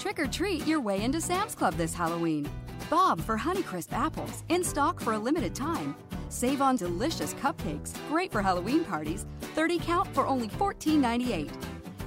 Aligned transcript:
Trick 0.00 0.18
or 0.18 0.26
treat 0.26 0.66
your 0.66 0.80
way 0.80 1.02
into 1.02 1.20
Sam's 1.20 1.54
Club 1.54 1.74
this 1.74 1.92
Halloween. 1.92 2.48
Bob 2.88 3.20
for 3.20 3.36
Honeycrisp 3.36 3.92
apples 3.92 4.44
in 4.48 4.64
stock 4.64 4.98
for 4.98 5.12
a 5.12 5.18
limited 5.18 5.54
time. 5.54 5.94
Save 6.30 6.62
on 6.62 6.76
delicious 6.76 7.34
cupcakes, 7.34 7.92
great 8.08 8.32
for 8.32 8.40
Halloween 8.40 8.82
parties. 8.82 9.26
30 9.54 9.78
count 9.80 10.08
for 10.14 10.26
only 10.26 10.48
$14.98. 10.48 11.52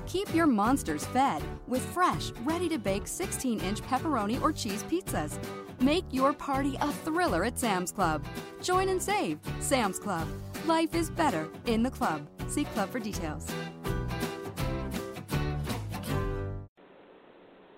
Keep 0.07 0.33
your 0.33 0.47
monsters 0.47 1.05
fed 1.05 1.43
with 1.67 1.85
fresh, 1.93 2.31
ready 2.43 2.67
to 2.67 2.79
bake 2.79 3.05
16 3.05 3.59
inch 3.59 3.81
pepperoni 3.83 4.41
or 4.41 4.51
cheese 4.51 4.83
pizzas. 4.85 5.37
Make 5.79 6.05
your 6.09 6.33
party 6.33 6.75
a 6.81 6.91
thriller 6.91 7.45
at 7.45 7.59
Sam's 7.59 7.91
Club. 7.91 8.25
Join 8.59 8.89
and 8.89 9.01
save. 9.01 9.37
Sam's 9.59 9.99
Club. 9.99 10.27
Life 10.65 10.95
is 10.95 11.11
better 11.11 11.47
in 11.67 11.83
the 11.83 11.91
club. 11.91 12.27
See 12.47 12.63
Club 12.63 12.89
for 12.89 12.99
details. 12.99 13.53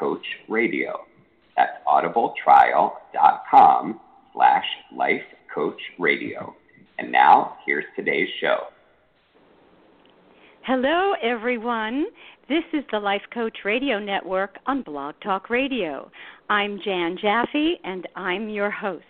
lifecoachradio. 0.00 0.92
That's 1.56 1.72
audibletrial.com 1.86 4.00
slash 4.32 4.64
life 4.94 5.22
coach 5.54 5.80
radio. 5.98 6.54
And 6.98 7.12
now, 7.12 7.56
here's 7.66 7.84
today's 7.96 8.28
show. 8.40 8.58
Hello, 10.64 11.14
everyone. 11.22 12.06
This 12.48 12.64
is 12.72 12.84
the 12.90 12.98
Life 12.98 13.22
Coach 13.32 13.58
Radio 13.64 13.98
Network 13.98 14.58
on 14.66 14.82
Blog 14.82 15.14
Talk 15.22 15.50
Radio. 15.50 16.10
I'm 16.50 16.80
Jann 16.84 17.16
Jaffe, 17.20 17.78
and 17.84 18.08
I'm 18.16 18.48
your 18.48 18.70
host. 18.70 19.04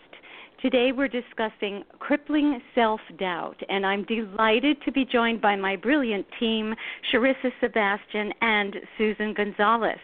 Today 0.63 0.91
we're 0.91 1.09
discussing 1.09 1.85
crippling 2.01 2.61
self 2.75 3.01
doubt, 3.19 3.57
and 3.69 3.87
I'm 3.87 4.05
delighted 4.05 4.79
to 4.85 4.93
be 4.93 5.05
joined 5.05 5.41
by 5.41 5.55
my 5.55 5.77
brilliant 5.77 6.27
team, 6.41 6.75
Sharissa 7.13 7.53
Sebastian 7.61 8.33
and 8.41 8.75
Susan 8.97 9.35
Gonzales. 9.35 10.01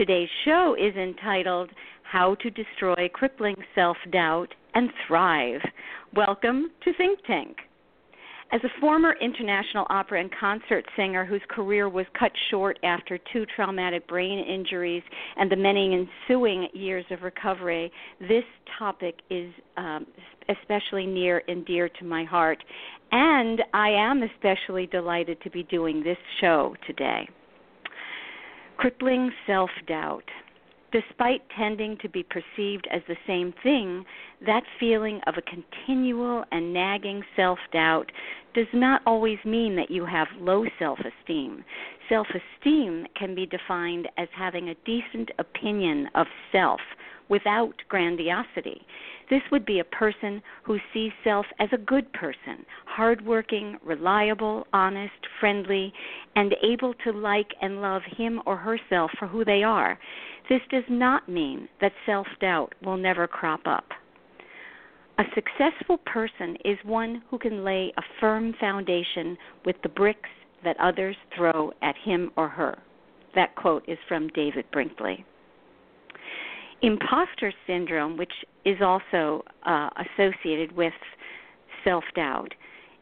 Today's 0.00 0.30
show 0.46 0.74
is 0.80 0.96
entitled 0.96 1.68
How 2.10 2.34
to 2.36 2.48
Destroy 2.48 3.10
Crippling 3.12 3.56
Self 3.74 3.98
Doubt 4.10 4.48
and 4.74 4.88
Thrive. 5.06 5.60
Welcome 6.16 6.70
to 6.84 6.94
Think 6.94 7.18
Tank. 7.26 7.58
As 8.50 8.62
a 8.64 8.80
former 8.80 9.14
international 9.20 9.86
opera 9.90 10.22
and 10.22 10.30
concert 10.40 10.86
singer 10.96 11.26
whose 11.26 11.42
career 11.50 11.90
was 11.90 12.06
cut 12.18 12.32
short 12.50 12.78
after 12.82 13.18
two 13.30 13.44
traumatic 13.54 14.08
brain 14.08 14.38
injuries 14.38 15.02
and 15.36 15.52
the 15.52 15.56
many 15.56 15.92
ensuing 15.92 16.68
years 16.72 17.04
of 17.10 17.20
recovery, 17.20 17.92
this 18.20 18.44
topic 18.78 19.16
is 19.28 19.52
um, 19.76 20.06
especially 20.48 21.04
near 21.04 21.42
and 21.46 21.66
dear 21.66 21.90
to 21.90 22.06
my 22.06 22.24
heart. 22.24 22.64
And 23.12 23.60
I 23.74 23.90
am 23.90 24.22
especially 24.22 24.86
delighted 24.86 25.42
to 25.42 25.50
be 25.50 25.64
doing 25.64 26.02
this 26.02 26.16
show 26.40 26.74
today. 26.86 27.28
Crippling 28.80 29.30
self 29.46 29.68
doubt. 29.86 30.24
Despite 30.90 31.42
tending 31.54 31.98
to 31.98 32.08
be 32.08 32.22
perceived 32.22 32.88
as 32.90 33.02
the 33.06 33.16
same 33.26 33.52
thing, 33.62 34.06
that 34.46 34.62
feeling 34.80 35.20
of 35.26 35.34
a 35.36 35.42
continual 35.42 36.46
and 36.50 36.72
nagging 36.72 37.22
self 37.36 37.58
doubt 37.74 38.10
does 38.54 38.72
not 38.72 39.02
always 39.04 39.36
mean 39.44 39.76
that 39.76 39.90
you 39.90 40.06
have 40.06 40.28
low 40.38 40.64
self 40.78 40.98
esteem. 41.00 41.62
Self 42.08 42.26
esteem 42.28 43.06
can 43.18 43.34
be 43.34 43.44
defined 43.44 44.08
as 44.16 44.28
having 44.34 44.70
a 44.70 44.74
decent 44.86 45.30
opinion 45.38 46.08
of 46.14 46.26
self 46.50 46.80
without 47.30 47.74
grandiosity. 47.88 48.82
This 49.30 49.40
would 49.52 49.64
be 49.64 49.78
a 49.78 49.84
person 49.84 50.42
who 50.64 50.78
sees 50.92 51.12
self 51.22 51.46
as 51.60 51.68
a 51.72 51.78
good 51.78 52.12
person, 52.12 52.66
hardworking, 52.84 53.78
reliable, 53.84 54.66
honest, 54.72 55.14
friendly, 55.38 55.92
and 56.34 56.54
able 56.62 56.92
to 57.04 57.12
like 57.12 57.52
and 57.62 57.80
love 57.80 58.02
him 58.16 58.42
or 58.44 58.56
herself 58.56 59.12
for 59.18 59.28
who 59.28 59.44
they 59.44 59.62
are. 59.62 59.98
This 60.48 60.60
does 60.70 60.84
not 60.90 61.28
mean 61.28 61.68
that 61.80 61.92
self 62.04 62.26
doubt 62.40 62.74
will 62.84 62.96
never 62.96 63.28
crop 63.28 63.60
up. 63.66 63.86
A 65.18 65.24
successful 65.34 65.98
person 65.98 66.56
is 66.64 66.78
one 66.82 67.22
who 67.30 67.38
can 67.38 67.62
lay 67.62 67.92
a 67.96 68.02
firm 68.18 68.54
foundation 68.58 69.38
with 69.64 69.76
the 69.82 69.88
bricks 69.90 70.28
that 70.64 70.80
others 70.80 71.16
throw 71.36 71.72
at 71.82 71.94
him 72.04 72.30
or 72.36 72.48
her. 72.48 72.78
That 73.34 73.54
quote 73.54 73.84
is 73.86 73.98
from 74.08 74.28
David 74.28 74.64
Brinkley. 74.72 75.24
Imposter 76.82 77.52
syndrome, 77.66 78.16
which 78.16 78.32
is 78.64 78.78
also 78.80 79.44
uh, 79.66 79.90
associated 80.16 80.72
with 80.72 80.92
self 81.84 82.04
doubt, 82.14 82.54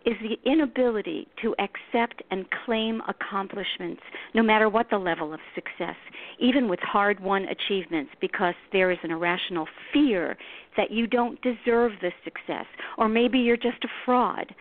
is 0.04 0.14
the 0.22 0.50
inability 0.50 1.28
to 1.42 1.54
accept 1.58 2.22
and 2.30 2.46
claim 2.64 3.02
accomplishments, 3.08 4.02
no 4.34 4.42
matter 4.42 4.68
what 4.68 4.88
the 4.90 4.98
level 4.98 5.34
of 5.34 5.40
success, 5.54 5.96
even 6.38 6.68
with 6.68 6.80
hard 6.80 7.20
won 7.20 7.44
achievements, 7.44 8.10
because 8.20 8.54
there 8.72 8.90
is 8.90 8.98
an 9.02 9.10
irrational 9.10 9.66
fear 9.92 10.36
that 10.76 10.90
you 10.90 11.06
don't 11.06 11.40
deserve 11.42 11.92
the 12.00 12.10
success, 12.24 12.66
or 12.96 13.08
maybe 13.08 13.38
you're 13.38 13.56
just 13.56 13.84
a 13.84 13.88
fraud. 14.04 14.54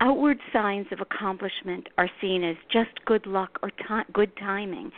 Outward 0.00 0.38
signs 0.52 0.86
of 0.92 1.00
accomplishment 1.00 1.88
are 1.98 2.08
seen 2.20 2.42
as 2.42 2.56
just 2.72 3.04
good 3.04 3.26
luck 3.26 3.58
or 3.62 3.70
good 4.12 4.32
timing, 4.38 4.90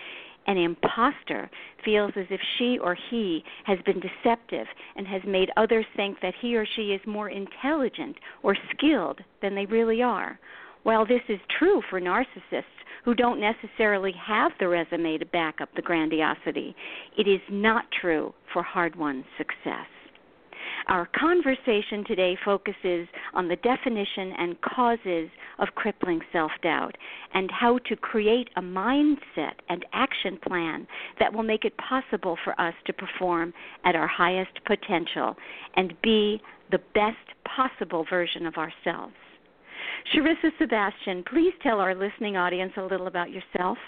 an 0.47 0.59
impostor 0.59 1.51
feels 1.85 2.13
as 2.17 2.27
if 2.31 2.41
she 2.59 2.79
or 2.79 2.97
he 3.11 3.45
has 3.65 3.79
been 3.85 4.01
deceptive 4.01 4.67
and 4.97 5.07
has 5.07 5.23
made 5.27 5.51
others 5.57 5.87
think 5.97 6.21
that 6.21 6.35
he 6.41 6.57
or 6.57 6.67
she 6.77 6.93
is 6.93 7.01
more 7.07 7.29
intelligent 7.29 8.17
or 8.43 8.57
skilled 8.71 9.21
than 9.41 9.55
they 9.55 9.67
really 9.67 10.03
are. 10.03 10.39
While 10.83 11.07
this 11.07 11.23
is 11.29 11.39
true 11.59 11.81
for 11.89 12.01
narcissists 12.01 12.65
who 13.05 13.15
don't 13.15 13.41
necessarily 13.41 14.13
have 14.13 14.53
the 14.59 14.69
resume 14.69 15.19
to 15.19 15.27
back 15.27 15.61
up 15.61 15.69
the 15.75 15.83
grandiosity, 15.83 16.75
it 17.17 17.29
is 17.29 17.41
not 17.51 17.85
true 18.01 18.35
for 18.53 18.63
hard 18.63 18.97
won 18.97 19.25
success. 19.39 19.87
Our 20.89 21.09
conversation 21.19 22.05
today 22.07 22.37
focuses 22.45 23.07
on 23.35 23.49
the 23.49 23.57
definition 23.57 24.33
and 24.39 24.61
causes 24.61 25.31
of 25.59 25.69
crippling 25.75 26.21
self 26.33 26.51
doubt 26.63 26.97
and 27.35 27.51
how 27.51 27.79
to 27.89 27.97
create 27.97 28.49
a 28.57 28.61
mindset 28.61 29.55
and 29.69 29.85
action 29.93 30.39
plan 30.47 30.87
that 31.21 31.33
will 31.33 31.43
make 31.43 31.65
it 31.65 31.75
possible 31.77 32.37
for 32.45 32.61
us 32.61 32.75
to 32.87 32.93
perform 32.93 33.53
at 33.85 33.95
our 33.95 34.09
highest 34.09 34.53
potential 34.67 35.37
and 35.77 35.95
be 36.03 36.41
the 36.71 36.81
best 36.95 37.17
possible 37.45 38.05
version 38.09 38.47
of 38.47 38.55
ourselves. 38.57 39.15
Sharissa 40.15 40.51
Sebastian, 40.59 41.25
please 41.25 41.53
tell 41.63 41.79
our 41.79 41.95
listening 41.95 42.37
audience 42.37 42.73
a 42.77 42.83
little 42.83 43.07
about 43.07 43.31
yourself. 43.31 43.79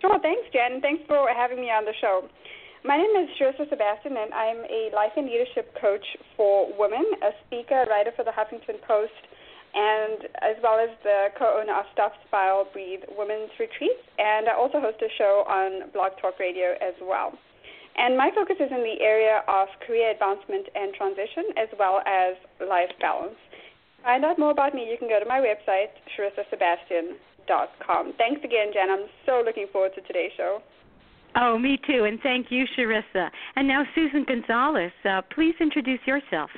Sure, 0.00 0.18
thanks, 0.20 0.42
Jen. 0.52 0.80
Thanks 0.80 1.02
for 1.08 1.28
having 1.34 1.60
me 1.60 1.70
on 1.70 1.84
the 1.84 1.94
show. 2.00 2.28
My 2.86 2.94
name 2.96 3.10
is 3.18 3.28
Sharissa 3.34 3.66
Sebastian, 3.68 4.14
and 4.14 4.32
I'm 4.32 4.62
a 4.70 4.94
life 4.94 5.10
and 5.16 5.26
leadership 5.26 5.74
coach 5.80 6.06
for 6.36 6.70
women, 6.78 7.02
a 7.26 7.34
speaker, 7.42 7.82
a 7.82 7.90
writer 7.90 8.12
for 8.14 8.24
the 8.24 8.30
Huffington 8.30 8.80
Post, 8.86 9.18
and 9.74 10.30
as 10.46 10.54
well 10.62 10.78
as 10.78 10.86
the 11.02 11.34
co-owner 11.36 11.74
of 11.74 11.86
Stop 11.92 12.12
Spiral 12.28 12.68
Breathe 12.72 13.02
Women's 13.18 13.50
Retreats. 13.58 13.98
And 14.18 14.46
I 14.46 14.54
also 14.54 14.78
host 14.78 15.02
a 15.02 15.10
show 15.18 15.42
on 15.50 15.90
Blog 15.90 16.12
Talk 16.22 16.38
Radio 16.38 16.78
as 16.78 16.94
well. 17.02 17.34
And 17.98 18.16
my 18.16 18.30
focus 18.30 18.62
is 18.62 18.70
in 18.70 18.86
the 18.86 19.02
area 19.02 19.42
of 19.50 19.66
career 19.82 20.14
advancement 20.14 20.70
and 20.78 20.94
transition, 20.94 21.50
as 21.58 21.66
well 21.82 21.98
as 22.06 22.38
life 22.62 22.94
balance. 23.02 23.34
To 23.98 24.06
find 24.06 24.24
out 24.24 24.38
more 24.38 24.52
about 24.54 24.70
me, 24.72 24.86
you 24.86 24.94
can 24.96 25.10
go 25.10 25.18
to 25.18 25.26
my 25.26 25.42
website, 25.42 25.90
SharissaSebastian.com. 26.14 28.14
Thanks 28.14 28.46
again, 28.46 28.70
Jann. 28.70 28.94
I'm 28.94 29.10
so 29.26 29.42
looking 29.44 29.66
forward 29.72 29.98
to 29.98 30.00
today's 30.06 30.30
show. 30.38 30.62
Oh, 31.40 31.56
me 31.56 31.78
too. 31.86 32.04
And 32.04 32.18
thank 32.22 32.50
you, 32.50 32.64
Sharissa. 32.76 33.30
And 33.54 33.68
now, 33.68 33.84
Susan 33.94 34.24
Gonzales, 34.26 34.90
uh, 35.08 35.22
please 35.34 35.54
introduce 35.60 36.00
yourself. 36.04 36.50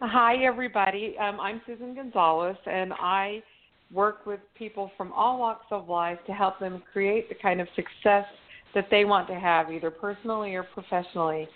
Hi, 0.00 0.44
everybody. 0.44 1.16
Um, 1.18 1.40
I'm 1.40 1.62
Susan 1.66 1.94
Gonzales, 1.94 2.56
and 2.66 2.92
I 2.92 3.42
work 3.90 4.26
with 4.26 4.40
people 4.58 4.90
from 4.98 5.12
all 5.12 5.38
walks 5.38 5.66
of 5.70 5.88
life 5.88 6.18
to 6.26 6.32
help 6.32 6.58
them 6.58 6.82
create 6.92 7.28
the 7.30 7.34
kind 7.36 7.60
of 7.60 7.68
success 7.74 8.26
that 8.74 8.88
they 8.90 9.04
want 9.04 9.28
to 9.28 9.34
have, 9.34 9.70
either 9.70 9.90
personally 9.90 10.54
or 10.54 10.64
professionally, 10.64 11.48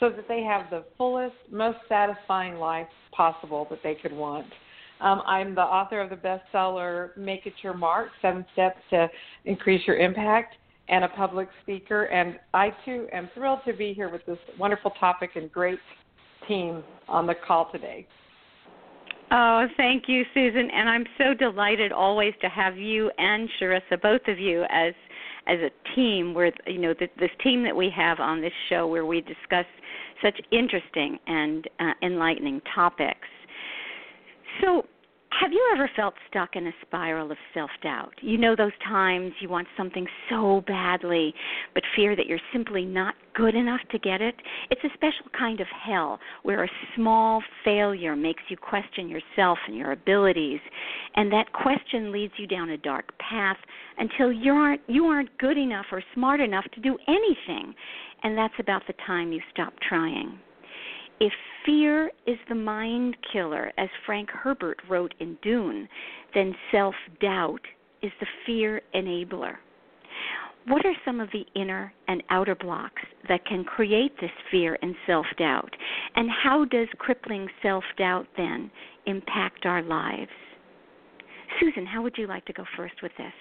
so 0.00 0.10
that 0.10 0.26
they 0.28 0.42
have 0.42 0.68
the 0.68 0.84
fullest, 0.98 1.36
most 1.50 1.78
satisfying 1.88 2.56
life 2.56 2.88
possible 3.12 3.66
that 3.70 3.78
they 3.82 3.94
could 3.94 4.12
want. 4.12 4.46
Um, 5.00 5.22
I'm 5.26 5.54
the 5.54 5.62
author 5.62 6.00
of 6.00 6.10
the 6.10 6.16
bestseller 6.16 7.16
Make 7.16 7.46
It 7.46 7.54
Your 7.62 7.74
Mark 7.74 8.08
Seven 8.20 8.44
Steps 8.52 8.80
to 8.90 9.08
Increase 9.44 9.86
Your 9.86 9.96
Impact 9.96 10.56
and 10.92 11.04
a 11.04 11.08
public 11.08 11.48
speaker. 11.62 12.04
And 12.04 12.38
I 12.54 12.68
too 12.84 13.08
am 13.12 13.28
thrilled 13.34 13.60
to 13.66 13.72
be 13.72 13.94
here 13.94 14.10
with 14.10 14.24
this 14.26 14.38
wonderful 14.58 14.92
topic 15.00 15.30
and 15.34 15.50
great 15.50 15.78
team 16.46 16.84
on 17.08 17.26
the 17.26 17.34
call 17.34 17.72
today. 17.72 18.06
Oh, 19.32 19.66
thank 19.78 20.04
you, 20.08 20.24
Susan, 20.34 20.68
and 20.70 20.90
I'm 20.90 21.06
so 21.16 21.32
delighted 21.32 21.90
always 21.90 22.34
to 22.42 22.50
have 22.50 22.76
you 22.76 23.10
and 23.16 23.48
Sharissa, 23.58 24.00
both 24.02 24.20
of 24.28 24.38
you, 24.38 24.64
as 24.70 24.92
as 25.46 25.58
a 25.58 25.94
team. 25.96 26.34
Where 26.34 26.52
you 26.66 26.78
know 26.78 26.92
the, 26.92 27.08
this 27.18 27.30
team 27.42 27.64
that 27.64 27.74
we 27.74 27.90
have 27.96 28.20
on 28.20 28.42
this 28.42 28.52
show, 28.68 28.86
where 28.86 29.06
we 29.06 29.22
discuss 29.22 29.64
such 30.22 30.38
interesting 30.52 31.18
and 31.26 31.66
uh, 31.80 31.92
enlightening 32.02 32.60
topics. 32.74 33.26
So, 34.60 34.84
have 35.40 35.52
you 35.52 35.70
ever 35.74 35.90
felt 35.96 36.14
stuck 36.28 36.56
in 36.56 36.66
a 36.66 36.72
spiral 36.82 37.30
of 37.30 37.38
self 37.54 37.70
doubt? 37.82 38.12
You 38.20 38.38
know 38.38 38.54
those 38.54 38.72
times 38.86 39.32
you 39.40 39.48
want 39.48 39.66
something 39.76 40.06
so 40.28 40.62
badly, 40.66 41.34
but 41.74 41.82
fear 41.96 42.14
that 42.16 42.26
you're 42.26 42.40
simply 42.52 42.84
not 42.84 43.14
good 43.34 43.54
enough 43.54 43.80
to 43.92 43.98
get 43.98 44.20
it? 44.20 44.34
It's 44.70 44.84
a 44.84 44.92
special 44.94 45.26
kind 45.36 45.60
of 45.60 45.66
hell 45.68 46.18
where 46.42 46.64
a 46.64 46.68
small 46.96 47.42
failure 47.64 48.14
makes 48.14 48.42
you 48.48 48.56
question 48.56 49.08
yourself 49.08 49.58
and 49.66 49.76
your 49.76 49.92
abilities, 49.92 50.60
and 51.16 51.32
that 51.32 51.52
question 51.52 52.12
leads 52.12 52.34
you 52.36 52.46
down 52.46 52.70
a 52.70 52.78
dark 52.78 53.12
path 53.18 53.58
until 53.98 54.30
you 54.30 54.52
aren't 54.52 54.82
you 54.86 55.06
aren't 55.06 55.36
good 55.38 55.56
enough 55.56 55.86
or 55.92 56.02
smart 56.14 56.40
enough 56.40 56.64
to 56.74 56.80
do 56.80 56.98
anything. 57.08 57.74
And 58.22 58.36
that's 58.36 58.54
about 58.60 58.82
the 58.86 58.94
time 59.06 59.32
you 59.32 59.40
stop 59.52 59.72
trying. 59.88 60.38
If 61.22 61.32
fear 61.64 62.10
is 62.26 62.36
the 62.48 62.56
mind 62.56 63.16
killer, 63.32 63.70
as 63.78 63.88
Frank 64.04 64.28
Herbert 64.30 64.80
wrote 64.90 65.14
in 65.20 65.38
Dune, 65.40 65.88
then 66.34 66.52
self 66.72 66.96
doubt 67.20 67.60
is 68.02 68.10
the 68.18 68.26
fear 68.44 68.82
enabler. 68.92 69.54
What 70.66 70.84
are 70.84 70.96
some 71.04 71.20
of 71.20 71.28
the 71.32 71.46
inner 71.54 71.94
and 72.08 72.24
outer 72.30 72.56
blocks 72.56 73.02
that 73.28 73.46
can 73.46 73.62
create 73.62 74.10
this 74.20 74.32
fear 74.50 74.76
and 74.82 74.96
self 75.06 75.24
doubt? 75.38 75.70
And 76.16 76.28
how 76.28 76.64
does 76.64 76.88
crippling 76.98 77.46
self 77.62 77.84
doubt 77.96 78.26
then 78.36 78.68
impact 79.06 79.64
our 79.64 79.80
lives? 79.80 80.32
Susan, 81.60 81.86
how 81.86 82.02
would 82.02 82.18
you 82.18 82.26
like 82.26 82.44
to 82.46 82.52
go 82.52 82.64
first 82.76 82.94
with 83.00 83.12
this? 83.16 83.32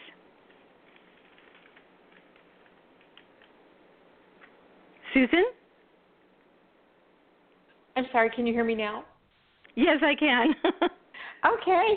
Susan? 5.16 5.46
I'm 7.96 8.06
sorry, 8.12 8.30
can 8.36 8.48
you 8.48 8.54
hear 8.54 8.64
me 8.64 8.76
now? 8.76 9.04
Yes, 9.76 9.98
I 10.02 10.16
can. 10.16 10.56
okay. 11.54 11.88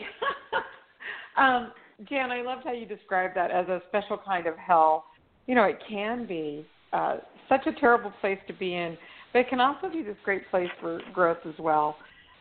um, 1.37 1.73
Jann, 2.09 2.31
I 2.31 2.43
loved 2.43 2.63
how 2.65 2.73
you 2.73 2.87
described 2.87 3.37
that 3.37 3.51
as 3.51 3.69
a 3.69 3.81
special 3.89 4.19
kind 4.25 4.47
of 4.47 4.57
hell. 4.57 5.05
You 5.47 5.55
know, 5.55 5.65
it 5.65 5.79
can 5.89 6.27
be 6.27 6.67
uh, 6.93 7.19
such 7.49 7.67
a 7.67 7.73
terrible 7.81 8.13
place 8.21 8.39
to 8.49 8.53
be 8.53 8.75
in, 8.75 8.97
but 9.33 9.41
it 9.41 9.49
can 9.49 9.61
also 9.61 9.89
be 9.91 10.03
this 10.03 10.17
great 10.25 10.49
place 10.51 10.69
for 10.81 11.01
growth 11.13 11.39
as 11.47 11.55
well. 11.59 11.97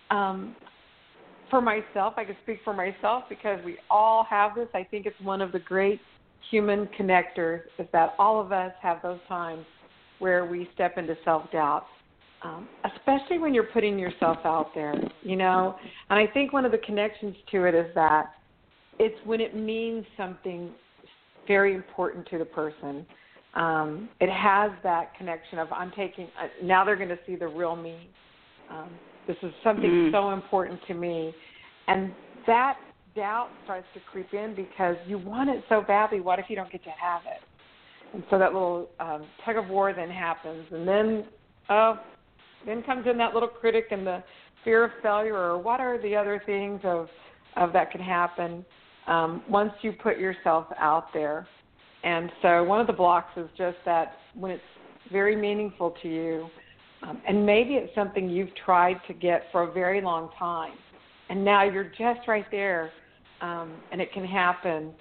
Um, 0.10 0.56
for 1.50 1.62
myself, 1.62 2.16
I 2.18 2.24
can 2.24 2.36
speak 2.44 2.60
for 2.64 2.74
myself 2.74 3.26
because 3.30 3.60
we 3.64 3.78
all 3.90 4.26
have 4.30 4.56
this. 4.56 4.68
I 4.74 4.84
think 4.84 5.06
it's 5.06 5.20
one 5.22 5.42
of 5.42 5.52
the 5.52 5.60
great 5.60 6.00
human 6.50 6.88
connectors 7.00 7.62
is 7.80 7.88
that 7.94 8.16
all 8.18 8.42
of 8.42 8.52
us 8.52 8.72
have 8.82 9.02
those 9.04 9.20
times 9.28 9.66
where 10.20 10.46
we 10.46 10.70
step 10.74 10.98
into 10.98 11.16
self 11.24 11.52
doubt 11.52 11.86
um, 12.44 12.68
especially 12.96 13.40
when 13.40 13.54
you're 13.54 13.64
putting 13.64 13.98
yourself 13.98 14.38
out 14.44 14.72
there, 14.76 14.96
you 15.22 15.36
know. 15.36 15.76
And 16.10 16.20
I 16.20 16.32
think 16.32 16.52
one 16.54 16.66
of 16.66 16.72
the 16.72 16.78
connections 16.80 17.36
to 17.52 17.66
it 17.66 17.74
is 17.74 17.88
that 17.96 18.34
it's 19.00 19.16
when 19.26 19.42
it 19.42 19.56
means 19.56 20.06
something 20.18 20.72
very 21.48 21.74
important 21.74 22.28
to 22.30 22.38
the 22.38 22.46
person. 22.46 23.06
Um, 23.56 24.10
it 24.20 24.30
has 24.32 24.72
that 24.84 25.16
connection 25.16 25.60
of 25.60 25.72
I'm 25.72 25.92
taking 25.92 26.26
uh, 26.42 26.48
now 26.64 26.84
they're 26.84 26.96
going 26.96 27.10
to 27.10 27.20
see 27.26 27.36
the 27.36 27.48
real 27.48 27.76
me. 27.76 28.10
Um, 28.70 28.90
this 29.28 29.38
is 29.44 29.52
something 29.64 29.90
mm. 29.90 30.12
so 30.12 30.32
important 30.32 30.80
to 30.88 30.94
me, 30.94 31.34
and 31.88 32.12
that 32.48 32.78
doubt 33.16 33.50
starts 33.64 33.86
to 33.94 34.00
creep 34.12 34.34
in 34.34 34.56
because 34.56 34.96
you 35.08 35.18
want 35.18 35.50
it 35.50 35.64
so 35.70 35.82
badly. 35.86 36.20
What 36.20 36.40
if 36.40 36.46
you 36.50 36.56
don't 36.56 36.72
get 36.72 36.84
to 36.84 36.90
have 36.90 37.22
it? 37.26 37.42
And 38.14 38.24
so 38.30 38.40
that 38.40 38.54
little 38.54 38.90
um, 39.00 39.26
tug 39.46 39.58
of 39.58 39.70
war 39.70 39.94
then 39.94 40.10
happens, 40.10 40.66
and 40.72 40.88
then 40.88 41.26
oh, 41.70 42.00
then 42.66 42.84
comes 42.84 43.06
in 43.08 43.18
that 43.18 43.34
little 43.34 43.50
critic 43.50 43.88
and 43.92 44.06
the 44.06 44.24
fear 44.64 44.86
of 44.86 44.92
failure, 45.02 45.36
or 45.36 45.58
what 45.58 45.80
are 45.80 46.02
the 46.02 46.16
other 46.16 46.42
things 46.46 46.80
of 46.84 47.08
of 47.56 47.72
that 47.74 47.92
can 47.92 48.02
happen 48.02 48.66
um, 49.08 49.44
once 49.48 49.72
you 49.82 49.92
put 49.92 50.18
yourself 50.18 50.66
out 50.80 51.08
there. 51.14 51.48
And 52.04 52.32
so 52.42 52.64
one 52.64 52.82
of 52.82 52.88
the 52.88 52.94
blocks 52.94 53.32
is 53.38 53.48
just 53.58 53.78
that 53.86 54.14
when 54.34 54.52
it's 54.52 54.64
very 55.12 55.36
meaningful 55.36 55.96
to 56.02 56.08
you, 56.08 56.48
um, 57.04 57.22
and 57.28 57.46
maybe 57.46 57.76
it's 57.76 57.94
something 57.94 58.30
you've 58.30 58.56
tried 58.66 58.98
to 59.08 59.14
get 59.14 59.44
for 59.52 59.64
a 59.64 59.72
very 59.72 60.02
long 60.02 60.30
time, 60.40 60.74
and 61.30 61.44
now 61.44 61.64
you're 61.64 61.92
just 61.98 62.28
right 62.28 62.46
there, 62.50 62.92
um, 63.42 63.74
and 63.92 64.02
it 64.02 64.12
can 64.14 64.26
happen, 64.26 64.94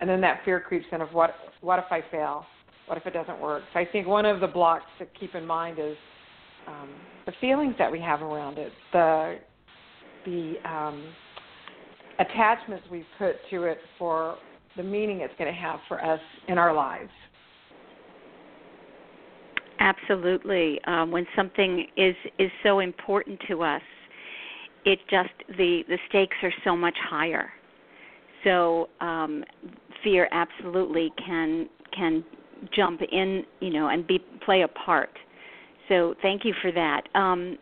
and 0.00 0.08
then 0.08 0.20
that 0.20 0.40
fear 0.44 0.60
creeps 0.60 0.86
in 0.92 1.00
of 1.00 1.08
what 1.12 1.34
what 1.60 1.78
if 1.78 1.86
I 1.90 2.02
fail, 2.10 2.46
what 2.86 2.96
if 2.98 3.06
it 3.06 3.12
doesn't 3.12 3.40
work. 3.40 3.62
So 3.72 3.80
I 3.80 3.86
think 3.90 4.06
one 4.06 4.26
of 4.26 4.40
the 4.40 4.46
blocks 4.46 4.84
to 4.98 5.06
keep 5.18 5.34
in 5.34 5.44
mind 5.44 5.78
is 5.78 5.96
um, 6.68 6.90
the 7.26 7.32
feelings 7.40 7.74
that 7.78 7.90
we 7.90 8.00
have 8.00 8.22
around 8.22 8.58
it, 8.58 8.72
the 8.92 9.38
the 10.24 10.54
um, 10.64 11.12
attachments 12.18 12.84
we 12.90 13.04
put 13.18 13.36
to 13.50 13.64
it 13.64 13.78
for 13.98 14.36
the 14.76 14.82
meaning 14.82 15.20
it's 15.20 15.32
going 15.38 15.52
to 15.52 15.58
have 15.58 15.80
for 15.88 16.04
us 16.04 16.20
in 16.48 16.58
our 16.58 16.74
lives. 16.74 17.10
Absolutely. 19.80 20.80
Um, 20.86 21.10
when 21.10 21.26
something 21.36 21.86
is 21.96 22.14
is 22.38 22.50
so 22.62 22.80
important 22.80 23.40
to 23.48 23.62
us, 23.62 23.82
it 24.84 24.98
just 25.10 25.30
the 25.56 25.82
the 25.88 25.98
stakes 26.08 26.36
are 26.42 26.52
so 26.64 26.76
much 26.76 26.96
higher. 27.08 27.50
So 28.44 28.88
um, 29.00 29.44
fear 30.02 30.28
absolutely 30.32 31.12
can 31.24 31.68
can 31.96 32.24
jump 32.74 33.00
in, 33.12 33.44
you 33.60 33.70
know, 33.70 33.88
and 33.88 34.06
be 34.06 34.18
play 34.44 34.62
a 34.62 34.68
part 34.68 35.10
so 35.88 36.14
thank 36.22 36.44
you 36.44 36.54
for 36.62 36.72
that. 36.72 37.02
Um, 37.14 37.58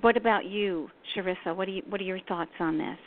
what 0.00 0.16
about 0.16 0.46
you, 0.46 0.88
Sharissa? 1.14 1.54
What, 1.54 1.68
you, 1.68 1.82
what 1.88 2.00
are 2.00 2.04
your 2.04 2.20
thoughts 2.28 2.52
on 2.60 2.78
this? 2.78 2.98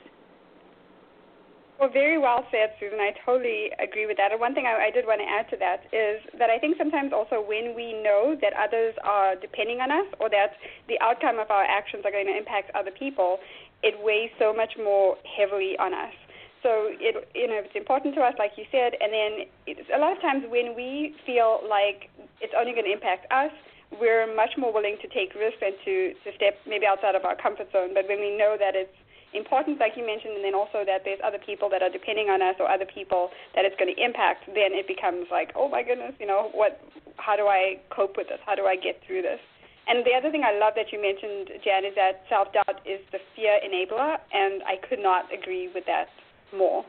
Well, 1.80 1.90
very 1.92 2.18
well 2.18 2.48
said, 2.52 2.72
Susan. 2.80 3.00
I 3.04 3.12
totally 3.26 3.68
agree 3.84 4.06
with 4.06 4.16
that. 4.16 4.32
And 4.32 4.40
one 4.40 4.56
thing 4.56 4.64
I, 4.64 4.88
I 4.88 4.92
did 4.92 5.04
want 5.04 5.20
to 5.20 5.28
add 5.28 5.50
to 5.52 5.58
that 5.60 5.84
is 5.92 6.24
that 6.40 6.50
I 6.50 6.58
think 6.58 6.78
sometimes 6.78 7.12
also 7.12 7.44
when 7.44 7.76
we 7.76 7.92
know 7.92 8.36
that 8.40 8.54
others 8.56 8.96
are 9.04 9.36
depending 9.36 9.82
on 9.82 9.92
us 9.92 10.08
or 10.22 10.30
that 10.30 10.56
the 10.88 10.96
outcome 11.04 11.38
of 11.38 11.52
our 11.52 11.66
actions 11.66 12.04
are 12.06 12.12
going 12.12 12.28
to 12.28 12.38
impact 12.38 12.72
other 12.76 12.92
people, 12.92 13.40
it 13.84 13.96
weighs 14.00 14.32
so 14.40 14.54
much 14.56 14.72
more 14.80 15.18
heavily 15.28 15.76
on 15.76 15.94
us. 15.94 16.16
So 16.64 16.88
it, 16.96 17.28
you 17.36 17.48
know, 17.48 17.60
it's 17.60 17.76
important 17.76 18.16
to 18.16 18.22
us, 18.22 18.34
like 18.40 18.56
you 18.56 18.64
said. 18.72 18.96
And 18.96 19.12
then 19.12 19.32
it's, 19.68 19.90
a 19.92 20.00
lot 20.00 20.16
of 20.16 20.22
times 20.24 20.48
when 20.48 20.80
we 20.80 21.14
feel 21.28 21.60
like 21.68 22.08
it's 22.40 22.56
only 22.56 22.72
going 22.72 22.88
to 22.88 22.96
impact 22.96 23.28
us, 23.36 23.52
we're 24.00 24.28
much 24.36 24.58
more 24.58 24.74
willing 24.74 24.98
to 25.02 25.08
take 25.08 25.34
risks 25.36 25.62
and 25.62 25.76
to, 25.86 26.14
to 26.24 26.30
step 26.36 26.58
maybe 26.68 26.86
outside 26.86 27.16
of 27.16 27.26
our 27.26 27.36
comfort 27.36 27.72
zone. 27.72 27.94
But 27.94 28.08
when 28.08 28.20
we 28.20 28.36
know 28.36 28.58
that 28.60 28.76
it's 28.76 28.94
important, 29.34 29.80
like 29.80 29.94
you 29.96 30.06
mentioned, 30.06 30.36
and 30.36 30.44
then 30.44 30.56
also 30.56 30.84
that 30.86 31.04
there's 31.04 31.20
other 31.24 31.40
people 31.40 31.70
that 31.70 31.82
are 31.82 31.92
depending 31.92 32.30
on 32.32 32.42
us 32.42 32.56
or 32.60 32.70
other 32.70 32.88
people 32.88 33.30
that 33.54 33.66
it's 33.66 33.76
going 33.76 33.92
to 33.94 34.00
impact, 34.00 34.48
then 34.48 34.72
it 34.74 34.88
becomes 34.88 35.28
like, 35.32 35.52
oh 35.56 35.68
my 35.68 35.84
goodness, 35.84 36.14
you 36.20 36.28
know, 36.28 36.50
what? 36.54 36.82
How 37.18 37.36
do 37.36 37.48
I 37.48 37.80
cope 37.96 38.18
with 38.18 38.28
this? 38.28 38.40
How 38.46 38.56
do 38.56 38.66
I 38.68 38.76
get 38.76 39.00
through 39.08 39.22
this? 39.24 39.40
And 39.88 40.04
the 40.04 40.18
other 40.18 40.32
thing 40.32 40.44
I 40.44 40.58
love 40.58 40.74
that 40.76 40.92
you 40.92 41.00
mentioned, 41.00 41.62
Jann, 41.64 41.86
is 41.86 41.94
that 41.96 42.26
self 42.28 42.52
doubt 42.52 42.82
is 42.86 43.00
the 43.12 43.20
fear 43.36 43.60
enabler, 43.62 44.18
and 44.34 44.64
I 44.66 44.82
could 44.82 45.00
not 45.00 45.30
agree 45.32 45.70
with 45.74 45.86
that 45.86 46.10
more. 46.56 46.84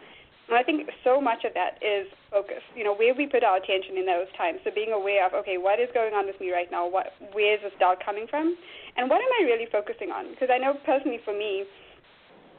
And 0.48 0.54
I 0.56 0.62
think 0.62 0.86
so 1.02 1.20
much 1.20 1.42
of 1.42 1.54
that 1.54 1.82
is 1.82 2.06
focus. 2.30 2.62
You 2.78 2.84
know, 2.84 2.94
where 2.94 3.14
we 3.14 3.26
put 3.26 3.42
our 3.42 3.58
attention 3.58 3.98
in 3.98 4.06
those 4.06 4.30
times. 4.38 4.62
So 4.62 4.70
being 4.70 4.92
aware 4.94 5.26
of, 5.26 5.34
okay, 5.42 5.58
what 5.58 5.80
is 5.80 5.90
going 5.92 6.14
on 6.14 6.26
with 6.26 6.38
me 6.38 6.52
right 6.52 6.70
now? 6.70 6.86
What, 6.86 7.10
where 7.34 7.54
is 7.54 7.60
this 7.62 7.74
doubt 7.82 7.98
coming 8.04 8.26
from? 8.30 8.54
And 8.96 9.10
what 9.10 9.18
am 9.18 9.30
I 9.42 9.44
really 9.44 9.66
focusing 9.70 10.14
on? 10.14 10.30
Because 10.30 10.48
I 10.54 10.58
know 10.58 10.78
personally 10.86 11.18
for 11.24 11.34
me, 11.34 11.66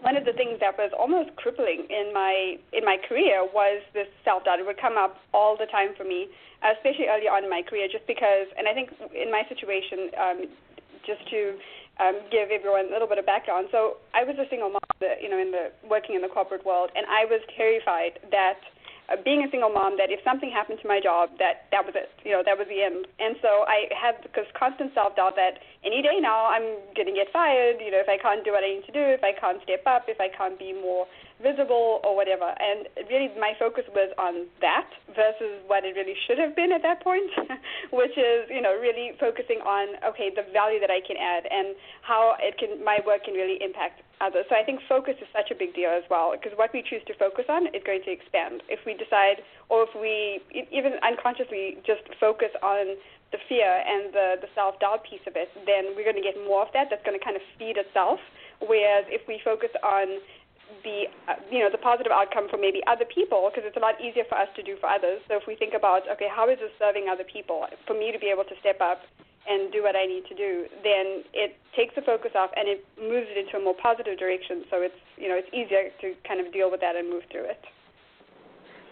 one 0.01 0.15
of 0.15 0.25
the 0.25 0.33
things 0.33 0.59
that 0.59 0.77
was 0.77 0.91
almost 0.93 1.33
crippling 1.37 1.87
in 1.89 2.13
my 2.13 2.57
in 2.69 2.85
my 2.85 2.97
career 3.09 3.41
was 3.41 3.81
this 3.97 4.05
self 4.21 4.45
doubt. 4.45 4.59
It 4.59 4.65
would 4.65 4.79
come 4.79 4.93
up 4.97 5.17
all 5.33 5.57
the 5.57 5.65
time 5.65 5.97
for 5.97 6.03
me, 6.03 6.29
especially 6.61 7.09
early 7.09 7.25
on 7.25 7.43
in 7.43 7.49
my 7.49 7.63
career, 7.65 7.87
just 7.89 8.05
because. 8.05 8.45
And 8.57 8.67
I 8.69 8.77
think 8.77 8.93
in 9.09 9.31
my 9.33 9.41
situation, 9.49 10.13
um, 10.13 10.37
just 11.01 11.25
to 11.33 11.57
um, 11.99 12.19
give 12.31 12.49
everyone 12.51 12.87
a 12.87 12.91
little 12.91 13.07
bit 13.07 13.17
of 13.17 13.25
background. 13.25 13.67
So 13.71 13.97
I 14.13 14.23
was 14.23 14.35
a 14.37 14.47
single 14.49 14.69
mom, 14.69 14.87
that, 14.99 15.21
you 15.21 15.29
know, 15.29 15.37
in 15.37 15.51
the 15.51 15.71
working 15.87 16.15
in 16.15 16.21
the 16.21 16.29
corporate 16.31 16.65
world, 16.65 16.89
and 16.95 17.05
I 17.09 17.25
was 17.25 17.41
terrified 17.55 18.19
that 18.31 18.61
uh, 19.09 19.15
being 19.23 19.43
a 19.43 19.49
single 19.51 19.69
mom 19.69 19.95
that 19.95 20.11
if 20.11 20.19
something 20.23 20.51
happened 20.51 20.79
to 20.81 20.87
my 20.87 20.99
job 20.99 21.31
that 21.39 21.71
that 21.71 21.85
was 21.85 21.95
it 21.95 22.11
you 22.27 22.31
know 22.31 22.43
that 22.43 22.59
was 22.59 22.67
the 22.67 22.83
end 22.83 23.07
and 23.19 23.39
so 23.39 23.63
i 23.63 23.87
had 23.95 24.19
this 24.35 24.47
constant 24.51 24.91
self 24.91 25.15
doubt 25.15 25.35
that 25.39 25.63
any 25.87 26.03
day 26.03 26.19
now 26.19 26.51
i'm 26.51 26.75
going 26.91 27.07
to 27.07 27.15
get 27.15 27.31
fired 27.31 27.79
you 27.79 27.87
know 27.87 28.03
if 28.03 28.09
i 28.11 28.19
can't 28.19 28.43
do 28.43 28.51
what 28.51 28.63
i 28.63 28.67
need 28.67 28.83
to 28.83 28.91
do 28.91 28.99
if 28.99 29.23
i 29.23 29.31
can't 29.31 29.63
step 29.63 29.79
up 29.87 30.11
if 30.11 30.19
i 30.19 30.27
can't 30.27 30.59
be 30.59 30.75
more 30.75 31.07
visible 31.41 32.01
or 32.03 32.15
whatever 32.15 32.53
and 32.57 32.87
really 33.09 33.29
my 33.39 33.53
focus 33.59 33.85
was 33.93 34.09
on 34.17 34.47
that 34.61 34.89
versus 35.13 35.61
what 35.67 35.85
it 35.85 35.93
really 35.95 36.15
should 36.25 36.37
have 36.37 36.55
been 36.55 36.71
at 36.71 36.81
that 36.81 37.03
point 37.03 37.29
which 37.91 38.17
is 38.17 38.49
you 38.49 38.61
know 38.61 38.73
really 38.79 39.13
focusing 39.19 39.61
on 39.61 39.93
okay 40.01 40.29
the 40.33 40.45
value 40.51 40.79
that 40.79 40.89
i 40.89 41.01
can 41.05 41.17
add 41.17 41.45
and 41.49 41.75
how 42.01 42.35
it 42.39 42.57
can 42.57 42.83
my 42.83 42.99
work 43.05 43.23
can 43.25 43.33
really 43.33 43.61
impact 43.61 44.01
others. 44.21 44.45
So 44.49 44.55
I 44.55 44.63
think 44.63 44.81
focus 44.89 45.15
is 45.21 45.27
such 45.33 45.51
a 45.51 45.55
big 45.55 45.73
deal 45.75 45.93
as 45.93 46.03
well 46.09 46.33
because 46.33 46.57
what 46.57 46.73
we 46.73 46.81
choose 46.81 47.01
to 47.07 47.13
focus 47.15 47.45
on 47.49 47.67
is 47.73 47.81
going 47.85 48.01
to 48.05 48.11
expand. 48.11 48.63
If 48.69 48.81
we 48.85 48.97
decide, 48.97 49.45
or 49.69 49.85
if 49.85 49.93
we 49.93 50.41
even 50.71 50.97
unconsciously 51.03 51.77
just 51.85 52.01
focus 52.19 52.49
on 52.63 52.97
the 53.31 53.39
fear 53.49 53.67
and 53.67 54.13
the, 54.13 54.39
the 54.41 54.49
self 54.55 54.79
doubt 54.79 55.03
piece 55.03 55.23
of 55.27 55.35
it, 55.35 55.49
then 55.67 55.93
we're 55.93 56.07
going 56.07 56.19
to 56.19 56.25
get 56.25 56.37
more 56.47 56.63
of 56.63 56.71
that. 56.73 56.87
That's 56.89 57.03
going 57.05 57.17
to 57.17 57.23
kind 57.23 57.35
of 57.35 57.43
feed 57.59 57.77
itself. 57.77 58.19
Whereas 58.63 59.05
if 59.09 59.21
we 59.27 59.39
focus 59.43 59.69
on 59.83 60.17
the 60.83 61.07
uh, 61.27 61.39
you 61.51 61.59
know 61.59 61.69
the 61.71 61.79
positive 61.79 62.11
outcome 62.11 62.47
for 62.49 62.57
maybe 62.57 62.81
other 62.87 63.05
people 63.05 63.49
because 63.49 63.67
it's 63.67 63.77
a 63.77 63.83
lot 63.83 63.95
easier 63.99 64.23
for 64.27 64.37
us 64.37 64.47
to 64.55 64.63
do 64.63 64.75
for 64.79 64.87
others. 64.87 65.19
So 65.27 65.35
if 65.35 65.43
we 65.47 65.55
think 65.55 65.73
about 65.73 66.07
okay, 66.11 66.27
how 66.27 66.49
is 66.49 66.59
this 66.59 66.71
serving 66.79 67.07
other 67.11 67.23
people? 67.23 67.65
For 67.85 67.93
me 67.93 68.11
to 68.11 68.19
be 68.19 68.27
able 68.27 68.43
to 68.45 68.55
step 68.59 68.79
up 68.81 69.01
and 69.47 69.71
do 69.71 69.81
what 69.81 69.95
I 69.95 70.05
need 70.05 70.27
to 70.27 70.35
do, 70.35 70.67
then 70.83 71.23
it 71.31 71.55
takes 71.71 71.95
the 71.95 72.03
focus 72.03 72.35
off 72.35 72.51
and 72.55 72.67
it 72.67 72.83
moves 72.99 73.31
it 73.31 73.39
into 73.39 73.57
a 73.57 73.63
more 73.63 73.75
positive 73.79 74.19
direction. 74.19 74.67
So 74.69 74.83
it's 74.83 74.99
you 75.15 75.29
know 75.29 75.39
it's 75.39 75.49
easier 75.55 75.89
to 76.03 76.15
kind 76.27 76.39
of 76.43 76.51
deal 76.51 76.69
with 76.69 76.81
that 76.81 76.95
and 76.95 77.09
move 77.09 77.23
through 77.31 77.47
it. 77.51 77.61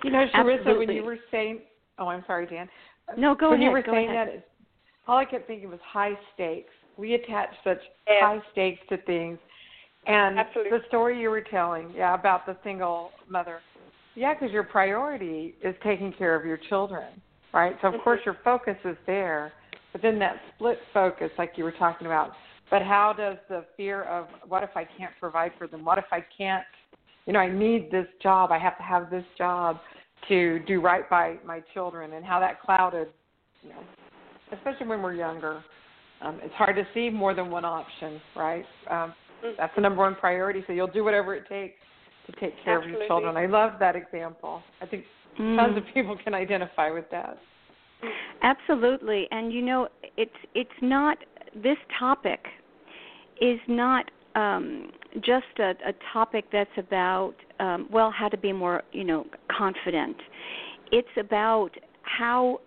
You 0.03 0.11
know, 0.11 0.25
Sharissa, 0.33 0.77
when 0.77 0.89
you 0.91 1.03
were 1.03 1.17
saying, 1.31 1.61
oh, 1.97 2.07
I'm 2.07 2.23
sorry, 2.27 2.45
Dan. 2.45 2.69
No, 3.17 3.33
go 3.33 3.51
when 3.51 3.59
ahead. 3.59 3.59
When 3.59 3.61
you 3.61 3.71
were 3.71 3.81
go 3.81 3.91
saying 3.91 4.09
ahead. 4.09 4.27
that, 4.27 4.47
all 5.07 5.17
I 5.17 5.25
kept 5.25 5.47
thinking 5.47 5.69
was 5.69 5.79
high 5.83 6.13
stakes. 6.33 6.73
We 6.97 7.15
attach 7.15 7.49
such 7.63 7.79
yeah. 8.07 8.21
high 8.21 8.39
stakes 8.51 8.79
to 8.89 8.97
things, 8.97 9.37
and 10.07 10.39
Absolutely. 10.39 10.77
the 10.77 10.83
story 10.87 11.19
you 11.19 11.29
were 11.29 11.41
telling, 11.41 11.91
yeah, 11.95 12.13
about 12.13 12.45
the 12.45 12.55
single 12.63 13.11
mother, 13.29 13.59
yeah, 14.15 14.33
because 14.33 14.51
your 14.51 14.63
priority 14.63 15.55
is 15.63 15.75
taking 15.83 16.13
care 16.13 16.35
of 16.35 16.45
your 16.45 16.59
children, 16.69 17.07
right? 17.53 17.75
So 17.81 17.87
of 17.87 17.95
mm-hmm. 17.95 18.03
course 18.03 18.21
your 18.25 18.37
focus 18.43 18.77
is 18.85 18.97
there 19.05 19.51
but 19.95 20.01
then 20.01 20.19
that 20.19 20.35
split 20.53 20.77
focus, 20.93 21.29
like 21.37 21.53
you 21.55 21.63
were 21.63 21.71
talking 21.71 22.05
about, 22.05 22.31
but 22.69 22.81
how 22.81 23.13
does 23.17 23.37
the 23.47 23.63
fear 23.77 24.03
of 24.03 24.27
what 24.45 24.61
if 24.61 24.71
I 24.75 24.83
can't 24.83 25.13
provide 25.21 25.53
for 25.57 25.67
them? 25.67 25.85
What 25.85 25.97
if 25.97 26.03
I 26.11 26.19
can't, 26.37 26.65
you 27.25 27.31
know, 27.31 27.39
I 27.39 27.49
need 27.49 27.89
this 27.91 28.05
job, 28.21 28.51
I 28.51 28.59
have 28.59 28.75
to 28.75 28.83
have 28.83 29.09
this 29.09 29.23
job 29.37 29.77
to 30.27 30.59
do 30.67 30.81
right 30.81 31.09
by 31.09 31.37
my 31.45 31.61
children, 31.73 32.11
and 32.11 32.25
how 32.25 32.41
that 32.41 32.61
clouded, 32.61 33.07
you 33.63 33.69
know, 33.69 33.79
especially 34.51 34.85
when 34.87 35.01
we're 35.01 35.13
younger. 35.13 35.63
Um, 36.19 36.41
it's 36.43 36.53
hard 36.55 36.75
to 36.75 36.85
see 36.93 37.09
more 37.09 37.33
than 37.33 37.49
one 37.49 37.63
option, 37.63 38.19
right? 38.35 38.65
Um, 38.91 39.13
that's 39.57 39.73
the 39.75 39.81
number 39.81 40.01
one 40.01 40.15
priority. 40.15 40.63
So 40.67 40.73
you'll 40.73 40.87
do 40.87 41.03
whatever 41.03 41.35
it 41.35 41.47
takes 41.47 41.75
to 42.27 42.31
take 42.33 42.53
care 42.63 42.77
Absolutely. 42.77 42.93
of 42.93 42.99
your 42.99 43.07
children. 43.07 43.37
I 43.37 43.45
love 43.45 43.73
that 43.79 43.95
example. 43.95 44.61
I 44.81 44.85
think 44.85 45.05
Mm. 45.39 45.57
tons 45.57 45.77
of 45.77 45.83
people 45.93 46.17
can 46.23 46.33
identify 46.33 46.89
with 46.89 47.09
that. 47.11 47.37
Absolutely, 48.41 49.27
and 49.31 49.51
you 49.51 49.61
know, 49.61 49.87
it's 50.17 50.31
it's 50.53 50.69
not 50.81 51.17
this 51.55 51.77
topic 51.97 52.45
is 53.41 53.59
not 53.67 54.09
um, 54.35 54.91
just 55.21 55.45
a, 55.59 55.71
a 55.85 55.93
topic 56.13 56.45
that's 56.51 56.69
about 56.77 57.33
um, 57.59 57.87
well 57.91 58.11
how 58.11 58.29
to 58.29 58.37
be 58.37 58.53
more 58.53 58.83
you 58.91 59.03
know 59.03 59.25
confident. 59.57 60.15
It's 60.91 61.07
about 61.17 61.71
how 62.03 62.59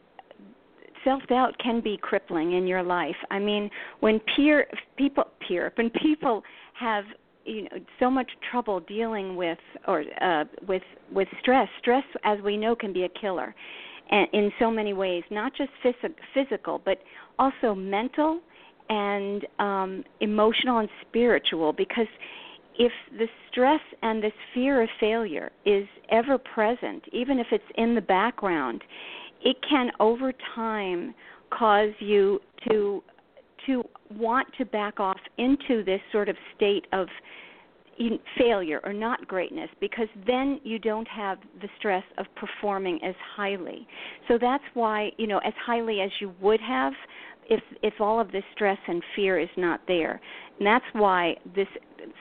self 1.05 1.23
doubt 1.29 1.57
can 1.59 1.81
be 1.81 1.97
crippling 2.01 2.53
in 2.55 2.67
your 2.67 2.83
life. 2.83 3.17
I 3.31 3.39
mean, 3.39 3.71
when 4.01 4.21
peer 4.35 4.67
people 4.97 5.25
peer 5.47 5.73
when 5.77 5.91
people 5.91 6.43
have 6.79 7.05
you 7.45 7.63
know 7.63 7.71
so 7.99 8.11
much 8.11 8.31
trouble 8.51 8.81
dealing 8.81 9.37
with 9.37 9.59
or 9.87 10.05
uh, 10.21 10.45
with 10.67 10.83
with 11.13 11.29
stress. 11.41 11.69
Stress, 11.81 12.05
as 12.25 12.39
we 12.43 12.57
know, 12.57 12.75
can 12.75 12.93
be 12.93 13.05
a 13.05 13.09
killer 13.09 13.55
and 14.11 14.29
in 14.33 14.53
so 14.59 14.71
many 14.71 14.93
ways, 14.93 15.23
not 15.31 15.53
just 15.55 15.71
phys- 15.85 16.15
physical, 16.35 16.81
but 16.85 16.99
also 17.39 17.75
mental 17.75 18.41
and 18.89 19.47
um, 19.59 20.05
emotional 20.21 20.79
and 20.79 20.89
spiritual. 21.09 21.73
Because 21.73 22.07
if 22.79 22.93
the 23.19 23.27
stress 23.51 23.81
and 24.03 24.23
this 24.23 24.33
fear 24.55 24.83
of 24.83 24.89
failure 24.99 25.51
is 25.67 25.87
ever 26.11 26.39
present, 26.39 27.05
even 27.13 27.39
if 27.39 27.49
it's 27.53 27.65
in 27.77 27.95
the 27.95 28.01
background, 28.01 28.83
it 29.43 29.57
can 29.69 29.91
over 30.01 30.33
time 30.55 31.15
cause 31.51 31.93
you 31.99 32.41
to 32.69 33.03
to 33.67 33.85
want 34.17 34.49
to 34.59 34.65
back 34.65 35.01
off 35.01 35.19
into 35.37 35.85
this 35.85 36.01
sort 36.13 36.29
of 36.29 36.37
state 36.57 36.87
of 36.93 37.09
failure 38.39 38.81
or 38.85 38.93
not 38.93 39.27
greatness 39.27 39.69
because 39.81 40.07
then 40.27 40.61
you 40.63 40.79
don't 40.79 41.09
have 41.09 41.39
the 41.61 41.69
stress 41.79 42.05
of 42.17 42.27
performing 42.37 42.99
as 43.03 43.15
highly. 43.37 43.87
So 44.29 44.39
that's 44.41 44.63
why, 44.75 45.11
you 45.17 45.27
know, 45.27 45.39
as 45.39 45.53
highly 45.65 46.01
as 46.01 46.11
you 46.21 46.33
would 46.41 46.61
have 46.61 46.93
if 47.51 47.63
if 47.83 47.95
all 48.01 48.21
of 48.21 48.31
this 48.31 48.45
stress 48.55 48.79
and 48.87 49.03
fear 49.17 49.39
is 49.41 49.49
not 49.57 49.81
there. 49.89 50.21
And 50.59 50.67
that's 50.67 50.85
why 50.93 51.35
this 51.57 51.67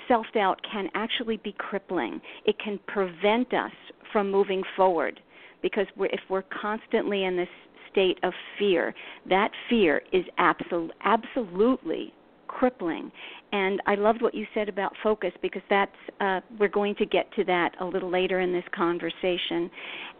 self-doubt 0.08 0.60
can 0.72 0.88
actually 0.96 1.38
be 1.38 1.54
crippling. 1.58 2.22
It 2.46 2.56
can 2.64 2.80
prevent 2.88 3.54
us 3.54 3.72
from 4.12 4.32
moving 4.32 4.64
forward 4.76 5.20
because 5.62 5.86
we're, 5.96 6.08
if 6.08 6.22
we're 6.30 6.44
constantly 6.44 7.26
in 7.26 7.36
this 7.36 7.50
state 7.98 8.20
of 8.22 8.32
fear, 8.60 8.94
that 9.28 9.50
fear 9.70 10.04
is 10.14 10.24
absol- 10.40 10.92
absolutely 11.04 12.14
crippling. 12.48 13.12
And 13.52 13.82
I 13.88 13.96
loved 13.96 14.22
what 14.22 14.36
you 14.36 14.46
said 14.54 14.70
about 14.70 14.94
focus 15.02 15.32
because 15.42 15.64
that's 15.70 15.92
uh, 16.22 16.42
we're 16.60 16.68
going 16.68 16.96
to 16.96 17.06
get 17.06 17.32
to 17.34 17.44
that 17.46 17.72
a 17.80 17.86
little 17.86 18.12
later 18.12 18.40
in 18.40 18.54
this 18.54 18.64
conversation, 18.76 19.72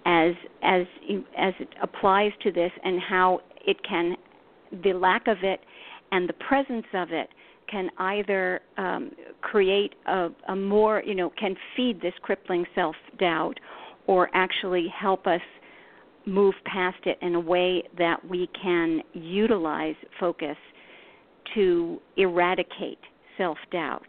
as 0.06 0.34
as 0.64 0.82
as 1.38 1.54
it 1.60 1.70
applies 1.82 2.32
to 2.44 2.52
this 2.52 2.72
and 2.84 3.00
how 3.00 3.42
it 3.66 3.78
can 3.88 4.16
the 4.84 4.94
lack 4.94 5.28
of 5.28 5.38
it 5.44 5.60
and 6.12 6.28
the 6.28 6.34
presence 6.34 6.86
of 6.94 7.12
it 7.12 7.30
can 7.70 7.90
either 7.98 8.62
um, 8.78 9.12
create 9.42 9.96
a, 10.06 10.30
a 10.50 10.56
more 10.56 11.04
you 11.06 11.16
know 11.16 11.32
can 11.40 11.56
feed 11.76 12.02
this 12.02 12.14
crippling 12.22 12.66
self 12.76 12.96
doubt 13.20 13.60
or 14.08 14.30
actually 14.34 14.88
help 14.98 15.28
us 15.28 15.42
move 16.28 16.54
past 16.66 16.98
it 17.06 17.18
in 17.22 17.36
a 17.36 17.40
way 17.40 17.84
that 17.98 18.24
we 18.28 18.50
can 18.62 19.02
utilize 19.14 19.96
focus 20.20 20.58
to 21.56 22.00
eradicate 22.18 23.00
self 23.38 23.58
doubt. 23.72 24.08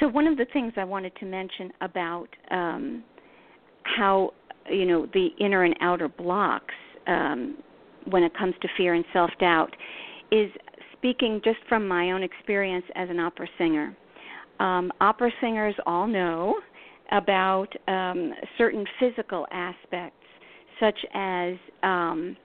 So, 0.00 0.08
one 0.08 0.26
of 0.26 0.36
the 0.36 0.46
things 0.52 0.72
I 0.76 0.84
wanted 0.84 1.14
to 1.16 1.26
mention 1.26 1.72
about 1.80 2.28
um, 2.50 3.04
how, 3.84 4.32
you 4.70 4.84
know, 4.84 5.06
the 5.14 5.28
inner 5.40 5.64
and 5.64 5.74
outer 5.80 6.08
blocks 6.08 6.74
um, 7.06 7.56
when 8.10 8.22
it 8.22 8.36
comes 8.36 8.54
to 8.62 8.68
fear 8.76 8.94
and 8.94 9.04
self 9.12 9.30
doubt 9.40 9.74
is 10.30 10.50
speaking 10.92 11.40
just 11.44 11.58
from 11.68 11.86
my 11.86 12.10
own 12.10 12.22
experience 12.22 12.84
as 12.94 13.08
an 13.08 13.20
opera 13.20 13.48
singer. 13.56 13.96
Um, 14.60 14.92
opera 15.00 15.30
singers 15.40 15.74
all 15.86 16.06
know 16.06 16.56
about 17.12 17.68
um, 17.86 18.32
certain 18.56 18.84
physical 19.00 19.46
aspects, 19.50 20.17
such 20.80 20.98
as 21.14 21.54
um, 21.82 22.36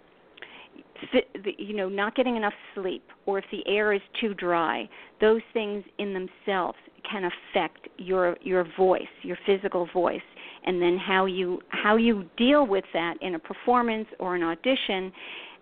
you 1.58 1.76
know 1.76 1.90
not 1.90 2.16
getting 2.16 2.36
enough 2.36 2.54
sleep 2.76 3.04
or 3.26 3.38
if 3.40 3.46
the 3.52 3.62
air 3.68 3.94
is 3.94 4.02
too 4.22 4.34
dry 4.34 4.88
those 5.20 5.42
things 5.54 5.84
in 5.98 6.14
themselves 6.14 6.78
can 7.10 7.30
affect 7.30 7.88
your 7.98 8.38
your 8.42 8.66
voice 8.78 9.02
your 9.22 9.38
physical 9.46 9.88
voice. 9.94 10.22
And 10.66 10.82
then 10.82 10.98
how 10.98 11.26
you 11.26 11.62
how 11.70 11.98
you 11.98 12.26
deal 12.38 12.66
with 12.66 12.86
that 12.94 13.16
in 13.22 13.36
a 13.36 13.40
performance 13.40 14.08
or 14.20 14.36
an 14.36 14.44
audition. 14.44 15.12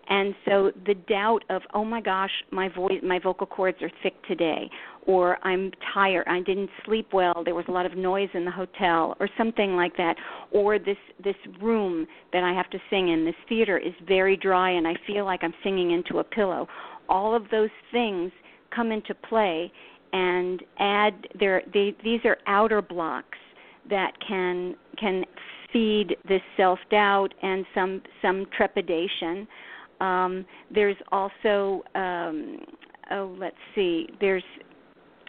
And 0.08 0.34
so 0.44 0.72
the 0.86 0.94
doubt 1.08 1.44
of 1.50 1.62
oh 1.74 1.84
my 1.84 2.00
gosh 2.00 2.30
my 2.50 2.68
voice 2.68 3.00
my 3.02 3.18
vocal 3.18 3.46
cords 3.46 3.78
are 3.82 3.90
thick 4.02 4.14
today 4.26 4.70
or 5.06 5.38
i'm 5.46 5.70
tired 5.94 6.26
i 6.28 6.40
didn't 6.40 6.70
sleep 6.84 7.08
well 7.12 7.42
there 7.44 7.54
was 7.54 7.64
a 7.68 7.70
lot 7.70 7.86
of 7.86 7.96
noise 7.96 8.28
in 8.34 8.44
the 8.44 8.50
hotel 8.50 9.16
or 9.20 9.28
something 9.36 9.74
like 9.74 9.96
that 9.96 10.16
or 10.50 10.78
this 10.78 10.96
this 11.22 11.36
room 11.60 12.06
that 12.32 12.42
i 12.42 12.52
have 12.52 12.68
to 12.70 12.78
sing 12.90 13.08
in 13.08 13.24
this 13.24 13.34
theater 13.48 13.78
is 13.78 13.92
very 14.06 14.36
dry 14.36 14.70
and 14.70 14.86
i 14.86 14.94
feel 15.06 15.24
like 15.24 15.40
i'm 15.42 15.54
singing 15.62 15.90
into 15.90 16.18
a 16.18 16.24
pillow 16.24 16.66
all 17.08 17.34
of 17.34 17.42
those 17.50 17.70
things 17.90 18.30
come 18.74 18.90
into 18.90 19.14
play 19.14 19.70
and 20.12 20.62
add 20.78 21.14
there. 21.38 21.62
They, 21.72 21.94
these 22.04 22.20
are 22.24 22.38
outer 22.46 22.82
blocks 22.82 23.38
that 23.90 24.12
can 24.26 24.76
can 24.98 25.24
feed 25.72 26.16
this 26.28 26.42
self 26.56 26.78
doubt 26.90 27.34
and 27.42 27.64
some 27.74 28.02
some 28.20 28.46
trepidation. 28.56 29.46
Um, 30.00 30.44
there's 30.72 30.96
also 31.10 31.82
um, 31.94 32.58
oh 33.10 33.34
let's 33.38 33.56
see 33.74 34.08
there's 34.20 34.44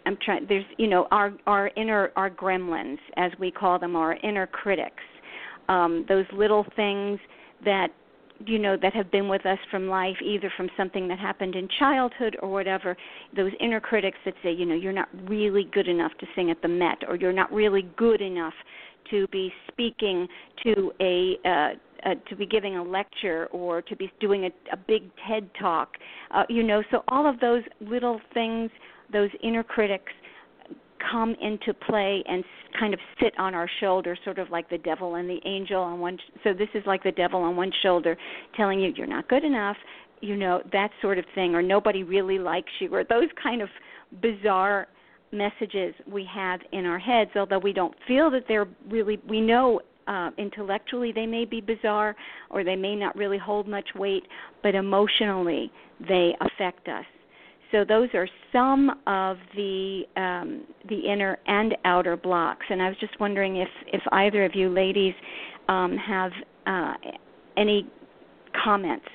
I'm 0.06 0.18
trying 0.24 0.46
there's 0.48 0.64
you 0.78 0.88
know 0.88 1.06
our 1.10 1.32
our 1.46 1.70
inner 1.76 2.10
our 2.16 2.30
gremlins 2.30 2.98
as 3.16 3.32
we 3.38 3.50
call 3.50 3.78
them 3.78 3.96
our 3.96 4.14
inner 4.22 4.46
critics 4.46 5.02
um, 5.68 6.04
those 6.08 6.26
little 6.32 6.66
things 6.76 7.18
that 7.64 7.88
you 8.46 8.58
know 8.58 8.76
that 8.80 8.92
have 8.94 9.10
been 9.10 9.28
with 9.28 9.46
us 9.46 9.58
from 9.70 9.88
life 9.88 10.16
either 10.22 10.52
from 10.56 10.68
something 10.76 11.08
that 11.08 11.18
happened 11.18 11.54
in 11.54 11.68
childhood 11.78 12.36
or 12.42 12.50
whatever 12.50 12.96
those 13.36 13.52
inner 13.60 13.80
critics 13.80 14.18
that 14.24 14.34
say 14.42 14.52
you 14.52 14.66
know 14.66 14.74
you're 14.74 14.92
not 14.92 15.08
really 15.28 15.68
good 15.72 15.88
enough 15.88 16.12
to 16.18 16.26
sing 16.34 16.50
at 16.50 16.60
the 16.62 16.68
met 16.68 16.98
or 17.08 17.16
you're 17.16 17.32
not 17.32 17.52
really 17.52 17.88
good 17.96 18.20
enough 18.20 18.54
to 19.10 19.26
be 19.28 19.52
speaking 19.68 20.26
to 20.62 20.92
a 21.00 21.36
uh, 21.44 21.74
uh, 22.04 22.14
to 22.28 22.36
be 22.36 22.46
giving 22.46 22.76
a 22.76 22.82
lecture 22.82 23.46
or 23.46 23.80
to 23.82 23.96
be 23.96 24.10
doing 24.20 24.44
a, 24.44 24.50
a 24.72 24.76
big 24.76 25.04
TED 25.26 25.48
talk, 25.58 25.96
uh, 26.32 26.42
you 26.48 26.62
know. 26.62 26.82
So 26.90 27.02
all 27.08 27.28
of 27.28 27.40
those 27.40 27.62
little 27.80 28.20
things, 28.34 28.70
those 29.14 29.30
inner 29.42 29.62
critics, 29.62 30.12
come 31.10 31.34
into 31.40 31.72
play 31.72 32.22
and 32.26 32.44
kind 32.78 32.92
of 32.92 33.00
sit 33.22 33.32
on 33.38 33.54
our 33.54 33.68
shoulder, 33.80 34.16
sort 34.24 34.38
of 34.38 34.50
like 34.50 34.68
the 34.68 34.78
devil 34.78 35.14
and 35.14 35.28
the 35.28 35.40
angel 35.46 35.80
on 35.80 36.00
one. 36.00 36.18
So 36.42 36.52
this 36.52 36.68
is 36.74 36.82
like 36.86 37.02
the 37.02 37.12
devil 37.12 37.40
on 37.40 37.56
one 37.56 37.72
shoulder, 37.82 38.16
telling 38.56 38.80
you 38.80 38.92
you're 38.96 39.06
not 39.06 39.28
good 39.28 39.44
enough, 39.44 39.76
you 40.20 40.36
know 40.36 40.62
that 40.72 40.90
sort 41.02 41.18
of 41.18 41.24
thing, 41.34 41.54
or 41.54 41.62
nobody 41.62 42.02
really 42.02 42.38
likes 42.38 42.70
you, 42.80 42.94
or 42.94 43.04
those 43.04 43.28
kind 43.42 43.62
of 43.62 43.68
bizarre 44.22 44.88
messages 45.32 45.94
we 46.10 46.26
have 46.32 46.60
in 46.72 46.86
our 46.86 46.98
heads, 46.98 47.30
although 47.36 47.58
we 47.58 47.72
don't 47.72 47.94
feel 48.06 48.30
that 48.30 48.44
they're 48.48 48.68
really, 48.88 49.18
we 49.28 49.40
know 49.40 49.80
uh, 50.06 50.30
intellectually 50.38 51.12
they 51.12 51.26
may 51.26 51.44
be 51.44 51.60
bizarre 51.60 52.14
or 52.50 52.62
they 52.62 52.76
may 52.76 52.94
not 52.94 53.16
really 53.16 53.38
hold 53.38 53.66
much 53.66 53.88
weight, 53.94 54.24
but 54.62 54.74
emotionally 54.74 55.70
they 56.08 56.34
affect 56.40 56.88
us. 56.88 57.04
So 57.74 57.84
those 57.84 58.08
are 58.14 58.28
some 58.52 58.88
of 59.08 59.36
the 59.56 60.02
um, 60.16 60.62
the 60.88 61.00
inner 61.12 61.36
and 61.48 61.74
outer 61.84 62.16
blocks, 62.16 62.64
and 62.70 62.80
I 62.80 62.86
was 62.86 62.96
just 63.00 63.18
wondering 63.18 63.56
if 63.56 63.68
if 63.92 64.00
either 64.12 64.44
of 64.44 64.54
you 64.54 64.68
ladies 64.68 65.14
um, 65.68 65.96
have 65.96 66.30
uh, 66.68 66.94
any 67.56 67.90
comments 68.64 69.06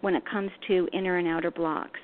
when 0.00 0.14
it 0.14 0.22
comes 0.24 0.50
to 0.68 0.88
inner 0.94 1.18
and 1.18 1.28
outer 1.28 1.50
blocks. 1.50 2.00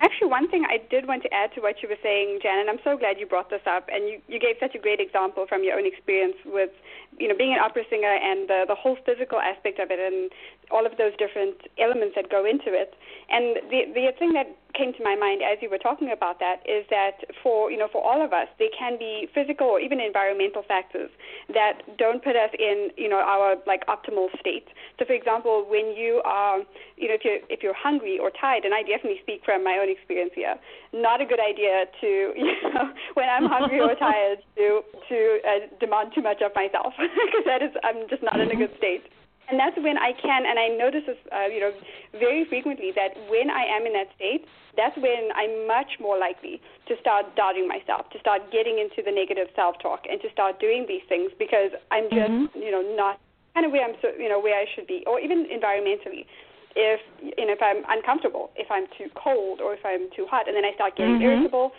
Actually, 0.00 0.30
one 0.30 0.48
thing 0.48 0.62
I 0.62 0.78
did 0.90 1.06
want 1.06 1.22
to 1.22 1.30
add 1.34 1.50
to 1.54 1.60
what 1.60 1.82
you 1.82 1.88
were 1.88 1.98
saying, 2.02 2.38
Jann, 2.42 2.60
and 2.60 2.70
I'm 2.70 2.78
so 2.84 2.96
glad 2.96 3.18
you 3.18 3.26
brought 3.26 3.50
this 3.50 3.62
up, 3.66 3.86
and 3.90 4.06
you, 4.06 4.22
you 4.28 4.38
gave 4.38 4.54
such 4.60 4.74
a 4.74 4.78
great 4.78 5.00
example 5.00 5.46
from 5.48 5.64
your 5.64 5.74
own 5.74 5.86
experience 5.86 6.38
with, 6.46 6.70
you 7.18 7.26
know, 7.26 7.34
being 7.36 7.52
an 7.52 7.58
opera 7.58 7.82
singer 7.90 8.14
and 8.14 8.48
the, 8.48 8.62
the 8.68 8.76
whole 8.78 8.96
physical 9.04 9.40
aspect 9.42 9.80
of 9.80 9.90
it 9.90 9.98
and 9.98 10.30
all 10.70 10.86
of 10.86 10.96
those 10.98 11.12
different 11.18 11.56
elements 11.78 12.14
that 12.16 12.30
go 12.30 12.44
into 12.44 12.72
it. 12.72 12.94
And 13.30 13.56
the 13.70 13.92
the 13.92 14.12
thing 14.18 14.32
that 14.32 14.48
came 14.74 14.92
to 14.92 15.02
my 15.02 15.16
mind 15.16 15.40
as 15.42 15.58
you 15.60 15.68
were 15.68 15.80
talking 15.80 16.12
about 16.12 16.38
that 16.40 16.60
is 16.68 16.84
that 16.90 17.24
for 17.42 17.70
you 17.70 17.76
know 17.76 17.88
for 17.90 18.04
all 18.04 18.24
of 18.24 18.32
us 18.32 18.48
there 18.58 18.72
can 18.76 18.98
be 18.98 19.28
physical 19.34 19.66
or 19.66 19.80
even 19.80 20.00
environmental 20.00 20.62
factors 20.62 21.10
that 21.52 21.80
don't 21.96 22.22
put 22.22 22.36
us 22.36 22.50
in 22.58 22.90
you 22.96 23.08
know 23.08 23.18
our 23.18 23.56
like 23.66 23.84
optimal 23.86 24.28
state. 24.40 24.68
So 24.98 25.04
for 25.04 25.12
example, 25.12 25.66
when 25.68 25.96
you 25.96 26.20
are 26.24 26.60
you 26.96 27.08
know 27.08 27.14
if 27.14 27.24
you're 27.24 27.40
if 27.48 27.62
you're 27.62 27.76
hungry 27.76 28.18
or 28.18 28.30
tired, 28.30 28.64
and 28.64 28.74
I 28.74 28.82
definitely 28.82 29.20
speak 29.22 29.42
from 29.44 29.64
my 29.64 29.78
own 29.80 29.90
experience 29.90 30.32
here, 30.34 30.56
not 30.92 31.20
a 31.20 31.26
good 31.26 31.40
idea 31.40 31.86
to 32.00 32.08
you 32.36 32.56
know 32.72 32.92
when 33.14 33.28
I'm 33.28 33.46
hungry 33.46 33.80
or 33.80 33.94
tired 33.94 34.38
to 34.56 34.82
to 35.08 35.18
uh, 35.44 35.60
demand 35.80 36.12
too 36.14 36.22
much 36.22 36.40
of 36.40 36.52
myself 36.54 36.94
because 36.98 37.44
that 37.46 37.62
is 37.62 37.72
I'm 37.84 38.08
just 38.08 38.22
not 38.22 38.38
in 38.40 38.50
a 38.50 38.56
good 38.56 38.72
state 38.76 39.04
and 39.48 39.58
that's 39.58 39.76
when 39.80 39.96
I 39.96 40.12
can, 40.12 40.44
and 40.44 40.58
I 40.58 40.68
notice 40.68 41.04
this, 41.06 41.16
uh, 41.32 41.48
you 41.48 41.60
know, 41.60 41.72
very 42.12 42.44
frequently 42.44 42.92
that 42.94 43.16
when 43.32 43.48
I 43.48 43.64
am 43.64 43.86
in 43.86 43.92
that 43.94 44.12
state, 44.14 44.44
that's 44.76 44.96
when 44.96 45.32
I'm 45.34 45.66
much 45.66 45.96
more 46.00 46.18
likely 46.18 46.60
to 46.86 46.94
start 47.00 47.34
doubting 47.34 47.66
myself, 47.66 48.10
to 48.10 48.18
start 48.20 48.52
getting 48.52 48.78
into 48.78 49.00
the 49.00 49.10
negative 49.10 49.48
self-talk, 49.56 50.04
and 50.08 50.20
to 50.20 50.28
start 50.30 50.60
doing 50.60 50.84
these 50.86 51.02
things 51.08 51.32
because 51.38 51.72
I'm 51.90 52.12
just, 52.12 52.30
mm-hmm. 52.30 52.60
you 52.60 52.70
know, 52.70 52.84
not 52.94 53.20
kind 53.54 53.64
of 53.64 53.72
where 53.72 53.88
I'm, 53.88 53.96
so, 54.02 54.12
you 54.18 54.28
know, 54.28 54.38
where 54.38 54.54
I 54.54 54.66
should 54.76 54.86
be, 54.86 55.02
or 55.06 55.18
even 55.18 55.48
environmentally. 55.48 56.28
If 56.76 57.00
you 57.18 57.46
know, 57.46 57.56
if 57.56 57.62
I'm 57.64 57.82
uncomfortable, 57.88 58.50
if 58.54 58.70
I'm 58.70 58.86
too 58.96 59.08
cold, 59.16 59.60
or 59.60 59.74
if 59.74 59.80
I'm 59.82 60.12
too 60.14 60.26
hot, 60.30 60.46
and 60.46 60.54
then 60.54 60.64
I 60.64 60.72
start 60.74 60.94
getting 60.94 61.14
mm-hmm. 61.14 61.48
irritable, 61.48 61.72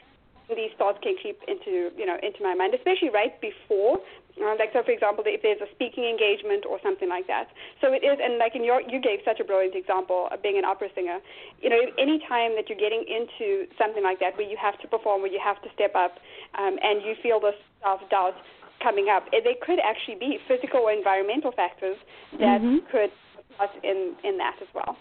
these 0.50 0.74
thoughts 0.78 0.98
can 1.02 1.16
creep 1.22 1.40
into 1.48 1.94
you 1.96 2.06
know 2.06 2.18
into 2.22 2.42
my 2.42 2.56
mind, 2.56 2.74
especially 2.74 3.10
right 3.10 3.40
before 3.40 4.02
uh, 4.40 4.56
like 4.58 4.72
so, 4.72 4.84
for 4.84 4.92
example, 4.92 5.24
if 5.28 5.44
there's 5.44 5.60
a 5.60 5.70
speaking 5.76 6.08
engagement 6.08 6.64
or 6.64 6.80
something 6.82 7.10
like 7.10 7.28
that. 7.28 7.52
So 7.82 7.92
it 7.92 8.04
is, 8.08 8.18
and 8.22 8.40
like 8.40 8.56
in 8.56 8.64
your, 8.64 8.82
you 8.82 9.00
gave 9.00 9.20
such 9.28 9.40
a 9.40 9.46
brilliant 9.46 9.76
example 9.76 10.28
of 10.32 10.42
being 10.42 10.58
an 10.58 10.66
opera 10.66 10.88
singer. 10.96 11.20
You 11.60 11.70
know, 11.70 11.82
any 12.00 12.24
time 12.28 12.56
that 12.56 12.72
you're 12.72 12.80
getting 12.80 13.04
into 13.04 13.68
something 13.76 14.04
like 14.04 14.20
that, 14.20 14.38
where 14.40 14.48
you 14.48 14.58
have 14.60 14.80
to 14.82 14.88
perform, 14.88 15.22
where 15.22 15.32
you 15.32 15.42
have 15.44 15.62
to 15.64 15.70
step 15.76 15.94
up, 15.96 16.18
um, 16.58 16.80
and 16.82 17.04
you 17.04 17.16
feel 17.22 17.40
this 17.40 17.58
self 17.84 18.02
doubt 18.10 18.36
coming 18.82 19.12
up, 19.12 19.28
eh, 19.36 19.44
there 19.44 19.60
could 19.60 19.80
actually 19.84 20.16
be 20.16 20.40
physical 20.48 20.88
or 20.88 20.92
environmental 20.92 21.52
factors 21.52 21.98
that 22.40 22.64
mm-hmm. 22.64 22.80
could 22.92 23.12
us 23.60 23.70
in 23.84 24.16
in 24.24 24.38
that 24.38 24.56
as 24.62 24.68
well. 24.74 24.96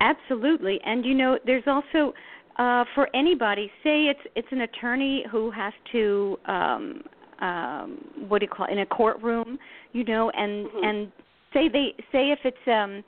Absolutely, 0.00 0.80
and 0.84 1.04
you 1.04 1.14
know, 1.14 1.38
there's 1.46 1.64
also 1.66 2.12
uh, 2.56 2.84
for 2.94 3.08
anybody, 3.14 3.70
say 3.82 4.04
it's 4.04 4.20
it's 4.36 4.48
an 4.50 4.62
attorney 4.62 5.24
who 5.30 5.50
has 5.50 5.72
to 5.92 6.38
um, 6.46 7.02
um 7.44 7.86
what 8.28 8.38
do 8.40 8.46
you 8.46 8.52
call 8.54 8.66
it, 8.66 8.72
in 8.72 8.80
a 8.80 8.86
courtroom, 8.86 9.58
you 9.92 10.04
know, 10.04 10.30
and 10.30 10.66
mm-hmm. 10.66 10.84
and 10.84 11.12
say 11.52 11.68
they 11.68 11.88
say 12.12 12.30
if 12.30 12.40
it's 12.44 12.66
um 12.66 13.04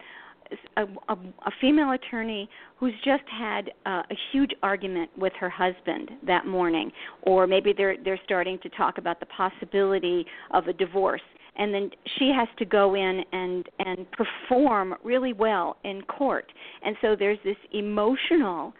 a, 0.76 0.82
a, 1.12 1.16
a 1.46 1.50
female 1.60 1.92
attorney 1.92 2.48
who's 2.78 2.94
just 3.04 3.24
had 3.28 3.70
uh, 3.84 4.02
a 4.10 4.16
huge 4.32 4.52
argument 4.62 5.10
with 5.16 5.32
her 5.40 5.50
husband 5.50 6.10
that 6.26 6.46
morning, 6.46 6.90
or 7.22 7.46
maybe 7.46 7.72
they're 7.76 7.96
they're 8.04 8.20
starting 8.24 8.58
to 8.62 8.68
talk 8.70 8.98
about 8.98 9.20
the 9.20 9.26
possibility 9.26 10.24
of 10.52 10.68
a 10.68 10.72
divorce, 10.72 11.26
and 11.56 11.72
then 11.74 11.90
she 12.18 12.32
has 12.36 12.48
to 12.58 12.64
go 12.64 12.94
in 12.94 13.22
and 13.32 13.68
and 13.80 14.06
perform 14.12 14.94
really 15.02 15.32
well 15.32 15.76
in 15.84 16.02
court, 16.02 16.52
and 16.84 16.96
so 17.00 17.16
there's 17.18 17.38
this 17.44 17.56
emotional 17.72 18.72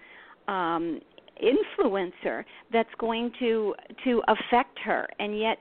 um, 0.48 1.00
influencer 1.42 2.44
that's 2.72 2.88
going 2.98 3.32
to 3.38 3.74
to 4.04 4.22
affect 4.28 4.78
her. 4.84 5.08
And 5.18 5.38
yet 5.38 5.58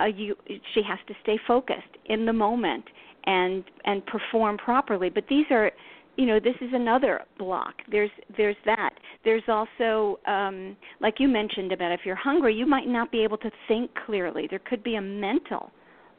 uh, 0.00 0.04
you 0.04 0.36
she 0.74 0.82
has 0.82 0.98
to 1.08 1.14
stay 1.22 1.38
focused 1.46 1.82
in 2.06 2.26
the 2.26 2.32
moment 2.32 2.84
and 3.24 3.64
and 3.84 4.04
perform 4.06 4.58
properly. 4.58 5.10
But 5.10 5.24
these 5.28 5.46
are 5.50 5.70
you 6.16 6.26
know 6.26 6.38
this 6.40 6.56
is 6.60 6.70
another 6.72 7.22
block. 7.38 7.74
There's 7.90 8.10
there's 8.36 8.56
that. 8.64 8.90
There's 9.24 9.44
also 9.48 10.18
um 10.26 10.76
like 11.00 11.14
you 11.18 11.28
mentioned 11.28 11.72
about 11.72 11.92
if 11.92 12.00
you're 12.04 12.16
hungry 12.16 12.54
you 12.54 12.66
might 12.66 12.88
not 12.88 13.10
be 13.12 13.22
able 13.22 13.38
to 13.38 13.50
think 13.68 13.90
clearly. 14.06 14.46
There 14.48 14.60
could 14.60 14.82
be 14.82 14.96
a 14.96 15.02
mental 15.02 15.72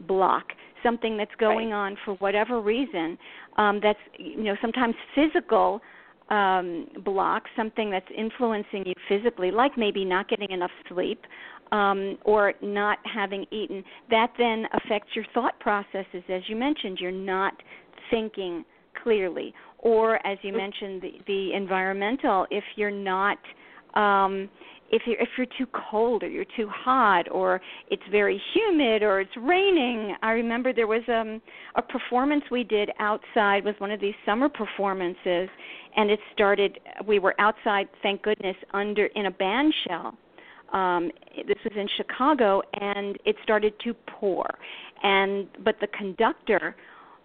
block 0.07 0.45
something 0.81 1.15
that's 1.15 1.33
going 1.39 1.69
right. 1.69 1.91
on 1.91 1.97
for 2.03 2.15
whatever 2.15 2.59
reason 2.59 3.17
um 3.57 3.79
that's 3.81 3.99
you 4.17 4.43
know 4.43 4.55
sometimes 4.61 4.93
physical 5.15 5.81
um, 6.29 6.87
block, 7.03 7.43
something 7.55 7.89
that's 7.89 8.07
influencing 8.17 8.83
you 8.85 8.93
physically, 9.09 9.51
like 9.51 9.77
maybe 9.77 10.05
not 10.05 10.29
getting 10.29 10.51
enough 10.51 10.71
sleep 10.89 11.21
um, 11.71 12.17
or 12.23 12.53
not 12.61 12.99
having 13.03 13.45
eaten, 13.51 13.83
that 14.09 14.31
then 14.37 14.65
affects 14.73 15.09
your 15.15 15.25
thought 15.33 15.59
processes. 15.59 16.23
As 16.29 16.41
you 16.47 16.55
mentioned, 16.55 16.97
you're 16.99 17.11
not 17.11 17.53
thinking 18.09 18.63
clearly. 19.01 19.53
Or, 19.79 20.25
as 20.25 20.37
you 20.43 20.53
mentioned, 20.53 21.01
the, 21.01 21.11
the 21.27 21.53
environmental, 21.53 22.47
if 22.51 22.63
you're 22.77 22.89
not 22.89 23.37
um, 23.95 24.49
if 24.93 25.01
you're 25.07 25.19
if 25.19 25.29
you're 25.37 25.47
too 25.57 25.65
cold 25.89 26.21
or 26.21 26.29
you're 26.29 26.45
too 26.55 26.69
hot 26.69 27.29
or 27.31 27.59
it's 27.89 28.03
very 28.11 28.39
humid 28.53 29.01
or 29.01 29.21
it's 29.21 29.35
raining. 29.41 30.15
I 30.21 30.31
remember 30.31 30.71
there 30.71 30.87
was 30.87 31.01
um 31.07 31.41
a 31.75 31.81
performance 31.81 32.43
we 32.51 32.63
did 32.63 32.91
outside 32.99 33.65
with 33.65 33.75
one 33.79 33.89
of 33.89 33.99
these 33.99 34.13
summer 34.23 34.49
performances 34.49 35.49
and 35.97 36.11
it 36.11 36.19
started 36.31 36.79
we 37.07 37.17
were 37.17 37.33
outside 37.39 37.87
thank 38.03 38.21
goodness 38.21 38.55
under 38.73 39.07
in 39.07 39.25
a 39.25 39.31
band 39.31 39.73
shell. 39.87 40.15
Um 40.71 41.09
this 41.47 41.57
was 41.63 41.73
in 41.75 41.87
Chicago 41.97 42.61
and 42.79 43.17
it 43.25 43.35
started 43.41 43.73
to 43.83 43.95
pour 44.19 44.47
and 45.01 45.47
but 45.65 45.75
the 45.81 45.87
conductor 45.87 46.75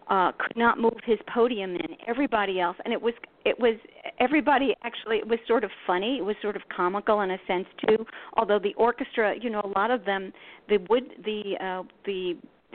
uh, 0.09 0.33
could 0.39 0.57
not 0.57 0.81
move 0.81 0.95
his 1.05 1.19
podium 1.33 1.75
in. 1.75 1.97
Everybody 2.07 2.61
else, 2.61 2.77
and 2.85 2.93
it 2.93 3.01
was 3.01 3.15
it 3.45 3.59
was 3.59 3.75
everybody 4.21 4.75
actually. 4.83 5.17
It 5.17 5.29
was 5.29 5.39
sort 5.47 5.65
of 5.65 5.71
funny. 5.87 6.19
It 6.19 6.25
was 6.25 6.37
sort 6.41 6.57
of 6.57 6.63
comical 6.75 7.21
in 7.21 7.31
a 7.31 7.39
sense 7.47 7.67
too. 7.87 8.05
Although 8.37 8.59
the 8.59 8.75
orchestra, 8.75 9.35
you 9.41 9.51
know, 9.51 9.61
a 9.63 9.79
lot 9.79 9.91
of 9.91 10.05
them, 10.05 10.33
the 10.69 10.79
wood, 10.89 11.05
the 11.25 11.57
uh, 11.61 11.83
the 12.05 12.35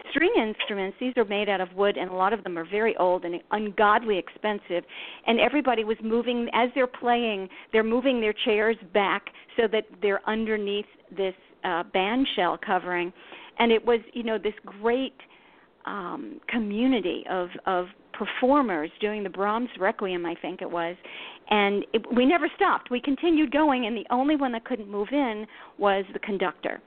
string 0.10 0.32
instruments 0.38 0.98
these 1.00 1.14
are 1.18 1.26
made 1.26 1.48
out 1.48 1.62
of 1.62 1.72
wood 1.74 1.98
and 1.98 2.10
a 2.10 2.14
lot 2.14 2.34
of 2.34 2.44
them 2.44 2.58
are 2.58 2.66
very 2.66 2.96
old 2.98 3.26
and 3.26 3.36
ungodly 3.52 4.18
expensive 4.18 4.84
and 5.28 5.40
everybody 5.40 5.84
was 5.84 5.98
moving 6.04 6.50
as 6.54 6.70
they're 6.74 6.88
playing 6.88 7.48
they're 7.72 7.84
moving 7.84 8.20
their 8.20 8.34
chairs 8.44 8.76
back 8.92 9.28
so 9.56 9.68
that 9.72 9.84
they're 10.02 10.28
underneath 10.28 10.88
this 11.16 11.36
uh 11.64 11.84
band 11.94 12.28
shell 12.36 12.58
covering 12.66 13.14
and 13.60 13.72
it 13.72 13.86
was 13.86 14.00
you 14.14 14.24
know 14.24 14.38
this 14.40 14.54
great 14.66 15.14
um 15.86 16.40
community 16.48 17.24
of 17.30 17.50
of 17.66 17.88
performers 18.14 18.92
doing 19.02 19.24
the 19.24 19.30
Brahms 19.30 19.70
Requiem, 19.80 20.26
I 20.26 20.36
think 20.42 20.62
it 20.62 20.70
was, 20.70 20.96
and 21.50 21.86
it, 21.94 22.04
we 22.16 22.26
never 22.26 22.48
stopped. 22.56 22.92
We 22.92 23.02
continued 23.02 23.52
going, 23.52 23.86
and 23.86 23.98
the 23.98 24.06
only 24.12 24.36
one 24.36 24.52
that 24.52 24.66
couldn't 24.66 24.90
move 24.90 25.08
in 25.12 25.48
was 25.78 26.06
the 26.14 26.20
conductor. 26.20 26.82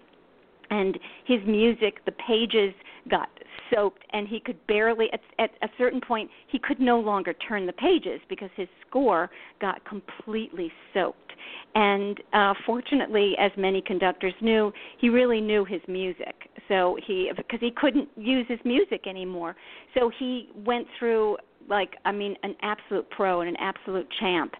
And 0.70 0.98
his 1.24 1.40
music, 1.46 2.04
the 2.04 2.12
pages 2.12 2.74
got 3.10 3.28
soaked, 3.72 4.02
and 4.12 4.26
he 4.28 4.40
could 4.40 4.64
barely, 4.66 5.08
at, 5.12 5.20
at 5.38 5.50
a 5.62 5.68
certain 5.78 6.00
point, 6.00 6.30
he 6.48 6.58
could 6.58 6.80
no 6.80 7.00
longer 7.00 7.34
turn 7.34 7.66
the 7.66 7.72
pages 7.72 8.20
because 8.28 8.50
his 8.56 8.68
score 8.86 9.30
got 9.60 9.84
completely 9.84 10.70
soaked. 10.94 11.32
And 11.74 12.20
uh, 12.32 12.54
fortunately, 12.64 13.34
as 13.38 13.52
many 13.56 13.82
conductors 13.82 14.34
knew, 14.40 14.72
he 14.98 15.08
really 15.08 15.40
knew 15.40 15.64
his 15.64 15.80
music. 15.88 16.34
So 16.68 16.96
he, 17.06 17.30
because 17.36 17.60
he 17.60 17.70
couldn't 17.70 18.08
use 18.16 18.46
his 18.48 18.60
music 18.64 19.06
anymore, 19.06 19.56
so 19.94 20.10
he 20.18 20.50
went 20.64 20.86
through 20.98 21.36
like 21.68 21.96
I 22.04 22.12
mean, 22.12 22.36
an 22.44 22.54
absolute 22.62 23.10
pro 23.10 23.40
and 23.40 23.48
an 23.48 23.56
absolute 23.58 24.06
champ 24.20 24.54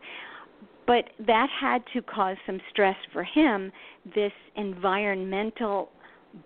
but 0.87 1.11
that 1.27 1.49
had 1.61 1.83
to 1.93 2.03
cause 2.03 2.37
some 2.47 2.61
stress 2.71 2.97
for 3.13 3.25
him 3.25 3.73
this 4.15 4.33
environmental 4.57 5.91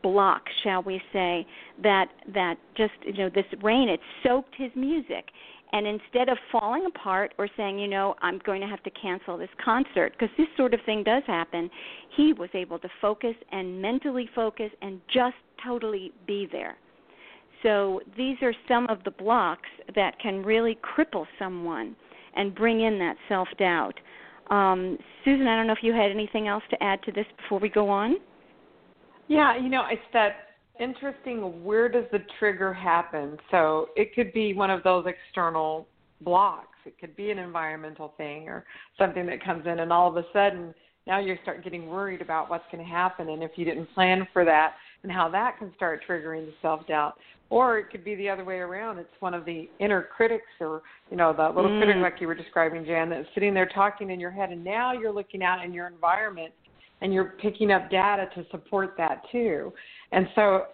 block 0.03 0.43
shall 0.63 0.83
we 0.83 1.01
say 1.13 1.47
that 1.83 2.09
that 2.33 2.57
just 2.77 2.93
you 3.05 3.13
know 3.15 3.31
this 3.35 3.45
rain 3.63 3.89
it 3.89 4.01
soaked 4.23 4.55
his 4.57 4.71
music. 4.75 5.27
And 5.73 5.87
instead 5.87 6.29
of 6.29 6.37
falling 6.51 6.87
apart 6.87 7.33
or 7.39 7.49
saying 7.57 7.79
you 7.79 7.89
know 7.89 8.15
i'm 8.23 8.41
going 8.45 8.61
to 8.61 8.67
have 8.67 8.83
to 8.83 8.91
cancel 8.91 9.39
this 9.39 9.51
concert 9.65 10.13
because 10.13 10.35
this 10.37 10.49
sort 10.57 10.75
of 10.75 10.81
thing 10.85 11.05
does 11.05 11.23
happen 11.27 11.71
he 12.17 12.33
was 12.33 12.51
able 12.55 12.79
to 12.81 12.89
focus 13.01 13.35
and 13.53 13.81
mentally 13.81 14.29
focus 14.35 14.71
and 14.83 15.01
just 15.13 15.37
totally 15.65 16.13
be 16.27 16.49
there. 16.51 16.77
So 17.63 18.01
these 18.17 18.37
are 18.43 18.55
some 18.67 18.87
of 18.89 19.05
the 19.05 19.11
blocks 19.11 19.69
that 19.95 20.19
can 20.19 20.43
really 20.43 20.79
cripple 20.83 21.27
someone 21.39 21.95
and 22.35 22.55
bring 22.55 22.81
in 22.81 22.99
that 22.99 23.17
self 23.29 23.49
doubt 23.59 23.95
um, 24.51 24.99
susan 25.25 25.47
i 25.47 25.57
don't 25.57 25.67
know 25.67 25.73
if 25.73 25.83
you 25.83 25.93
had 25.93 26.11
anything 26.11 26.49
else 26.49 26.63
to 26.71 26.83
add 26.83 27.03
to 27.03 27.13
this 27.13 27.27
before 27.41 27.59
we 27.59 27.69
go 27.69 27.89
on 27.89 28.17
yeah, 29.31 29.57
you 29.57 29.69
know, 29.69 29.85
it's 29.89 30.03
that 30.13 30.49
interesting 30.81 31.65
where 31.65 31.89
does 31.89 32.05
the 32.11 32.19
trigger 32.41 32.75
happen? 32.75 33.39
So 33.53 33.91
it 33.95 34.13
could 34.13 34.33
be 34.33 34.55
one 34.55 34.71
of 34.71 34.83
those 34.83 35.07
external 35.07 35.87
blocks. 36.21 36.67
It 36.85 36.99
could 36.99 37.15
be 37.15 37.31
an 37.31 37.39
environmental 37.39 38.13
thing 38.17 38.49
or 38.49 38.65
something 38.99 39.27
that 39.27 39.45
comes 39.45 39.67
in 39.67 39.79
and 39.79 39.93
all 39.93 40.09
of 40.09 40.17
a 40.17 40.25
sudden 40.33 40.75
now 41.07 41.21
you 41.21 41.37
start 41.43 41.63
getting 41.63 41.87
worried 41.87 42.21
about 42.21 42.51
what's 42.51 42.65
going 42.73 42.85
to 42.85 42.91
happen 42.91 43.29
and 43.29 43.43
if 43.43 43.53
you 43.55 43.65
didn't 43.65 43.87
plan 43.95 44.27
for 44.33 44.45
that 44.45 44.75
and 45.05 45.13
how 45.13 45.29
that 45.31 45.59
can 45.59 45.73
start 45.77 46.03
triggering 46.09 46.47
the 46.47 46.53
self-doubt. 46.61 47.15
Or 47.51 47.79
it 47.79 47.91
could 47.91 48.05
be 48.05 48.17
the 48.17 48.29
other 48.29 48.45
way 48.45 48.57
around. 48.57 48.99
It's 48.99 49.09
one 49.21 49.35
of 49.35 49.45
the 49.45 49.69
inner 49.79 50.03
critics 50.03 50.45
or, 50.61 50.83
you 51.11 51.17
know, 51.17 51.33
the 51.33 51.49
little 51.49 51.71
mm. 51.71 51.81
critic 51.81 51.97
like 52.03 52.21
you 52.21 52.27
were 52.27 52.35
describing, 52.35 52.85
Jann, 52.85 53.11
that's 53.11 53.29
sitting 53.35 53.55
there 53.55 53.69
talking 53.73 54.11
in 54.11 54.19
your 54.19 54.31
head 54.31 54.51
and 54.51 54.65
now 54.65 54.93
you're 54.93 55.13
looking 55.13 55.45
out 55.45 55.65
in 55.65 55.73
your 55.73 55.87
environment 55.87 56.53
and 57.01 57.13
you're 57.13 57.37
picking 57.41 57.73
up 57.73 57.91
data 57.91 58.29
to 58.35 58.45
support 58.51 58.95
that 58.99 59.23
too. 59.33 59.73
And 60.13 60.27
so 60.35 60.67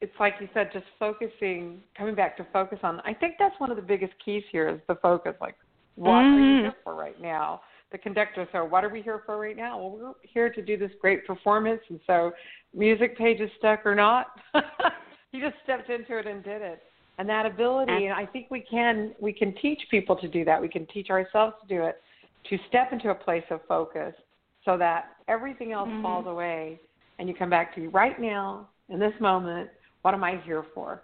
it's 0.00 0.12
like 0.20 0.34
you 0.40 0.48
said, 0.52 0.70
just 0.72 0.86
focusing, 0.98 1.80
coming 1.96 2.14
back 2.14 2.36
to 2.36 2.46
focus 2.52 2.78
on. 2.82 3.00
I 3.04 3.14
think 3.14 3.34
that's 3.38 3.58
one 3.58 3.70
of 3.70 3.76
the 3.76 3.82
biggest 3.82 4.12
keys 4.24 4.42
here 4.52 4.68
is 4.68 4.80
the 4.88 4.96
focus. 4.96 5.34
Like, 5.40 5.56
what 5.96 6.10
mm. 6.10 6.14
are 6.14 6.38
you 6.38 6.44
mm-hmm. 6.44 6.62
here 6.64 6.74
for 6.82 6.94
right 6.94 7.20
now? 7.20 7.60
The 7.92 7.98
conductor. 7.98 8.48
So, 8.52 8.64
what 8.64 8.84
are 8.84 8.88
we 8.88 9.02
here 9.02 9.22
for 9.24 9.38
right 9.38 9.56
now? 9.56 9.78
Well, 9.78 9.90
we're 9.90 10.12
here 10.22 10.50
to 10.50 10.62
do 10.62 10.76
this 10.76 10.90
great 11.00 11.26
performance, 11.26 11.80
and 11.88 12.00
so 12.06 12.32
music 12.74 13.16
pages 13.16 13.48
stuck 13.58 13.86
or 13.86 13.94
not, 13.94 14.26
he 15.32 15.40
just 15.40 15.54
stepped 15.62 15.90
into 15.90 16.18
it 16.18 16.26
and 16.26 16.42
did 16.42 16.60
it. 16.60 16.82
And 17.18 17.28
that 17.28 17.46
ability, 17.46 18.06
and 18.06 18.12
I 18.12 18.26
think 18.26 18.48
we 18.50 18.60
can 18.60 19.14
we 19.20 19.32
can 19.32 19.54
teach 19.62 19.80
people 19.90 20.16
to 20.16 20.26
do 20.26 20.44
that. 20.44 20.60
We 20.60 20.68
can 20.68 20.86
teach 20.86 21.10
ourselves 21.10 21.54
to 21.62 21.68
do 21.68 21.84
it, 21.84 22.02
to 22.50 22.58
step 22.68 22.92
into 22.92 23.10
a 23.10 23.14
place 23.14 23.44
of 23.50 23.60
focus 23.68 24.14
so 24.64 24.76
that 24.78 25.16
everything 25.28 25.72
else 25.72 25.88
mm-hmm. 25.88 26.02
falls 26.02 26.26
away 26.26 26.80
and 27.18 27.28
you 27.28 27.34
come 27.34 27.50
back 27.50 27.74
to 27.74 27.88
right 27.88 28.20
now 28.20 28.68
in 28.88 28.98
this 28.98 29.12
moment 29.20 29.68
what 30.02 30.14
am 30.14 30.24
i 30.24 30.40
here 30.44 30.64
for 30.74 31.02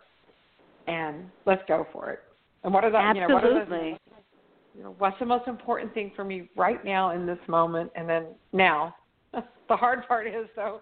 and 0.87 1.25
let's 1.47 1.63
go 1.69 1.87
for 1.93 2.11
it 2.11 2.21
and 2.65 2.73
what 2.73 2.85
are 2.85 2.91
the 2.91 2.97
Absolutely. 2.97 3.21
you 3.21 3.29
know 3.29 3.35
what 3.35 3.45
are 3.45 3.65
the 3.67 3.99
you 4.77 4.83
know 4.83 4.95
what's 4.99 5.19
the 5.19 5.27
most 5.27 5.47
important 5.49 5.93
thing 5.95 6.13
for 6.15 6.25
me 6.25 6.49
right 6.57 6.85
now 6.85 7.11
in 7.11 7.27
this 7.27 7.39
moment 7.49 7.91
and 7.95 8.09
then 8.09 8.27
now 8.53 8.95
the 9.33 9.77
hard 9.77 10.07
part 10.07 10.27
is 10.27 10.47
though 10.57 10.81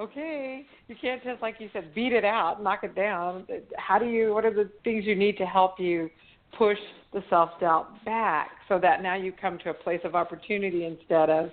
okay 0.00 0.66
you 0.88 0.96
can't 1.00 1.22
just 1.22 1.40
like 1.40 1.56
you 1.58 1.68
said 1.72 1.94
beat 1.94 2.12
it 2.12 2.24
out 2.24 2.62
knock 2.62 2.80
it 2.82 2.94
down 2.94 3.46
how 3.76 3.98
do 3.98 4.06
you 4.06 4.34
what 4.34 4.44
are 4.44 4.54
the 4.54 4.68
things 4.82 5.04
you 5.04 5.14
need 5.14 5.36
to 5.36 5.46
help 5.46 5.78
you 5.78 6.10
push 6.56 6.78
the 7.12 7.22
self 7.30 7.50
doubt 7.60 8.04
back 8.04 8.50
so 8.68 8.78
that 8.78 9.02
now 9.02 9.14
you 9.14 9.32
come 9.32 9.58
to 9.58 9.70
a 9.70 9.74
place 9.74 10.00
of 10.04 10.14
opportunity 10.14 10.84
instead 10.84 11.30
of 11.30 11.50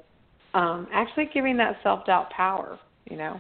um, 0.53 0.87
actually 0.93 1.29
giving 1.33 1.57
that 1.57 1.77
self 1.83 2.05
doubt 2.05 2.29
power, 2.31 2.79
you 3.09 3.17
know, 3.17 3.39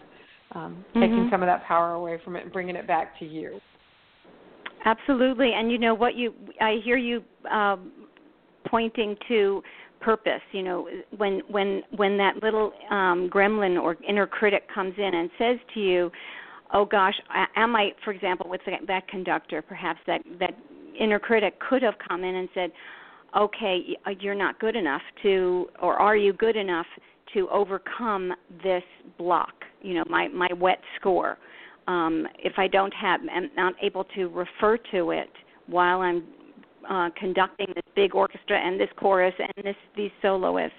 um, 0.53 0.83
mm-hmm. 0.89 1.01
taking 1.01 1.27
some 1.31 1.41
of 1.41 1.47
that 1.47 1.63
power 1.65 1.93
away 1.93 2.19
from 2.23 2.35
it 2.35 2.43
and 2.43 2.53
bringing 2.53 2.75
it 2.75 2.87
back 2.87 3.17
to 3.19 3.25
you. 3.25 3.59
Absolutely, 4.85 5.51
and 5.53 5.71
you 5.71 5.77
know 5.77 5.93
what 5.93 6.15
you 6.15 6.33
I 6.59 6.77
hear 6.83 6.97
you 6.97 7.23
um, 7.51 7.91
pointing 8.67 9.15
to 9.27 9.61
purpose. 9.99 10.41
You 10.51 10.63
know, 10.63 10.87
when 11.17 11.41
when 11.49 11.83
when 11.95 12.17
that 12.17 12.41
little 12.41 12.73
um, 12.89 13.29
gremlin 13.31 13.81
or 13.81 13.97
inner 14.07 14.25
critic 14.25 14.63
comes 14.73 14.93
in 14.97 15.13
and 15.13 15.29
says 15.37 15.57
to 15.73 15.79
you, 15.79 16.11
"Oh 16.73 16.85
gosh, 16.85 17.13
am 17.55 17.75
I?" 17.75 17.91
For 18.03 18.11
example, 18.11 18.49
with 18.49 18.61
that, 18.65 18.87
that 18.87 19.07
conductor, 19.07 19.61
perhaps 19.61 19.99
that 20.07 20.21
that 20.39 20.57
inner 20.99 21.19
critic 21.19 21.59
could 21.59 21.83
have 21.83 21.95
come 22.07 22.23
in 22.23 22.35
and 22.35 22.49
said, 22.53 22.71
okay, 23.35 23.97
uh, 24.05 24.11
you're 24.19 24.35
not 24.35 24.59
good 24.59 24.75
enough 24.75 25.01
to, 25.23 25.69
or 25.81 25.95
are 25.95 26.15
you 26.15 26.33
good 26.33 26.55
enough 26.55 26.85
to 27.33 27.47
overcome 27.49 28.33
this 28.63 28.83
block? 29.17 29.53
You 29.81 29.95
know, 29.95 30.03
my 30.09 30.27
my 30.27 30.49
wet 30.53 30.79
score. 30.99 31.37
Um, 31.87 32.27
if 32.37 32.53
I 32.57 32.67
don't 32.67 32.93
have, 32.93 33.21
am 33.21 33.49
not 33.55 33.73
able 33.81 34.03
to 34.15 34.27
refer 34.27 34.77
to 34.91 35.11
it 35.11 35.31
while 35.67 36.01
I'm 36.01 36.23
uh, 36.89 37.09
conducting 37.17 37.67
this 37.75 37.83
big 37.95 38.15
orchestra 38.15 38.57
and 38.57 38.79
this 38.79 38.89
chorus 38.97 39.33
and 39.39 39.65
this 39.65 39.75
these 39.95 40.11
soloists, 40.21 40.75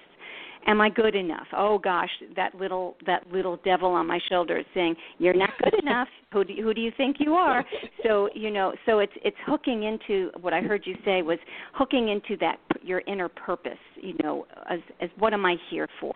am 0.67 0.81
I 0.81 0.89
good 0.89 1.15
enough? 1.15 1.47
Oh 1.55 1.77
gosh, 1.77 2.09
that 2.35 2.55
little 2.55 2.95
that 3.05 3.29
little 3.31 3.57
devil 3.63 3.89
on 3.91 4.07
my 4.07 4.19
shoulder 4.29 4.59
is 4.59 4.65
saying 4.73 4.95
you're 5.17 5.33
not 5.33 5.51
good 5.63 5.73
enough. 5.81 6.07
Who 6.31 6.43
do 6.43 6.53
you, 6.53 6.63
who 6.63 6.73
do 6.73 6.81
you 6.81 6.91
think 6.97 7.17
you 7.19 7.33
are? 7.33 7.65
So 8.03 8.29
you 8.33 8.51
know, 8.51 8.73
so 8.85 8.99
it's 8.99 9.13
it's 9.23 9.37
hooking 9.45 9.83
into 9.83 10.29
what 10.41 10.53
I 10.53 10.61
heard 10.61 10.83
you 10.85 10.95
say 11.05 11.21
was 11.21 11.39
hooking 11.73 12.09
into 12.09 12.37
that 12.37 12.57
your 12.81 13.01
inner 13.07 13.29
purpose. 13.29 13.73
You 13.95 14.15
know, 14.21 14.45
as 14.69 14.79
as 15.01 15.09
what 15.17 15.33
am 15.33 15.45
I 15.45 15.55
here 15.69 15.87
for? 15.99 16.13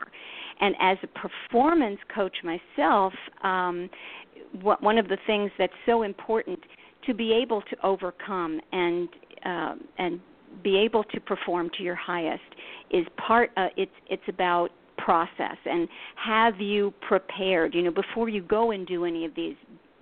And 0.59 0.75
as 0.81 0.97
a 1.03 1.07
performance 1.07 1.99
coach 2.13 2.35
myself, 2.43 3.13
um, 3.43 3.89
what, 4.61 4.81
one 4.81 4.97
of 4.97 5.07
the 5.07 5.17
things 5.27 5.51
that's 5.57 5.73
so 5.85 6.03
important 6.03 6.59
to 7.05 7.13
be 7.13 7.31
able 7.33 7.61
to 7.61 7.85
overcome 7.85 8.59
and 8.71 9.09
uh, 9.45 9.75
and 9.97 10.19
be 10.63 10.77
able 10.77 11.03
to 11.03 11.19
perform 11.19 11.69
to 11.77 11.83
your 11.83 11.95
highest 11.95 12.41
is 12.91 13.05
part 13.25 13.51
uh, 13.57 13.67
it's 13.75 13.91
it's 14.09 14.23
about 14.27 14.69
process 14.97 15.57
and 15.65 15.87
have 16.15 16.59
you 16.59 16.93
prepared 17.07 17.73
you 17.73 17.83
know 17.83 17.91
before 17.91 18.29
you 18.29 18.41
go 18.41 18.71
and 18.71 18.87
do 18.87 19.05
any 19.05 19.25
of 19.25 19.35
these 19.35 19.55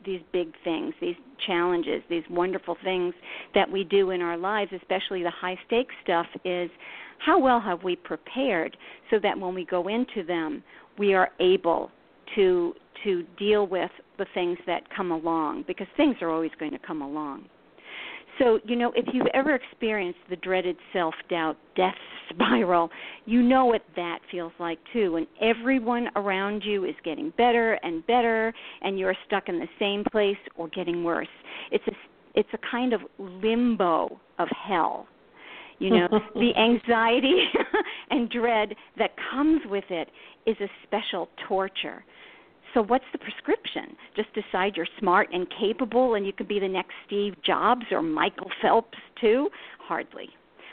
these 0.05 0.21
big 0.31 0.53
things 0.63 0.93
these 1.01 1.15
challenges 1.45 2.01
these 2.09 2.23
wonderful 2.29 2.77
things 2.83 3.13
that 3.53 3.69
we 3.69 3.83
do 3.83 4.11
in 4.11 4.21
our 4.21 4.37
lives 4.37 4.71
especially 4.75 5.21
the 5.21 5.31
high 5.31 5.57
stakes 5.67 5.93
stuff 6.03 6.27
is 6.45 6.69
how 7.19 7.39
well 7.39 7.59
have 7.59 7.83
we 7.83 7.95
prepared 7.95 8.77
so 9.09 9.17
that 9.21 9.37
when 9.37 9.53
we 9.53 9.65
go 9.65 9.87
into 9.87 10.23
them 10.23 10.63
we 10.97 11.13
are 11.13 11.29
able 11.39 11.91
to 12.35 12.73
to 13.03 13.23
deal 13.37 13.67
with 13.67 13.91
the 14.17 14.25
things 14.33 14.57
that 14.65 14.83
come 14.95 15.11
along 15.11 15.63
because 15.67 15.87
things 15.97 16.15
are 16.21 16.29
always 16.29 16.51
going 16.59 16.71
to 16.71 16.79
come 16.79 17.01
along 17.01 17.45
so, 18.39 18.59
you 18.65 18.75
know, 18.75 18.91
if 18.95 19.05
you've 19.13 19.27
ever 19.33 19.55
experienced 19.55 20.19
the 20.29 20.35
dreaded 20.37 20.75
self 20.93 21.13
doubt 21.29 21.57
death 21.75 21.95
spiral, 22.29 22.89
you 23.25 23.41
know 23.41 23.65
what 23.65 23.83
that 23.95 24.19
feels 24.31 24.51
like 24.59 24.79
too. 24.91 25.13
When 25.13 25.27
everyone 25.41 26.09
around 26.15 26.63
you 26.65 26.85
is 26.85 26.95
getting 27.03 27.31
better 27.37 27.73
and 27.83 28.05
better, 28.07 28.53
and 28.81 28.97
you're 28.99 29.15
stuck 29.27 29.47
in 29.47 29.59
the 29.59 29.67
same 29.79 30.03
place 30.11 30.37
or 30.55 30.67
getting 30.69 31.03
worse. 31.03 31.27
It's 31.71 31.85
a 31.87 31.91
it's 32.33 32.49
a 32.53 32.57
kind 32.69 32.93
of 32.93 33.01
limbo 33.17 34.19
of 34.39 34.47
hell. 34.67 35.07
You 35.79 35.89
know, 35.91 36.07
the 36.35 36.51
anxiety 36.57 37.43
and 38.09 38.29
dread 38.29 38.75
that 38.97 39.11
comes 39.31 39.61
with 39.65 39.85
it 39.89 40.09
is 40.45 40.55
a 40.59 40.67
special 40.83 41.29
torture. 41.47 42.03
So, 42.75 42.83
what's 42.83 43.05
the 43.13 43.17
prescription? 43.17 43.95
Just 44.17 44.27
decide 44.33 44.73
you're 44.75 44.85
smart 44.99 45.29
and 45.31 45.47
capable 45.57 46.15
and 46.15 46.25
you 46.25 46.33
could 46.33 46.49
be 46.49 46.59
the 46.59 46.67
next 46.67 46.91
Steve 47.07 47.33
Jobs 47.41 47.85
or 47.89 48.01
Michael 48.01 48.51
Phelps, 48.61 48.97
too? 49.19 49.49
Hardly. 49.79 50.27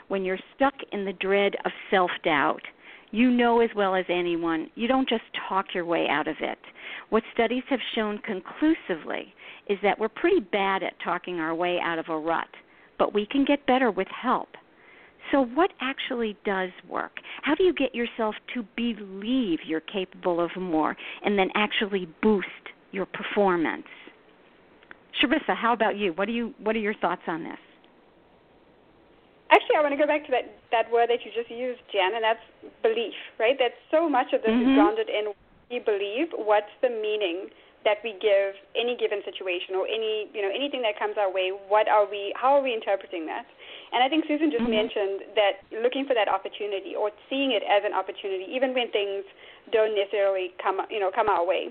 When 0.09 0.25
you're 0.25 0.37
stuck 0.53 0.73
in 0.91 1.05
the 1.05 1.13
dread 1.13 1.55
of 1.63 1.71
self 1.89 2.11
doubt, 2.25 2.61
you 3.11 3.31
know 3.31 3.61
as 3.61 3.69
well 3.73 3.95
as 3.95 4.03
anyone, 4.09 4.69
you 4.75 4.89
don't 4.89 5.07
just 5.07 5.23
talk 5.47 5.67
your 5.73 5.85
way 5.85 6.07
out 6.09 6.27
of 6.27 6.35
it. 6.41 6.57
What 7.09 7.23
studies 7.33 7.63
have 7.69 7.79
shown 7.95 8.17
conclusively 8.19 9.33
is 9.69 9.77
that 9.81 9.97
we're 9.97 10.09
pretty 10.09 10.41
bad 10.41 10.83
at 10.83 10.99
talking 11.01 11.39
our 11.39 11.55
way 11.55 11.79
out 11.81 11.99
of 11.99 12.09
a 12.09 12.17
rut, 12.17 12.49
but 12.99 13.13
we 13.13 13.25
can 13.25 13.45
get 13.45 13.65
better 13.65 13.91
with 13.91 14.09
help. 14.09 14.49
So, 15.31 15.45
what 15.45 15.71
actually 15.81 16.37
does 16.45 16.69
work? 16.87 17.13
How 17.41 17.55
do 17.55 17.63
you 17.63 17.73
get 17.73 17.95
yourself 17.95 18.35
to 18.53 18.63
believe 18.75 19.59
you're 19.65 19.81
capable 19.81 20.39
of 20.39 20.51
more 20.57 20.95
and 21.23 21.37
then 21.37 21.49
actually 21.55 22.07
boost 22.21 22.47
your 22.91 23.05
performance? 23.05 23.87
Sharissa, 25.21 25.55
how 25.55 25.73
about 25.73 25.97
you? 25.97 26.13
What, 26.13 26.25
do 26.25 26.33
you? 26.33 26.53
what 26.61 26.75
are 26.75 26.79
your 26.79 26.95
thoughts 26.95 27.21
on 27.27 27.43
this? 27.43 27.57
Actually, 29.51 29.77
I 29.77 29.81
want 29.81 29.93
to 29.93 30.01
go 30.01 30.07
back 30.07 30.25
to 30.25 30.31
that, 30.31 30.49
that 30.71 30.91
word 30.91 31.09
that 31.09 31.21
you 31.23 31.29
just 31.29 31.49
used, 31.49 31.79
Jann, 31.93 32.15
and 32.15 32.23
that's 32.23 32.41
belief, 32.81 33.13
right? 33.39 33.55
That 33.59 33.77
so 33.91 34.09
much 34.09 34.33
of 34.33 34.41
this 34.41 34.49
mm-hmm. 34.49 34.71
is 34.71 34.75
grounded 34.75 35.09
in 35.09 35.29
what 35.29 35.37
we 35.69 35.77
believe, 35.77 36.33
what's 36.33 36.73
the 36.81 36.89
meaning 36.89 37.53
that 37.85 37.99
we 38.03 38.15
give 38.19 38.55
any 38.75 38.95
given 38.95 39.19
situation 39.27 39.75
or 39.75 39.85
any 39.87 40.31
you 40.33 40.41
know 40.41 40.51
anything 40.51 40.81
that 40.81 40.97
comes 40.97 41.15
our 41.19 41.31
way 41.31 41.51
what 41.67 41.87
are 41.87 42.09
we 42.09 42.33
how 42.35 42.55
are 42.55 42.63
we 42.63 42.73
interpreting 42.73 43.25
that 43.27 43.45
and 43.93 44.03
i 44.03 44.09
think 44.09 44.25
susan 44.27 44.49
just 44.49 44.63
mm-hmm. 44.63 44.83
mentioned 44.83 45.21
that 45.37 45.63
looking 45.81 46.05
for 46.05 46.13
that 46.13 46.27
opportunity 46.27 46.97
or 46.97 47.11
seeing 47.29 47.51
it 47.51 47.63
as 47.63 47.85
an 47.85 47.93
opportunity 47.93 48.45
even 48.49 48.73
when 48.73 48.89
things 48.91 49.23
don't 49.71 49.95
necessarily 49.95 50.51
come 50.61 50.81
you 50.89 50.99
know 50.99 51.11
come 51.13 51.29
our 51.29 51.45
way 51.45 51.69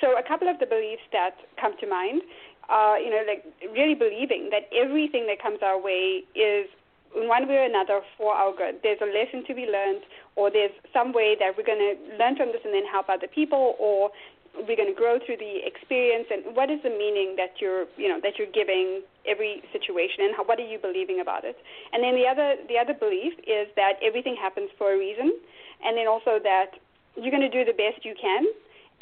so 0.00 0.16
a 0.18 0.22
couple 0.22 0.48
of 0.48 0.58
the 0.58 0.66
beliefs 0.66 1.04
that 1.12 1.36
come 1.60 1.74
to 1.78 1.86
mind 1.86 2.22
are 2.68 2.98
you 2.98 3.10
know 3.10 3.22
like 3.26 3.44
really 3.74 3.94
believing 3.94 4.48
that 4.50 4.70
everything 4.72 5.26
that 5.26 5.42
comes 5.42 5.58
our 5.62 5.80
way 5.80 6.24
is 6.34 6.66
in 7.14 7.28
one 7.28 7.48
way 7.48 7.56
or 7.56 7.64
another 7.64 8.00
for 8.18 8.34
our 8.34 8.54
good. 8.54 8.80
There's 8.82 8.98
a 9.00 9.06
lesson 9.06 9.46
to 9.46 9.54
be 9.54 9.66
learned, 9.66 10.02
or 10.36 10.50
there's 10.50 10.74
some 10.92 11.12
way 11.12 11.36
that 11.38 11.54
we're 11.56 11.66
going 11.66 11.78
to 11.78 12.16
learn 12.18 12.36
from 12.36 12.48
this 12.48 12.60
and 12.64 12.74
then 12.74 12.84
help 12.90 13.08
other 13.08 13.28
people, 13.28 13.76
or 13.78 14.10
we're 14.56 14.78
going 14.78 14.88
to 14.88 14.94
grow 14.94 15.18
through 15.18 15.36
the 15.36 15.66
experience 15.66 16.26
and 16.30 16.54
what 16.54 16.70
is 16.70 16.78
the 16.82 16.90
meaning 16.90 17.34
that 17.36 17.58
you're 17.60 17.86
you 17.96 18.08
know 18.08 18.20
that 18.22 18.38
you're 18.38 18.50
giving 18.54 19.02
every 19.26 19.62
situation 19.72 20.24
and 20.30 20.34
how, 20.36 20.44
what 20.44 20.58
are 20.60 20.66
you 20.66 20.78
believing 20.78 21.20
about 21.20 21.44
it? 21.44 21.56
And 21.92 22.02
then 22.02 22.14
the 22.14 22.26
other 22.26 22.56
the 22.68 22.78
other 22.78 22.94
belief 22.94 23.34
is 23.46 23.66
that 23.76 23.98
everything 24.02 24.36
happens 24.38 24.70
for 24.78 24.94
a 24.94 24.98
reason 24.98 25.34
and 25.82 25.96
then 25.98 26.06
also 26.06 26.38
that 26.42 26.78
you're 27.16 27.34
going 27.34 27.44
to 27.44 27.52
do 27.52 27.64
the 27.64 27.76
best 27.76 28.04
you 28.04 28.14
can 28.14 28.46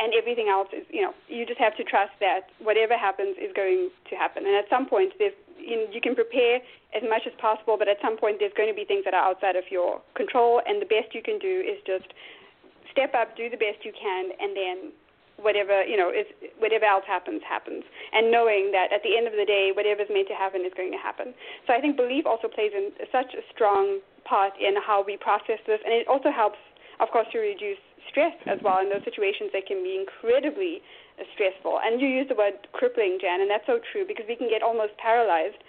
and 0.00 0.12
everything 0.16 0.48
else 0.48 0.68
is 0.72 0.88
you 0.88 1.02
know 1.02 1.12
you 1.28 1.44
just 1.44 1.60
have 1.60 1.76
to 1.76 1.84
trust 1.84 2.12
that 2.20 2.48
whatever 2.58 2.96
happens 2.96 3.36
is 3.36 3.52
going 3.54 3.90
to 4.08 4.16
happen. 4.16 4.46
And 4.46 4.56
at 4.56 4.68
some 4.70 4.88
point 4.88 5.12
there's 5.18 5.36
you, 5.60 5.76
know, 5.76 5.86
you 5.92 6.00
can 6.00 6.16
prepare 6.16 6.58
as 6.96 7.04
much 7.04 7.22
as 7.28 7.32
possible 7.38 7.76
but 7.76 7.88
at 7.88 8.00
some 8.00 8.16
point 8.16 8.40
there's 8.40 8.56
going 8.56 8.72
to 8.72 8.74
be 8.74 8.84
things 8.84 9.04
that 9.04 9.12
are 9.12 9.28
outside 9.28 9.56
of 9.56 9.64
your 9.70 10.00
control 10.16 10.62
and 10.64 10.80
the 10.80 10.88
best 10.88 11.14
you 11.14 11.22
can 11.22 11.38
do 11.38 11.60
is 11.60 11.78
just 11.86 12.16
step 12.90 13.14
up 13.14 13.36
do 13.36 13.48
the 13.48 13.56
best 13.56 13.84
you 13.84 13.92
can 13.92 14.32
and 14.40 14.56
then 14.56 14.92
whatever 15.40 15.82
you 15.84 15.96
know 15.96 16.10
is 16.10 16.26
whatever 16.58 16.84
else 16.84 17.04
happens 17.06 17.42
happens. 17.46 17.84
And 18.12 18.30
knowing 18.30 18.70
that 18.72 18.92
at 18.92 19.02
the 19.02 19.16
end 19.16 19.26
of 19.26 19.34
the 19.34 19.44
day 19.44 19.72
whatever 19.74 20.02
is 20.02 20.10
meant 20.10 20.28
to 20.28 20.38
happen 20.38 20.62
is 20.62 20.72
going 20.76 20.92
to 20.92 21.00
happen. 21.00 21.34
So 21.66 21.72
i 21.72 21.80
think 21.80 21.96
belief 21.96 22.26
also 22.26 22.48
plays 22.48 22.72
in 22.74 22.92
such 23.10 23.34
a 23.34 23.42
strong 23.54 24.00
part 24.24 24.52
in 24.60 24.76
how 24.78 25.02
we 25.02 25.16
process 25.16 25.58
this. 25.66 25.80
And 25.84 25.92
it 25.92 26.06
also 26.06 26.30
helps 26.30 26.60
of 27.00 27.08
course 27.10 27.26
to 27.32 27.38
reduce 27.38 27.80
stress 28.10 28.34
as 28.46 28.58
well. 28.62 28.78
In 28.78 28.90
those 28.90 29.04
situations 29.04 29.50
that 29.52 29.66
can 29.66 29.82
be 29.82 29.96
incredibly 29.96 30.82
stressful. 31.34 31.80
And 31.82 32.00
you 32.00 32.08
use 32.08 32.26
the 32.28 32.38
word 32.38 32.66
crippling 32.72 33.18
Jann 33.20 33.40
and 33.40 33.50
that's 33.50 33.66
so 33.66 33.78
true 33.92 34.04
because 34.06 34.26
we 34.28 34.36
can 34.36 34.48
get 34.48 34.62
almost 34.62 34.96
paralyzed 34.98 35.60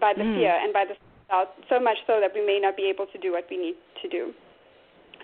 by 0.00 0.12
the 0.12 0.24
mm. 0.24 0.36
fear 0.36 0.54
and 0.56 0.72
by 0.72 0.84
the 0.84 0.94
doubt 1.28 1.54
so 1.68 1.80
much 1.80 1.98
so 2.06 2.20
that 2.20 2.30
we 2.34 2.44
may 2.44 2.58
not 2.60 2.76
be 2.76 2.86
able 2.86 3.06
to 3.10 3.18
do 3.18 3.32
what 3.32 3.46
we 3.50 3.56
need 3.56 3.76
to 4.02 4.08
do 4.08 4.32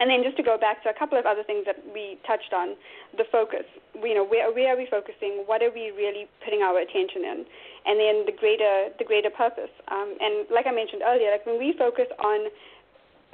and 0.01 0.11
then 0.11 0.23
just 0.23 0.37
to 0.37 0.43
go 0.43 0.57
back 0.57 0.83
to 0.85 0.89
a 0.89 0.97
couple 0.97 1.19
of 1.19 1.27
other 1.27 1.43
things 1.43 1.65
that 1.67 1.77
we 1.93 2.19
touched 2.27 2.53
on, 2.53 2.77
the 3.17 3.25
focus. 3.31 3.65
You 3.95 4.15
know, 4.15 4.25
where 4.25 4.53
where 4.53 4.75
are 4.75 4.77
we 4.77 4.87
focusing? 4.91 5.45
What 5.47 5.63
are 5.63 5.71
we 5.71 5.93
really 5.93 6.27
putting 6.45 6.63
our 6.63 6.79
attention 6.79 7.25
in? 7.25 7.39
And 7.85 7.99
then 7.99 8.25
the 8.27 8.33
greater 8.33 8.89
the 8.99 9.05
greater 9.05 9.31
purpose. 9.31 9.73
Um, 9.89 10.17
and 10.21 10.47
like 10.51 10.67
I 10.67 10.73
mentioned 10.73 11.03
earlier, 11.05 11.31
like 11.31 11.47
when 11.47 11.59
we 11.59 11.75
focus 11.77 12.07
on 12.19 12.49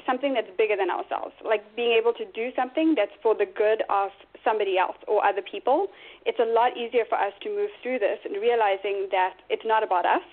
something 0.09 0.33
that's 0.33 0.49
bigger 0.57 0.75
than 0.75 0.89
ourselves, 0.89 1.37
like 1.45 1.61
being 1.77 1.93
able 1.93 2.17
to 2.17 2.25
do 2.33 2.49
something 2.57 2.95
that's 2.97 3.13
for 3.23 3.37
the 3.37 3.45
good 3.45 3.85
of 3.93 4.09
somebody 4.43 4.79
else 4.79 4.97
or 5.07 5.21
other 5.21 5.45
people, 5.45 5.89
it's 6.25 6.41
a 6.41 6.49
lot 6.49 6.77
easier 6.77 7.05
for 7.05 7.21
us 7.21 7.37
to 7.45 7.53
move 7.53 7.69
through 7.83 7.99
this 8.01 8.19
and 8.25 8.41
realizing 8.41 9.09
that 9.13 9.37
it's 9.53 9.69
not 9.69 9.85
about 9.85 10.07
us. 10.07 10.25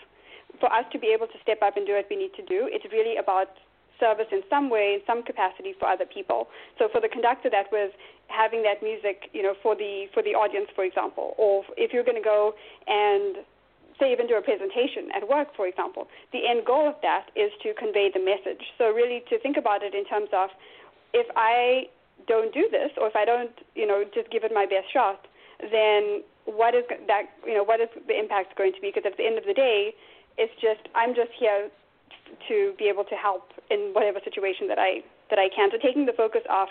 For 0.63 0.71
us 0.71 0.85
to 0.93 0.97
be 0.97 1.11
able 1.11 1.27
to 1.27 1.37
step 1.43 1.59
up 1.59 1.75
and 1.75 1.85
do 1.85 1.99
what 1.99 2.07
we 2.09 2.15
need 2.15 2.31
to 2.39 2.45
do, 2.47 2.71
it's 2.71 2.87
really 2.87 3.17
about 3.17 3.51
service 3.99 4.27
in 4.31 4.41
some 4.49 4.69
way, 4.69 4.97
in 4.97 5.01
some 5.07 5.23
capacity 5.23 5.73
for 5.77 5.87
other 5.87 6.05
people. 6.05 6.47
So 6.77 6.87
for 6.91 7.01
the 7.01 7.09
conductor, 7.09 7.49
that 7.49 7.71
was 7.71 7.91
having 8.27 8.63
that 8.63 8.81
music, 8.81 9.29
you 9.33 9.43
know, 9.43 9.53
for 9.61 9.75
the 9.75 10.05
for 10.13 10.23
the 10.23 10.33
audience, 10.33 10.67
for 10.75 10.83
example, 10.83 11.35
or 11.37 11.63
if 11.77 11.93
you're 11.93 12.03
going 12.03 12.21
to 12.21 12.23
go 12.23 12.53
and 12.87 13.45
say 13.99 14.11
even 14.11 14.27
do 14.27 14.35
a 14.35 14.41
presentation 14.41 15.07
at 15.15 15.27
work, 15.27 15.55
for 15.55 15.67
example, 15.67 16.07
the 16.33 16.47
end 16.47 16.65
goal 16.65 16.89
of 16.89 16.95
that 17.01 17.31
is 17.35 17.51
to 17.63 17.73
convey 17.75 18.11
the 18.13 18.19
message. 18.19 18.61
So 18.77 18.91
really 18.91 19.23
to 19.29 19.39
think 19.39 19.57
about 19.57 19.83
it 19.83 19.95
in 19.95 20.03
terms 20.05 20.29
of 20.33 20.49
if 21.13 21.27
I 21.35 21.87
don't 22.27 22.53
do 22.53 22.67
this, 22.71 22.91
or 22.99 23.07
if 23.07 23.15
I 23.15 23.23
don't, 23.23 23.51
you 23.75 23.87
know, 23.87 24.03
just 24.13 24.29
give 24.31 24.43
it 24.43 24.51
my 24.53 24.65
best 24.65 24.91
shot, 24.91 25.27
then 25.71 26.23
what 26.45 26.75
is 26.75 26.83
that, 27.07 27.23
you 27.45 27.53
know, 27.53 27.63
what 27.63 27.79
is 27.79 27.89
the 28.07 28.17
impact 28.17 28.57
going 28.57 28.73
to 28.73 28.81
be? 28.81 28.91
Because 28.93 29.09
at 29.09 29.17
the 29.17 29.25
end 29.25 29.37
of 29.37 29.45
the 29.45 29.53
day, 29.53 29.93
it's 30.37 30.53
just 30.59 30.87
I'm 30.93 31.15
just 31.15 31.31
here 31.39 31.69
to 32.47 32.73
be 32.77 32.85
able 32.85 33.03
to 33.05 33.15
help 33.15 33.51
in 33.69 33.91
whatever 33.93 34.19
situation 34.23 34.67
that 34.67 34.79
I 34.79 35.01
that 35.29 35.39
I 35.39 35.49
can. 35.49 35.69
So 35.71 35.77
taking 35.81 36.05
the 36.05 36.13
focus 36.13 36.41
off 36.49 36.69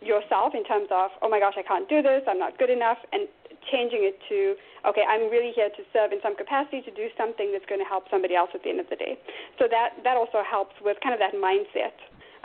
yourself 0.00 0.56
in 0.56 0.64
terms 0.64 0.88
of 0.90 1.10
oh 1.20 1.28
my 1.28 1.38
gosh 1.38 1.54
I 1.60 1.62
can't 1.62 1.88
do 1.88 2.00
this 2.00 2.24
I'm 2.24 2.40
not 2.40 2.56
good 2.56 2.72
enough 2.72 2.96
and 3.12 3.28
changing 3.68 4.08
it 4.08 4.16
to 4.32 4.56
okay 4.88 5.04
I'm 5.04 5.28
really 5.28 5.52
here 5.52 5.68
to 5.68 5.82
serve 5.92 6.12
in 6.12 6.24
some 6.24 6.32
capacity 6.32 6.80
to 6.88 6.92
do 6.92 7.12
something 7.20 7.52
that's 7.52 7.68
going 7.68 7.84
to 7.84 7.88
help 7.88 8.08
somebody 8.08 8.32
else 8.32 8.48
at 8.56 8.64
the 8.64 8.70
end 8.72 8.80
of 8.80 8.88
the 8.88 8.96
day. 8.96 9.20
So 9.60 9.68
that 9.68 10.00
that 10.04 10.16
also 10.16 10.40
helps 10.40 10.72
with 10.80 10.96
kind 11.04 11.12
of 11.12 11.20
that 11.20 11.36
mindset 11.36 11.96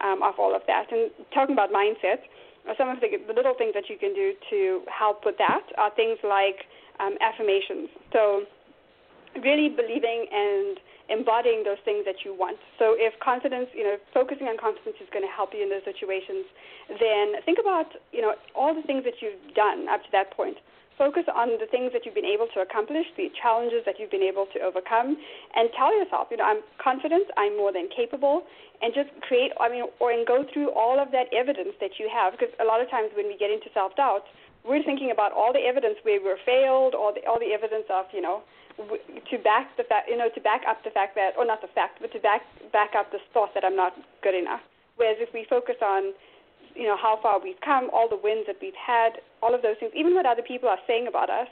um, 0.04 0.20
of 0.24 0.36
all 0.38 0.56
of 0.56 0.62
that. 0.68 0.91
And 0.91 1.12
talking 1.34 1.56
about 1.56 1.72
mindset, 1.72 2.28
uh, 2.68 2.74
some 2.78 2.89
of 2.89 3.00
the, 3.00 3.08
the 3.28 3.34
little 3.34 3.56
things 3.56 3.74
that 3.74 3.88
you 3.89 3.98
can 3.98 4.13
do 4.13 4.34
to 4.50 4.82
help 4.91 5.24
with 5.26 5.38
that 5.38 5.63
are 5.78 5.91
things 5.96 6.20
like 6.24 6.68
um, 7.00 7.15
affirmations. 7.22 7.89
So 8.12 8.44
really 9.43 9.69
believing 9.69 10.28
and 10.32 10.80
embodying 11.10 11.63
those 11.63 11.82
things 11.86 12.06
that 12.06 12.26
you 12.26 12.34
want. 12.34 12.58
So 12.80 12.95
if 12.98 13.13
confidence, 13.19 13.69
you 13.74 13.84
know, 13.84 13.98
focusing 14.13 14.48
on 14.48 14.58
confidence 14.58 14.98
is 15.02 15.10
going 15.13 15.26
to 15.26 15.30
help 15.30 15.54
you 15.54 15.62
in 15.62 15.69
those 15.69 15.86
situations, 15.86 16.45
then 16.89 17.41
think 17.45 17.60
about, 17.62 17.93
you 18.12 18.21
know, 18.21 18.34
all 18.56 18.74
the 18.74 18.82
things 18.84 19.04
that 19.06 19.21
you've 19.21 19.38
done 19.54 19.88
up 19.89 20.02
to 20.02 20.12
that 20.13 20.34
point. 20.34 20.58
Focus 20.98 21.28
on 21.28 21.60
the 21.60 21.67
things 21.67 21.91
that 21.91 22.08
you've 22.08 22.15
been 22.15 22.26
able 22.26 22.48
to 22.56 22.63
accomplish, 22.63 23.04
the 23.19 23.28
challenges 23.36 23.84
that 23.86 24.00
you've 24.00 24.10
been 24.10 24.24
able 24.24 24.48
to 24.56 24.63
overcome, 24.63 25.19
and 25.54 25.67
tell 25.76 25.91
yourself, 25.91 26.32
you 26.32 26.39
know, 26.39 26.48
I'm 26.48 26.63
confident, 26.80 27.28
I'm 27.36 27.58
more 27.60 27.76
than 27.76 27.91
capable, 27.91 28.48
and 28.82 28.95
just 28.95 29.12
create, 29.28 29.52
I 29.60 29.67
mean, 29.67 29.91
or 30.00 30.15
and 30.15 30.26
go 30.26 30.48
through 30.48 30.71
all 30.71 30.95
of 30.95 31.12
that 31.12 31.28
evidence 31.36 31.76
that 31.84 32.00
you 32.00 32.08
have, 32.08 32.32
because 32.32 32.48
a 32.63 32.65
lot 32.65 32.80
of 32.80 32.89
times 32.89 33.12
when 33.12 33.28
we 33.28 33.36
get 33.36 33.52
into 33.52 33.67
self 33.76 33.91
doubt, 34.00 34.24
we're 34.63 34.84
thinking 34.88 35.12
about 35.12 35.36
all 35.36 35.52
the 35.52 35.60
evidence 35.60 36.00
where 36.04 36.17
we're 36.24 36.39
failed, 36.48 36.95
all 36.95 37.12
the 37.13 37.21
all 37.28 37.43
the 37.43 37.52
evidence 37.52 37.86
of, 37.91 38.06
you 38.15 38.24
know, 38.24 38.41
to 38.78 39.38
back 39.40 39.76
the 39.78 39.84
fact, 39.84 40.10
you 40.10 40.18
know, 40.18 40.30
to 40.34 40.42
back 40.42 40.62
up 40.68 40.84
the 40.84 40.92
fact 40.92 41.16
that, 41.16 41.32
or 41.38 41.46
not 41.46 41.62
the 41.62 41.72
fact, 41.72 42.00
but 42.02 42.12
to 42.12 42.20
back 42.20 42.42
back 42.72 42.92
up 42.96 43.12
the 43.12 43.20
thought 43.34 43.54
that 43.56 43.64
I'm 43.64 43.76
not 43.76 43.94
good 44.22 44.36
enough. 44.36 44.62
Whereas 44.98 45.18
if 45.20 45.34
we 45.34 45.46
focus 45.50 45.76
on, 45.82 46.12
you 46.76 46.84
know, 46.84 46.98
how 47.00 47.20
far 47.22 47.40
we've 47.40 47.60
come, 47.64 47.90
all 47.94 48.10
the 48.10 48.20
wins 48.20 48.48
that 48.48 48.58
we've 48.62 48.76
had, 48.76 49.24
all 49.42 49.56
of 49.56 49.62
those 49.62 49.76
things, 49.80 49.92
even 49.96 50.14
what 50.14 50.26
other 50.26 50.44
people 50.44 50.68
are 50.68 50.80
saying 50.88 51.08
about 51.08 51.30
us, 51.30 51.48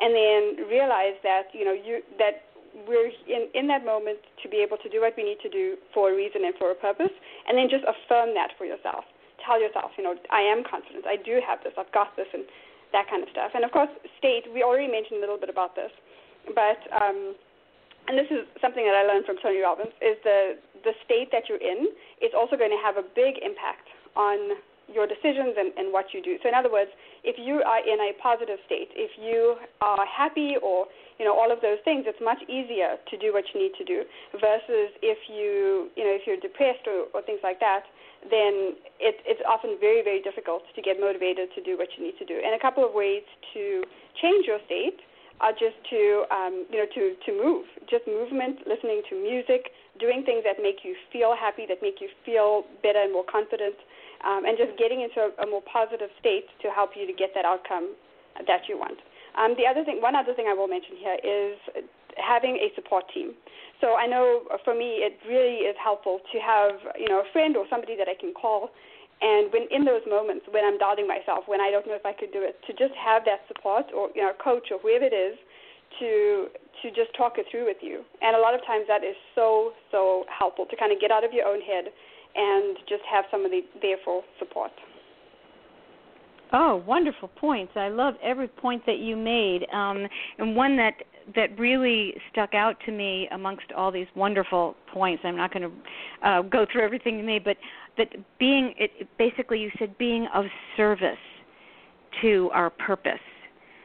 and 0.00 0.14
then 0.14 0.66
realize 0.66 1.14
that, 1.22 1.54
you 1.54 1.64
know, 1.64 1.72
you 1.74 2.02
that 2.18 2.42
we're 2.90 3.14
in 3.30 3.46
in 3.54 3.70
that 3.70 3.86
moment 3.86 4.18
to 4.42 4.48
be 4.50 4.58
able 4.58 4.76
to 4.82 4.88
do 4.90 5.00
what 5.00 5.14
we 5.16 5.22
need 5.22 5.38
to 5.46 5.48
do 5.50 5.78
for 5.94 6.10
a 6.10 6.14
reason 6.14 6.42
and 6.44 6.54
for 6.58 6.70
a 6.70 6.74
purpose, 6.74 7.14
and 7.46 7.56
then 7.56 7.70
just 7.70 7.86
affirm 7.86 8.34
that 8.34 8.50
for 8.58 8.66
yourself. 8.66 9.06
Tell 9.46 9.60
yourself, 9.60 9.92
you 9.96 10.02
know, 10.02 10.16
I 10.32 10.40
am 10.40 10.64
confident. 10.66 11.06
I 11.06 11.16
do 11.16 11.38
have 11.46 11.62
this. 11.62 11.74
I've 11.78 11.92
got 11.92 12.16
this, 12.16 12.26
and 12.34 12.42
that 12.90 13.06
kind 13.10 13.22
of 13.22 13.28
stuff. 13.30 13.52
And 13.54 13.62
of 13.62 13.70
course, 13.70 13.90
state. 14.18 14.50
We 14.50 14.66
already 14.66 14.90
mentioned 14.90 15.18
a 15.18 15.22
little 15.22 15.38
bit 15.38 15.50
about 15.50 15.76
this 15.78 15.94
but 16.52 16.80
um, 16.92 17.34
and 18.08 18.18
this 18.18 18.28
is 18.28 18.44
something 18.60 18.84
that 18.84 18.92
I 18.92 19.08
learned 19.08 19.24
from 19.24 19.40
Tony 19.40 19.60
Robbins 19.64 19.94
is 20.04 20.20
the 20.24 20.60
the 20.84 20.92
state 21.04 21.32
that 21.32 21.48
you're 21.48 21.62
in 21.62 21.88
is 22.20 22.36
also 22.36 22.56
going 22.56 22.70
to 22.70 22.82
have 22.84 23.00
a 23.00 23.06
big 23.16 23.40
impact 23.40 23.88
on 24.16 24.60
your 24.84 25.08
decisions 25.08 25.56
and, 25.56 25.72
and 25.80 25.88
what 25.88 26.12
you 26.12 26.20
do. 26.20 26.36
So 26.44 26.52
in 26.52 26.54
other 26.54 26.68
words, 26.70 26.92
if 27.24 27.40
you 27.40 27.64
are 27.64 27.80
in 27.80 27.96
a 28.04 28.12
positive 28.20 28.60
state, 28.68 28.92
if 28.92 29.16
you 29.16 29.56
are 29.80 30.04
happy 30.04 30.60
or 30.60 30.84
you 31.16 31.24
know 31.24 31.32
all 31.32 31.48
of 31.48 31.64
those 31.64 31.80
things, 31.88 32.04
it's 32.04 32.20
much 32.20 32.44
easier 32.52 33.00
to 33.00 33.14
do 33.16 33.32
what 33.32 33.48
you 33.54 33.64
need 33.64 33.72
to 33.80 33.84
do 33.84 34.04
versus 34.36 34.92
if 35.00 35.16
you 35.32 35.88
you 35.96 36.04
know 36.04 36.12
if 36.12 36.28
you're 36.28 36.40
depressed 36.40 36.84
or, 36.84 37.08
or 37.16 37.24
things 37.24 37.40
like 37.40 37.60
that, 37.64 37.88
then 38.28 38.76
it, 39.00 39.24
it's 39.24 39.40
often 39.48 39.80
very 39.80 40.04
very 40.04 40.20
difficult 40.20 40.68
to 40.76 40.84
get 40.84 41.00
motivated 41.00 41.48
to 41.56 41.64
do 41.64 41.80
what 41.80 41.88
you 41.96 42.04
need 42.04 42.20
to 42.20 42.28
do. 42.28 42.36
And 42.36 42.52
a 42.52 42.60
couple 42.60 42.84
of 42.84 42.92
ways 42.92 43.24
to 43.56 43.80
change 44.20 44.44
your 44.44 44.60
state 44.68 45.00
are 45.40 45.52
just 45.52 45.76
to 45.90 46.24
um, 46.30 46.66
you 46.70 46.78
know 46.78 46.88
to 46.94 47.14
to 47.26 47.30
move, 47.32 47.66
just 47.90 48.06
movement, 48.06 48.66
listening 48.66 49.02
to 49.10 49.18
music, 49.18 49.72
doing 49.98 50.22
things 50.24 50.42
that 50.44 50.62
make 50.62 50.84
you 50.84 50.94
feel 51.12 51.34
happy, 51.34 51.66
that 51.68 51.82
make 51.82 52.00
you 52.00 52.08
feel 52.24 52.64
better 52.82 53.02
and 53.02 53.12
more 53.12 53.26
confident 53.26 53.74
um, 54.24 54.44
and 54.46 54.56
just 54.56 54.76
getting 54.78 55.02
into 55.02 55.20
a, 55.20 55.30
a 55.42 55.46
more 55.46 55.62
positive 55.66 56.08
state 56.18 56.46
to 56.62 56.70
help 56.70 56.96
you 56.96 57.06
to 57.06 57.12
get 57.12 57.30
that 57.34 57.44
outcome 57.44 57.94
that 58.46 58.66
you 58.68 58.78
want. 58.78 58.98
Um, 59.38 59.54
the 59.58 59.66
other 59.66 59.84
thing, 59.84 60.00
one 60.00 60.14
other 60.14 60.34
thing 60.34 60.46
I 60.48 60.54
will 60.54 60.68
mention 60.68 60.96
here 60.96 61.18
is 61.22 61.58
having 62.16 62.56
a 62.56 62.70
support 62.74 63.04
team. 63.12 63.34
So 63.80 63.94
I 63.98 64.06
know 64.06 64.46
for 64.64 64.74
me 64.74 65.02
it 65.02 65.18
really 65.26 65.66
is 65.66 65.76
helpful 65.82 66.20
to 66.32 66.38
have 66.38 66.78
you 66.98 67.08
know 67.08 67.20
a 67.20 67.28
friend 67.32 67.56
or 67.56 67.66
somebody 67.68 67.96
that 67.98 68.08
I 68.08 68.14
can 68.14 68.32
call, 68.32 68.70
and 69.22 69.52
when 69.52 69.66
in 69.70 69.84
those 69.84 70.02
moments 70.08 70.46
when 70.50 70.64
I'm 70.64 70.78
doubting 70.78 71.06
myself, 71.06 71.44
when 71.46 71.60
I 71.60 71.70
don't 71.70 71.86
know 71.86 71.94
if 71.94 72.06
I 72.06 72.12
could 72.12 72.32
do 72.32 72.42
it, 72.42 72.58
to 72.66 72.72
just 72.72 72.94
have 72.98 73.24
that 73.24 73.46
support 73.48 73.86
or 73.94 74.10
you 74.14 74.22
know 74.22 74.32
coach 74.42 74.68
or 74.70 74.78
whoever 74.78 75.04
it 75.04 75.14
is 75.14 75.38
to 76.00 76.48
to 76.82 76.90
just 76.90 77.14
talk 77.16 77.38
it 77.38 77.46
through 77.50 77.66
with 77.66 77.78
you. 77.80 78.02
And 78.20 78.36
a 78.36 78.40
lot 78.40 78.54
of 78.54 78.60
times 78.66 78.84
that 78.88 79.04
is 79.04 79.16
so 79.34 79.72
so 79.90 80.24
helpful 80.26 80.66
to 80.66 80.76
kind 80.76 80.92
of 80.92 81.00
get 81.00 81.10
out 81.10 81.24
of 81.24 81.32
your 81.32 81.46
own 81.46 81.60
head 81.60 81.86
and 82.34 82.76
just 82.88 83.02
have 83.10 83.24
somebody 83.30 83.64
there 83.80 83.96
for 84.04 84.22
support. 84.38 84.72
Oh, 86.52 86.82
wonderful 86.86 87.28
points! 87.28 87.72
I 87.74 87.88
love 87.88 88.14
every 88.22 88.48
point 88.48 88.84
that 88.86 88.98
you 88.98 89.16
made, 89.16 89.66
um, 89.72 90.06
and 90.38 90.54
one 90.54 90.76
that 90.76 90.94
that 91.34 91.58
really 91.58 92.14
stuck 92.30 92.54
out 92.54 92.76
to 92.84 92.92
me 92.92 93.28
amongst 93.32 93.72
all 93.76 93.90
these 93.90 94.06
wonderful 94.14 94.76
points. 94.92 95.22
I'm 95.24 95.36
not 95.36 95.52
going 95.52 95.70
to 95.70 96.28
uh, 96.28 96.42
go 96.42 96.66
through 96.70 96.84
everything 96.84 97.18
you 97.18 97.24
made, 97.24 97.44
but 97.44 97.56
that 97.98 98.08
being 98.38 98.74
it, 98.78 99.08
basically 99.18 99.60
you 99.60 99.70
said 99.78 99.96
being 99.98 100.26
of 100.34 100.44
service 100.76 101.16
to 102.22 102.50
our 102.52 102.70
purpose 102.70 103.20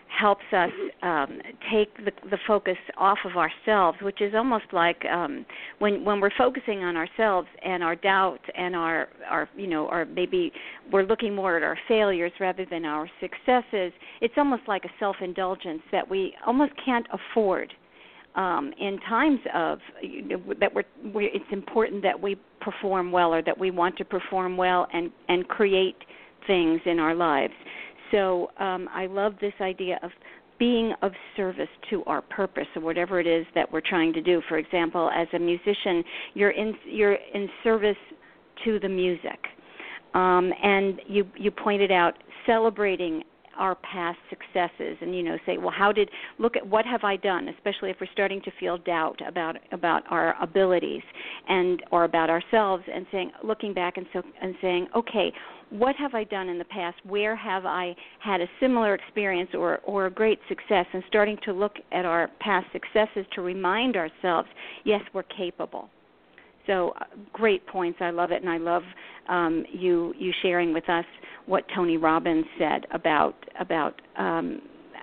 helps 0.09 0.43
us 0.51 0.71
um, 1.03 1.39
take 1.71 1.95
the, 1.97 2.11
the 2.29 2.37
focus 2.47 2.77
off 2.97 3.19
of 3.25 3.37
ourselves, 3.37 3.97
which 4.01 4.21
is 4.21 4.33
almost 4.35 4.65
like 4.71 5.03
um, 5.05 5.45
when 5.77 6.03
when 6.03 6.19
we're 6.19 6.31
focusing 6.37 6.83
on 6.83 6.97
ourselves 6.97 7.47
and 7.63 7.83
our 7.83 7.95
doubts 7.95 8.43
and 8.55 8.75
our 8.75 9.07
our 9.29 9.47
you 9.55 9.67
know 9.67 9.87
or 9.87 10.05
maybe 10.05 10.51
we're 10.91 11.03
looking 11.03 11.35
more 11.35 11.57
at 11.57 11.63
our 11.63 11.77
failures 11.87 12.31
rather 12.39 12.65
than 12.69 12.85
our 12.85 13.09
successes. 13.21 13.93
It's 14.21 14.33
almost 14.37 14.63
like 14.67 14.83
a 14.85 14.91
self 14.99 15.17
indulgence 15.21 15.81
that 15.91 16.09
we 16.09 16.35
almost 16.45 16.73
can't 16.83 17.05
afford. 17.11 17.71
Um, 18.35 18.71
in 18.79 18.99
times 19.09 19.39
of 19.55 19.79
you 20.01 20.21
know, 20.21 20.53
that 20.59 20.73
we're, 20.73 20.83
we're, 21.03 21.29
it's 21.33 21.51
important 21.51 22.03
that 22.03 22.19
we 22.19 22.37
perform 22.61 23.11
well 23.11 23.33
or 23.33 23.41
that 23.41 23.57
we 23.57 23.71
want 23.71 23.97
to 23.97 24.05
perform 24.05 24.55
well 24.55 24.87
and 24.93 25.11
and 25.27 25.47
create 25.47 25.95
things 26.45 26.79
in 26.85 26.99
our 26.99 27.15
lives. 27.15 27.53
So 28.11 28.51
um, 28.57 28.87
I 28.93 29.07
love 29.07 29.33
this 29.41 29.53
idea 29.61 29.99
of 30.03 30.11
being 30.59 30.93
of 31.01 31.13
service 31.37 31.69
to 31.89 32.03
our 32.05 32.21
purpose 32.21 32.67
or 32.75 32.81
whatever 32.81 33.19
it 33.19 33.27
is 33.27 33.45
that 33.55 33.71
we're 33.71 33.81
trying 33.81 34.13
to 34.13 34.21
do. 34.21 34.41
For 34.49 34.57
example, 34.57 35.09
as 35.15 35.27
a 35.33 35.39
musician, 35.39 36.03
you're 36.33 36.51
in 36.51 36.75
you're 36.85 37.17
in 37.33 37.47
service 37.63 37.97
to 38.65 38.79
the 38.79 38.89
music, 38.89 39.39
um, 40.13 40.51
and 40.61 41.01
you 41.07 41.25
you 41.37 41.49
pointed 41.49 41.91
out 41.91 42.15
celebrating 42.45 43.23
our 43.57 43.75
past 43.75 44.17
successes 44.29 44.97
and 45.01 45.15
you 45.15 45.23
know 45.23 45.37
say 45.45 45.57
well 45.57 45.73
how 45.75 45.91
did 45.91 46.09
look 46.37 46.55
at 46.55 46.65
what 46.65 46.85
have 46.85 47.03
i 47.03 47.15
done 47.15 47.49
especially 47.49 47.89
if 47.89 47.97
we're 47.99 48.07
starting 48.11 48.41
to 48.41 48.51
feel 48.59 48.77
doubt 48.77 49.19
about 49.27 49.55
about 49.71 50.03
our 50.09 50.35
abilities 50.41 51.03
and 51.47 51.83
or 51.91 52.03
about 52.03 52.29
ourselves 52.29 52.83
and 52.93 53.05
saying 53.11 53.31
looking 53.43 53.73
back 53.73 53.97
and 53.97 54.05
so 54.13 54.21
and 54.41 54.55
saying 54.61 54.87
okay 54.95 55.31
what 55.69 55.95
have 55.97 56.15
I 56.15 56.23
done 56.23 56.49
in 56.49 56.57
the 56.57 56.65
past? 56.65 56.97
Where 57.05 57.35
have 57.35 57.65
I 57.65 57.95
had 58.19 58.41
a 58.41 58.47
similar 58.59 58.95
experience 58.95 59.51
or, 59.53 59.79
or 59.83 60.07
a 60.07 60.09
great 60.09 60.39
success? 60.47 60.85
And 60.93 61.03
starting 61.07 61.37
to 61.45 61.53
look 61.53 61.73
at 61.91 62.05
our 62.05 62.29
past 62.39 62.65
successes 62.71 63.25
to 63.35 63.41
remind 63.41 63.95
ourselves, 63.95 64.49
yes, 64.83 65.01
we're 65.13 65.23
capable. 65.23 65.89
So 66.69 66.93
uh, 67.01 67.05
great 67.33 67.65
points. 67.65 67.97
I 67.99 68.11
love 68.11 68.31
it, 68.31 68.41
and 68.43 68.49
I 68.49 68.57
love 68.57 68.83
um, 69.27 69.65
you 69.71 70.13
you 70.19 70.31
sharing 70.43 70.71
with 70.71 70.87
us 70.87 71.05
what 71.47 71.65
Tony 71.75 71.97
Robbins 71.97 72.45
said 72.59 72.85
about 72.91 73.35
about 73.59 73.99
um, 74.17 74.61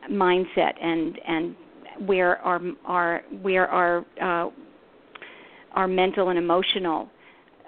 mindset 0.09 0.72
and 0.81 1.18
and 1.26 1.57
where 2.07 2.38
our 2.38 2.61
our 2.85 3.22
where 3.42 3.66
our 3.66 4.05
uh, 4.22 4.50
our 5.72 5.88
mental 5.88 6.29
and 6.29 6.38
emotional 6.38 7.11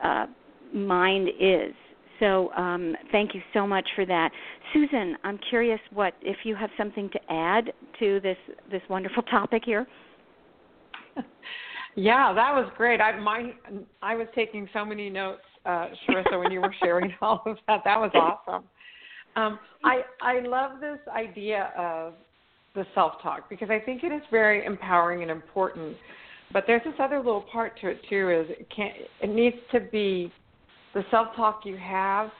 uh, 0.02 0.26
mind 0.72 1.28
is 1.40 1.74
so 2.20 2.52
um, 2.54 2.96
thank 3.12 3.34
you 3.34 3.40
so 3.52 3.66
much 3.66 3.88
for 3.94 4.04
that, 4.06 4.30
Susan. 4.72 5.16
I'm 5.24 5.38
curious 5.50 5.80
what 5.92 6.14
if 6.22 6.38
you 6.44 6.54
have 6.56 6.70
something 6.76 7.08
to 7.10 7.20
add 7.30 7.72
to 8.00 8.20
this 8.20 8.36
this 8.70 8.82
wonderful 8.88 9.22
topic 9.30 9.62
here. 9.64 9.86
Yeah, 11.98 12.32
that 12.32 12.54
was 12.54 12.70
great. 12.76 13.00
I 13.00 13.18
my 13.18 13.52
I 14.02 14.14
was 14.14 14.28
taking 14.32 14.68
so 14.72 14.84
many 14.84 15.10
notes, 15.10 15.42
uh, 15.66 15.88
Sharissa, 16.06 16.38
when 16.38 16.52
you 16.52 16.60
were 16.60 16.72
sharing 16.80 17.12
all 17.20 17.42
of 17.44 17.56
that. 17.66 17.80
That 17.84 17.98
was 17.98 18.12
awesome. 18.14 18.62
Um, 19.34 19.58
I 19.82 20.02
I 20.22 20.38
love 20.46 20.80
this 20.80 21.00
idea 21.12 21.72
of 21.76 22.14
the 22.76 22.86
self 22.94 23.14
talk 23.20 23.50
because 23.50 23.68
I 23.68 23.80
think 23.80 24.04
it 24.04 24.12
is 24.12 24.22
very 24.30 24.64
empowering 24.64 25.22
and 25.22 25.30
important. 25.30 25.96
But 26.52 26.64
there's 26.68 26.84
this 26.84 26.94
other 27.00 27.16
little 27.16 27.44
part 27.52 27.78
to 27.80 27.88
it 27.88 28.00
too. 28.08 28.30
Is 28.30 28.46
it 28.60 28.68
can 28.74 28.90
it 29.20 29.30
needs 29.34 29.56
to 29.72 29.80
be 29.80 30.32
the 30.94 31.02
self 31.10 31.34
talk 31.34 31.62
you 31.64 31.76
have 31.78 32.30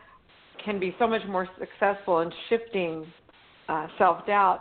can 0.64 0.78
be 0.78 0.94
so 1.00 1.08
much 1.08 1.22
more 1.28 1.48
successful 1.58 2.20
in 2.20 2.30
shifting 2.48 3.12
uh, 3.68 3.88
self 3.98 4.24
doubt 4.24 4.60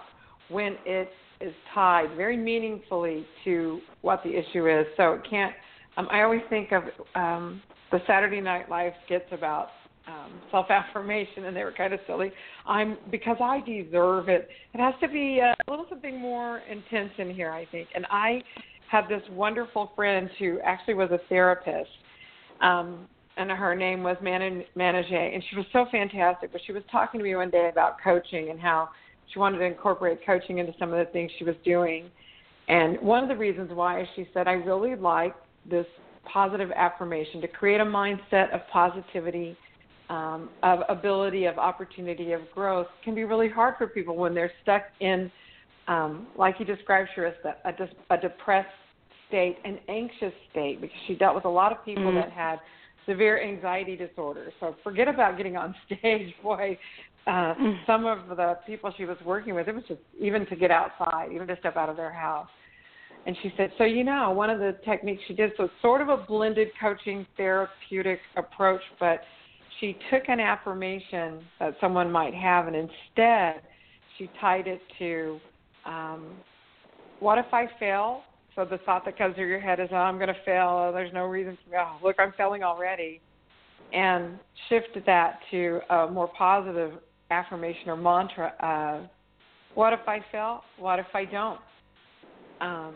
when 0.50 0.76
it 0.88 1.12
is 1.42 1.54
tied 1.74 2.16
very 2.16 2.38
meaningfully 2.38 3.26
to 3.44 3.80
what 4.02 4.24
the 4.24 4.30
issue 4.30 4.68
is. 4.68 4.86
So 4.98 5.14
it 5.14 5.22
can't. 5.30 5.54
Um, 5.98 6.08
I 6.12 6.22
always 6.22 6.42
think 6.50 6.72
of 6.72 6.84
um, 7.16 7.62
the 7.92 8.00
Saturday 8.08 8.42
Night 8.42 8.70
Live 8.70 8.94
skits 9.06 9.26
about 9.32 9.70
um, 10.08 10.32
self 10.52 10.68
affirmation, 10.70 11.46
and 11.46 11.56
they 11.56 11.64
were 11.64 11.74
kind 11.74 11.94
of 11.94 12.00
silly. 12.08 12.32
I'm 12.66 12.98
because 13.12 13.38
I 13.42 13.62
deserve 13.62 14.30
it. 14.30 14.48
It 14.74 14.80
has 14.80 14.94
to 15.02 15.08
be 15.08 15.40
a 15.40 15.54
little 15.70 15.86
something 15.90 16.20
more 16.20 16.62
intense 16.70 17.12
in 17.18 17.34
here, 17.34 17.52
I 17.52 17.66
think. 17.66 17.90
And 17.94 18.06
I 18.10 18.42
had 18.90 19.08
this 19.10 19.22
wonderful 19.32 19.92
friend 19.96 20.30
who 20.40 20.60
actually 20.64 20.94
was 20.94 21.12
a 21.12 21.20
therapist. 21.30 21.90
Um, 22.62 23.08
and 23.36 23.52
her 23.52 23.76
name 23.76 24.02
was 24.02 24.18
Man- 24.22 24.64
Manage, 24.76 25.12
and 25.12 25.44
she 25.50 25.56
was 25.56 25.66
so 25.72 25.86
fantastic. 25.92 26.52
But 26.52 26.62
she 26.66 26.72
was 26.72 26.82
talking 26.92 27.20
to 27.20 27.24
me 27.24 27.36
one 27.36 27.52
day 27.52 27.70
about 27.72 27.98
coaching 28.04 28.50
and 28.50 28.60
how 28.60 28.90
she 29.34 29.40
wanted 29.40 29.60
to 29.60 29.66
incorporate 29.66 30.20
coaching 30.26 30.58
into 30.60 30.74
some 30.80 30.94
of 30.94 31.00
the 31.00 31.12
things 31.12 31.32
she 31.38 31.44
was 31.44 31.56
doing. 31.64 32.10
And 32.68 33.00
one 33.02 33.24
of 33.24 33.30
the 33.30 33.36
reasons 33.36 33.72
why 33.74 34.02
is 34.02 34.08
she 34.16 34.28
said, 34.34 34.48
I 34.48 34.54
really 34.54 34.96
like 34.96 35.36
this 35.70 35.86
positive 36.32 36.72
affirmation 36.72 37.42
to 37.42 37.48
create 37.48 37.80
a 37.80 37.86
mindset 37.86 38.54
of 38.54 38.62
positivity, 38.72 39.56
um, 40.10 40.50
of 40.64 40.80
ability, 40.90 41.46
of 41.46 41.58
opportunity, 41.58 42.34
of 42.34 42.42
growth 42.54 42.88
can 43.04 43.16
be 43.16 43.24
really 43.24 43.50
hard 43.50 43.76
for 43.78 43.88
people 43.88 44.16
when 44.16 44.34
they're 44.34 44.52
stuck 44.64 44.84
in, 45.00 45.32
um, 45.88 46.28
like 46.38 46.56
you 46.60 46.66
described, 46.66 47.10
Sharissa, 47.16 47.56
a, 47.64 48.14
a 48.14 48.18
depressed 48.18 48.68
state, 49.28 49.58
an 49.64 49.80
anxious 49.88 50.34
state, 50.52 50.82
because 50.82 50.98
she 51.08 51.16
dealt 51.16 51.36
with 51.36 51.46
a 51.46 51.50
lot 51.50 51.72
of 51.72 51.84
people 51.86 52.04
mm-hmm. 52.04 52.16
that 52.16 52.32
had– 52.32 52.60
severe 53.08 53.42
anxiety 53.42 53.96
disorder. 53.96 54.52
So 54.60 54.76
forget 54.84 55.08
about 55.08 55.38
getting 55.38 55.58
on 55.58 55.74
stage. 55.86 56.34
Boy, 56.44 56.78
uh, 57.28 57.54
mm. 57.56 57.86
some 57.86 58.06
of 58.06 58.36
the 58.36 58.58
people 58.66 58.94
she 58.98 59.06
was 59.06 59.18
working 59.26 59.54
with, 59.54 59.68
it 59.68 59.76
was 59.76 59.84
just 59.88 60.00
even 60.20 60.46
to 60.48 60.56
get 60.56 60.72
outside, 60.72 61.30
even 61.34 61.48
to 61.48 61.58
step 61.60 61.76
out 61.76 61.90
of 61.90 61.98
their 61.98 62.12
house. 62.12 62.48
And 63.26 63.36
she 63.44 63.54
said, 63.58 63.72
so 63.78 63.84
you 63.84 64.06
know, 64.06 64.32
one 64.32 64.50
of 64.50 64.60
the 64.60 64.78
techniques 64.86 65.22
she 65.28 65.34
did, 65.34 65.52
so 65.58 65.66
it's 65.66 65.74
sort 65.82 66.02
of 66.02 66.08
a 66.08 66.18
blended 66.18 66.70
coaching 66.80 67.28
therapeutic 67.36 68.20
approach, 68.38 68.82
but 69.00 69.22
she 69.80 69.98
took 70.10 70.30
an 70.30 70.40
affirmation 70.40 71.44
that 71.60 71.76
someone 71.82 72.10
might 72.10 72.34
have, 72.34 72.68
and 72.68 72.76
instead 72.76 73.62
she 74.18 74.30
tied 74.40 74.68
it 74.68 74.82
to, 74.98 75.40
um, 75.86 76.28
what 77.20 77.38
if 77.38 77.46
I 77.52 77.68
fail? 77.80 78.22
So 78.56 78.66
the 78.66 78.78
thought 78.80 79.04
that 79.06 79.18
comes 79.18 79.36
through 79.36 79.50
your 79.50 79.60
head 79.60 79.80
is, 79.80 79.90
oh, 79.92 79.98
I'm 79.98 80.16
going 80.16 80.30
to 80.30 80.42
fail. 80.46 80.88
Oh, 80.88 80.92
there's 80.94 81.14
no 81.14 81.26
reason 81.26 81.58
for 81.64 81.72
me. 81.72 81.78
Oh, 81.80 81.98
look, 82.04 82.16
I'm 82.20 82.34
failing 82.38 82.64
already. 82.64 83.22
And 83.94 84.40
shift 84.68 84.98
that 85.06 85.40
to 85.52 85.80
a 85.90 86.08
more 86.10 86.30
positive 86.36 86.94
affirmation 87.30 87.90
or 87.90 87.96
mantra 87.96 88.54
of, 88.60 89.10
what 89.76 89.94
if 89.94 90.00
I 90.08 90.20
fail? 90.32 90.62
What 90.80 91.00
if 91.00 91.08
I 91.14 91.26
don't? 91.26 91.60
Um, 92.62 92.96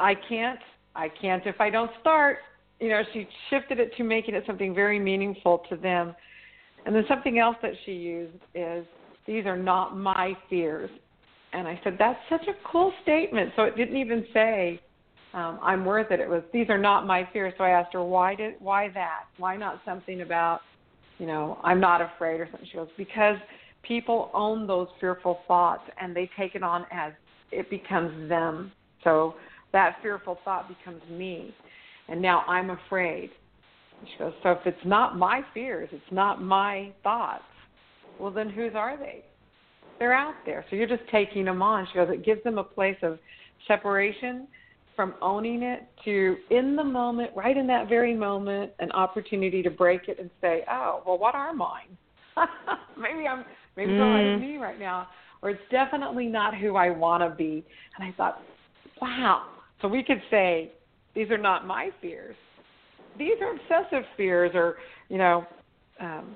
I 0.00 0.14
can't. 0.28 0.58
I 0.96 1.08
can't 1.08 1.46
if 1.46 1.60
I 1.60 1.70
don't 1.70 1.90
start. 2.00 2.38
You 2.80 2.88
know, 2.88 3.02
she 3.12 3.28
shifted 3.50 3.78
it 3.78 3.94
to 3.96 4.04
making 4.04 4.34
it 4.34 4.44
something 4.46 4.74
very 4.74 4.98
meaningful 4.98 5.62
to 5.68 5.76
them. 5.76 6.14
And 6.86 6.94
then 6.94 7.04
something 7.08 7.38
else 7.38 7.56
that 7.62 7.72
she 7.84 7.92
used 7.92 8.34
is, 8.54 8.84
these 9.26 9.46
are 9.46 9.56
not 9.56 9.96
my 9.96 10.36
fears. 10.48 10.90
And 11.52 11.68
I 11.68 11.80
said, 11.84 11.96
that's 11.98 12.18
such 12.28 12.46
a 12.48 12.54
cool 12.70 12.92
statement. 13.02 13.52
So 13.56 13.64
it 13.64 13.76
didn't 13.76 13.96
even 13.96 14.26
say, 14.32 14.80
um, 15.34 15.58
I'm 15.62 15.84
worth 15.84 16.10
it. 16.10 16.20
It 16.20 16.28
was, 16.28 16.42
these 16.52 16.70
are 16.70 16.78
not 16.78 17.06
my 17.06 17.28
fears. 17.32 17.52
So 17.58 17.64
I 17.64 17.70
asked 17.70 17.92
her, 17.92 18.02
why 18.02 18.34
did, 18.34 18.54
why 18.58 18.88
that? 18.94 19.24
Why 19.36 19.56
not 19.56 19.80
something 19.84 20.22
about, 20.22 20.60
you 21.18 21.26
know, 21.26 21.58
I'm 21.62 21.80
not 21.80 22.00
afraid 22.00 22.40
or 22.40 22.48
something? 22.50 22.68
She 22.70 22.76
goes, 22.76 22.88
because 22.96 23.36
people 23.82 24.30
own 24.34 24.66
those 24.66 24.88
fearful 25.00 25.40
thoughts 25.46 25.82
and 26.00 26.14
they 26.14 26.30
take 26.38 26.54
it 26.54 26.62
on 26.62 26.86
as 26.92 27.12
it 27.52 27.68
becomes 27.70 28.28
them. 28.28 28.72
So 29.04 29.34
that 29.72 29.96
fearful 30.02 30.38
thought 30.44 30.68
becomes 30.68 31.02
me. 31.10 31.54
And 32.08 32.22
now 32.22 32.44
I'm 32.48 32.70
afraid. 32.70 33.30
She 34.02 34.18
goes, 34.18 34.32
so 34.42 34.52
if 34.52 34.58
it's 34.64 34.84
not 34.84 35.16
my 35.18 35.42
fears, 35.52 35.88
it's 35.92 36.12
not 36.12 36.40
my 36.40 36.92
thoughts, 37.02 37.42
well, 38.18 38.30
then 38.30 38.48
whose 38.48 38.72
are 38.74 38.96
they? 38.96 39.24
They're 39.98 40.12
out 40.14 40.34
there. 40.46 40.64
So 40.70 40.76
you're 40.76 40.88
just 40.88 41.02
taking 41.10 41.44
them 41.44 41.62
on. 41.62 41.86
She 41.90 41.94
goes, 41.94 42.08
it 42.10 42.24
gives 42.24 42.42
them 42.44 42.58
a 42.58 42.64
place 42.64 42.96
of 43.02 43.18
separation 43.66 44.46
from 44.98 45.14
owning 45.22 45.62
it 45.62 45.86
to 46.04 46.36
in 46.50 46.74
the 46.74 46.82
moment, 46.82 47.30
right 47.36 47.56
in 47.56 47.68
that 47.68 47.88
very 47.88 48.16
moment, 48.16 48.72
an 48.80 48.90
opportunity 48.90 49.62
to 49.62 49.70
break 49.70 50.08
it 50.08 50.18
and 50.18 50.28
say, 50.40 50.64
oh, 50.68 51.04
well, 51.06 51.16
what 51.16 51.36
are 51.36 51.54
mine? 51.54 51.96
maybe 52.98 53.24
I'm 53.28 53.44
maybe 53.76 53.92
mm. 53.92 54.34
it's 54.34 54.40
me 54.40 54.56
right 54.56 54.80
now, 54.80 55.06
or 55.40 55.50
it's 55.50 55.62
definitely 55.70 56.26
not 56.26 56.56
who 56.56 56.74
I 56.74 56.90
want 56.90 57.22
to 57.22 57.30
be. 57.30 57.64
And 57.96 58.08
I 58.08 58.12
thought, 58.16 58.42
wow. 59.00 59.46
So 59.80 59.86
we 59.86 60.02
could 60.02 60.20
say, 60.32 60.72
these 61.14 61.30
are 61.30 61.38
not 61.38 61.64
my 61.64 61.90
fears. 62.00 62.34
These 63.16 63.36
are 63.40 63.52
obsessive 63.52 64.02
fears, 64.16 64.50
or 64.52 64.78
you 65.08 65.18
know, 65.18 65.46
um, 66.00 66.34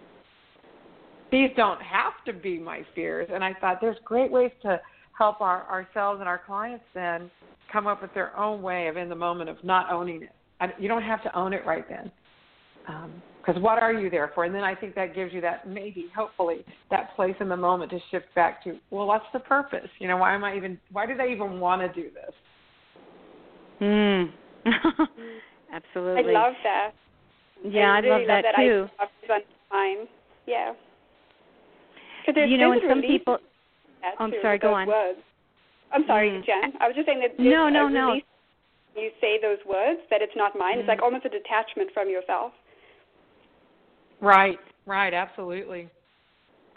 these 1.32 1.50
don't 1.56 1.82
have 1.82 2.12
to 2.26 2.32
be 2.32 2.60
my 2.60 2.86
fears. 2.94 3.28
And 3.34 3.42
I 3.42 3.54
thought 3.54 3.78
there's 3.80 3.98
great 4.04 4.30
ways 4.30 4.52
to 4.62 4.80
help 5.16 5.40
our 5.40 5.68
ourselves 5.70 6.20
and 6.20 6.28
our 6.28 6.40
clients 6.44 6.84
then 6.94 7.30
come 7.72 7.86
up 7.86 8.02
with 8.02 8.12
their 8.14 8.36
own 8.36 8.62
way 8.62 8.88
of 8.88 8.96
in 8.96 9.08
the 9.08 9.14
moment 9.14 9.48
of 9.48 9.62
not 9.64 9.90
owning 9.90 10.22
it. 10.24 10.30
I, 10.60 10.68
you 10.78 10.88
don't 10.88 11.02
have 11.02 11.22
to 11.24 11.38
own 11.38 11.52
it 11.52 11.64
right 11.66 11.84
then. 11.88 12.10
Because 13.40 13.56
um, 13.56 13.62
what 13.62 13.82
are 13.82 13.92
you 13.92 14.10
there 14.10 14.30
for? 14.34 14.44
And 14.44 14.54
then 14.54 14.64
I 14.64 14.74
think 14.74 14.94
that 14.94 15.14
gives 15.14 15.32
you 15.32 15.40
that 15.40 15.68
maybe, 15.68 16.06
hopefully, 16.14 16.64
that 16.90 17.14
place 17.16 17.34
in 17.40 17.48
the 17.48 17.56
moment 17.56 17.90
to 17.92 17.98
shift 18.10 18.26
back 18.34 18.62
to, 18.64 18.76
well, 18.90 19.06
what's 19.06 19.24
the 19.32 19.40
purpose? 19.40 19.88
You 19.98 20.08
know, 20.08 20.16
why 20.16 20.34
am 20.34 20.44
I 20.44 20.56
even? 20.56 20.78
Why 20.90 21.06
did 21.06 21.20
I 21.20 21.28
even 21.28 21.60
want 21.60 21.80
to 21.82 22.00
do 22.00 22.08
this? 22.10 22.34
Hmm. 23.78 24.70
Absolutely. 25.72 26.36
I 26.36 26.42
love 26.42 26.54
that. 26.62 26.90
Yeah, 27.64 27.92
I, 27.92 27.98
really 27.98 28.26
love, 28.26 28.26
that, 28.26 28.44
that 28.56 28.62
too. 28.62 28.86
Fine. 29.70 30.06
Yeah. 30.46 30.72
You 32.26 32.58
know, 32.58 32.72
and 32.72 32.82
some 32.88 33.00
people. 33.00 33.38
Oh, 34.04 34.24
I'm 34.24 34.32
sorry. 34.42 34.58
Go 34.58 34.74
on. 34.74 34.88
Words. 34.88 35.18
I'm 35.92 36.04
sorry, 36.06 36.30
mm. 36.30 36.44
Jen. 36.44 36.72
I 36.80 36.86
was 36.86 36.96
just 36.96 37.06
saying 37.06 37.20
that. 37.20 37.38
No, 37.38 37.68
no, 37.68 37.88
no. 37.88 38.14
You 38.96 39.10
say 39.20 39.38
those 39.40 39.58
words 39.66 40.00
that 40.10 40.20
it's 40.22 40.32
not 40.36 40.52
mine. 40.58 40.76
Mm. 40.76 40.80
It's 40.80 40.88
like 40.88 41.02
almost 41.02 41.24
a 41.24 41.28
detachment 41.28 41.90
from 41.94 42.08
yourself. 42.08 42.52
Right. 44.20 44.58
Right. 44.86 45.14
Absolutely. 45.14 45.88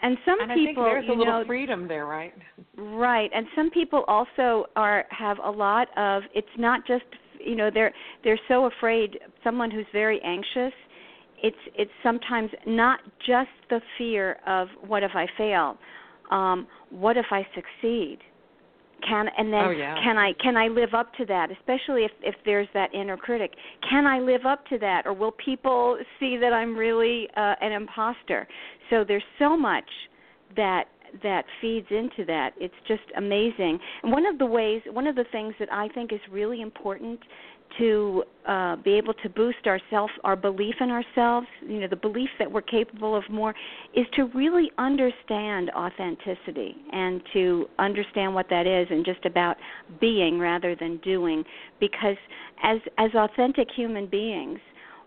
And 0.02 0.18
some 0.24 0.40
and 0.40 0.50
people, 0.52 0.84
I 0.84 0.88
think 0.88 0.94
there's 0.94 1.04
you 1.06 1.14
a 1.14 1.18
little 1.18 1.40
know, 1.40 1.46
freedom 1.46 1.88
there, 1.88 2.06
right? 2.06 2.32
Right. 2.76 3.30
And 3.34 3.46
some 3.56 3.70
people 3.70 4.04
also 4.08 4.66
are 4.76 5.04
have 5.10 5.38
a 5.42 5.50
lot 5.50 5.88
of. 5.96 6.22
It's 6.34 6.46
not 6.58 6.86
just 6.86 7.04
you 7.44 7.56
know 7.56 7.70
they're 7.72 7.92
they're 8.22 8.40
so 8.48 8.66
afraid. 8.66 9.18
Someone 9.42 9.70
who's 9.70 9.86
very 9.92 10.20
anxious. 10.22 10.72
It's 11.42 11.56
it's 11.74 11.90
sometimes 12.02 12.50
not 12.66 13.00
just 13.26 13.48
the 13.70 13.80
fear 13.96 14.36
of 14.46 14.68
what 14.86 15.02
if 15.02 15.12
I 15.14 15.26
fail, 15.38 15.78
um, 16.30 16.66
what 16.90 17.16
if 17.16 17.26
I 17.30 17.46
succeed, 17.54 18.18
can 19.06 19.26
and 19.36 19.52
then 19.52 19.64
oh, 19.64 19.70
yeah. 19.70 19.94
can 20.02 20.16
i 20.16 20.32
can 20.42 20.56
i 20.56 20.68
live 20.68 20.94
up 20.94 21.12
to 21.14 21.26
that 21.26 21.50
especially 21.50 22.04
if 22.04 22.10
if 22.22 22.34
there's 22.44 22.68
that 22.74 22.92
inner 22.94 23.16
critic? 23.16 23.52
Can 23.88 24.06
i 24.06 24.18
live 24.18 24.46
up 24.46 24.66
to 24.66 24.78
that 24.78 25.02
or 25.06 25.12
will 25.12 25.32
people 25.32 25.98
see 26.18 26.36
that 26.40 26.52
i'm 26.52 26.76
really 26.76 27.28
uh, 27.36 27.54
an 27.60 27.72
imposter? 27.72 28.46
So 28.90 29.04
there's 29.06 29.24
so 29.38 29.56
much 29.56 29.88
that 30.56 30.84
that 31.22 31.44
feeds 31.60 31.86
into 31.90 32.24
that. 32.26 32.50
It's 32.58 32.74
just 32.88 33.02
amazing. 33.16 33.78
And 34.02 34.12
one 34.12 34.26
of 34.26 34.38
the 34.38 34.46
ways 34.46 34.82
one 34.90 35.06
of 35.06 35.14
the 35.14 35.24
things 35.30 35.54
that 35.58 35.72
i 35.72 35.88
think 35.88 36.12
is 36.12 36.20
really 36.30 36.60
important 36.62 37.20
to 37.78 38.24
uh, 38.46 38.76
be 38.76 38.94
able 38.94 39.14
to 39.14 39.28
boost 39.28 39.66
our 39.66 39.80
self, 39.90 40.10
our 40.24 40.36
belief 40.36 40.74
in 40.80 40.90
ourselves, 40.90 41.46
you 41.66 41.80
know, 41.80 41.88
the 41.88 41.96
belief 41.96 42.28
that 42.38 42.50
we're 42.50 42.62
capable 42.62 43.16
of 43.16 43.24
more, 43.30 43.54
is 43.94 44.06
to 44.14 44.24
really 44.34 44.70
understand 44.78 45.70
authenticity 45.76 46.76
and 46.92 47.20
to 47.32 47.66
understand 47.78 48.34
what 48.34 48.46
that 48.48 48.66
is 48.66 48.86
and 48.90 49.04
just 49.04 49.24
about 49.24 49.56
being 50.00 50.38
rather 50.38 50.74
than 50.76 50.98
doing. 50.98 51.44
Because 51.80 52.16
as 52.62 52.78
as 52.98 53.10
authentic 53.14 53.68
human 53.74 54.06
beings, 54.06 54.60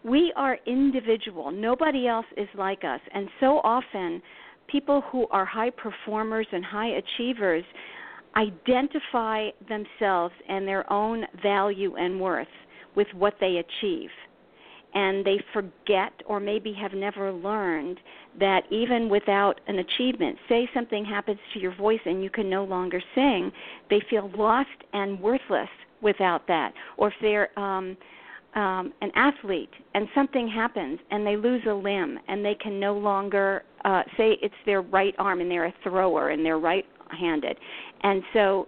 we 0.04 0.34
are 0.36 0.58
individual. 0.66 1.52
Nobody 1.52 2.08
else 2.08 2.26
is 2.38 2.48
like 2.56 2.84
us, 2.84 3.02
and 3.14 3.30
so 3.40 3.60
often, 3.64 4.22
people 4.68 5.02
who 5.12 5.28
are 5.30 5.46
high 5.46 5.72
performers 5.72 6.48
and 6.52 6.64
high 6.64 6.92
achievers 6.98 7.64
identify 8.36 9.50
themselves 9.68 10.34
and 10.48 10.68
their 10.68 10.92
own 10.92 11.26
value 11.42 11.96
and 11.96 12.20
worth 12.20 12.48
with 12.96 13.08
what 13.14 13.36
they 13.40 13.58
achieve. 13.58 14.10
And 14.94 15.24
they 15.24 15.40
forget 15.54 16.14
or 16.26 16.40
maybe 16.40 16.74
have 16.74 16.94
never 16.94 17.32
learned 17.32 18.00
that 18.40 18.64
even 18.72 19.08
without 19.08 19.62
an 19.68 19.80
achievement, 19.80 20.38
say 20.48 20.68
something 20.74 21.06
happens 21.06 21.40
to 21.54 21.60
your 21.60 21.76
voice 21.76 22.00
and 22.06 22.24
you 22.24 22.30
can 22.30 22.50
no 22.50 22.64
longer 22.64 23.02
sing, 23.14 23.52
they 23.90 24.02
feel 24.10 24.32
lost 24.36 24.70
and 24.94 25.20
worthless 25.20 25.70
without 26.02 26.48
that. 26.48 26.74
Or 26.98 27.10
if 27.10 27.14
they're 27.22 27.58
um, 27.60 27.98
um, 28.56 28.94
an 29.02 29.12
athlete 29.16 29.70
and 29.94 30.08
something 30.16 30.48
happens 30.48 31.00
and 31.12 31.26
they 31.26 31.36
lose 31.36 31.62
a 31.68 31.74
limb 31.74 32.18
and 32.28 32.44
they 32.44 32.56
can 32.56 32.80
no 32.80 32.98
longer 32.98 33.64
uh, 33.86 34.02
say 34.18 34.38
it's 34.42 34.56
their 34.66 34.82
right 34.82 35.14
arm 35.20 35.42
and 35.42 35.52
they're 35.52 35.66
a 35.66 35.74
thrower 35.84 36.30
and 36.30 36.44
they're 36.44 36.58
right 36.58 36.86
handed. 37.12 37.58
And 38.04 38.24
so 38.34 38.68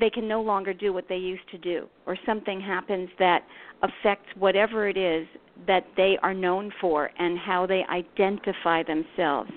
they 0.00 0.10
can 0.10 0.26
no 0.26 0.40
longer 0.40 0.72
do 0.72 0.92
what 0.92 1.08
they 1.08 1.16
used 1.16 1.48
to 1.50 1.58
do, 1.58 1.86
or 2.06 2.16
something 2.24 2.60
happens 2.60 3.08
that 3.18 3.44
affects 3.82 4.28
whatever 4.38 4.88
it 4.88 4.96
is 4.96 5.26
that 5.66 5.84
they 5.96 6.18
are 6.22 6.32
known 6.32 6.72
for 6.80 7.10
and 7.18 7.38
how 7.38 7.66
they 7.66 7.84
identify 7.90 8.82
themselves. 8.82 9.50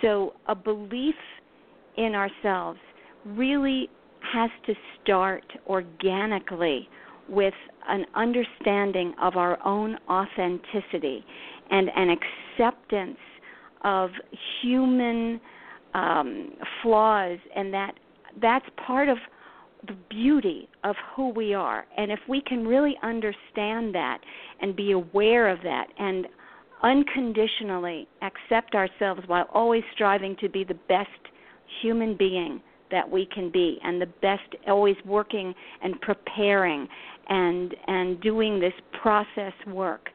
So, 0.00 0.34
a 0.46 0.54
belief 0.54 1.14
in 1.96 2.14
ourselves 2.14 2.78
really 3.24 3.88
has 4.32 4.50
to 4.66 4.74
start 5.02 5.44
organically 5.66 6.88
with 7.28 7.54
an 7.88 8.04
understanding 8.14 9.14
of 9.20 9.36
our 9.36 9.58
own 9.66 9.96
authenticity 10.08 11.24
and 11.70 11.90
an 11.96 12.16
acceptance 12.58 13.18
of 13.84 14.10
human 14.62 15.40
um, 15.94 16.52
flaws, 16.82 17.38
and 17.54 17.72
that 17.72 17.92
that's 18.40 18.66
part 18.86 19.08
of 19.08 19.18
the 19.86 19.96
beauty 20.08 20.68
of 20.82 20.96
who 21.14 21.28
we 21.30 21.54
are. 21.54 21.86
And 21.96 22.10
if 22.10 22.20
we 22.28 22.40
can 22.40 22.66
really 22.66 22.96
understand 23.02 23.94
that 23.94 24.18
and 24.60 24.74
be 24.74 24.92
aware 24.92 25.48
of 25.48 25.58
that 25.62 25.86
and 25.98 26.26
unconditionally 26.82 28.08
accept 28.22 28.74
ourselves 28.74 29.22
while 29.26 29.48
always 29.52 29.82
striving 29.94 30.36
to 30.40 30.48
be 30.48 30.64
the 30.64 30.78
best 30.88 31.08
human 31.82 32.16
being 32.16 32.60
that 32.90 33.10
we 33.10 33.26
can 33.26 33.50
be 33.50 33.78
and 33.82 34.00
the 34.00 34.06
best 34.22 34.42
always 34.68 34.96
working 35.04 35.54
and 35.82 36.00
preparing 36.02 36.86
and 37.28 37.74
and 37.86 38.20
doing 38.20 38.60
this 38.60 38.74
process 39.00 39.52
work 39.66 40.10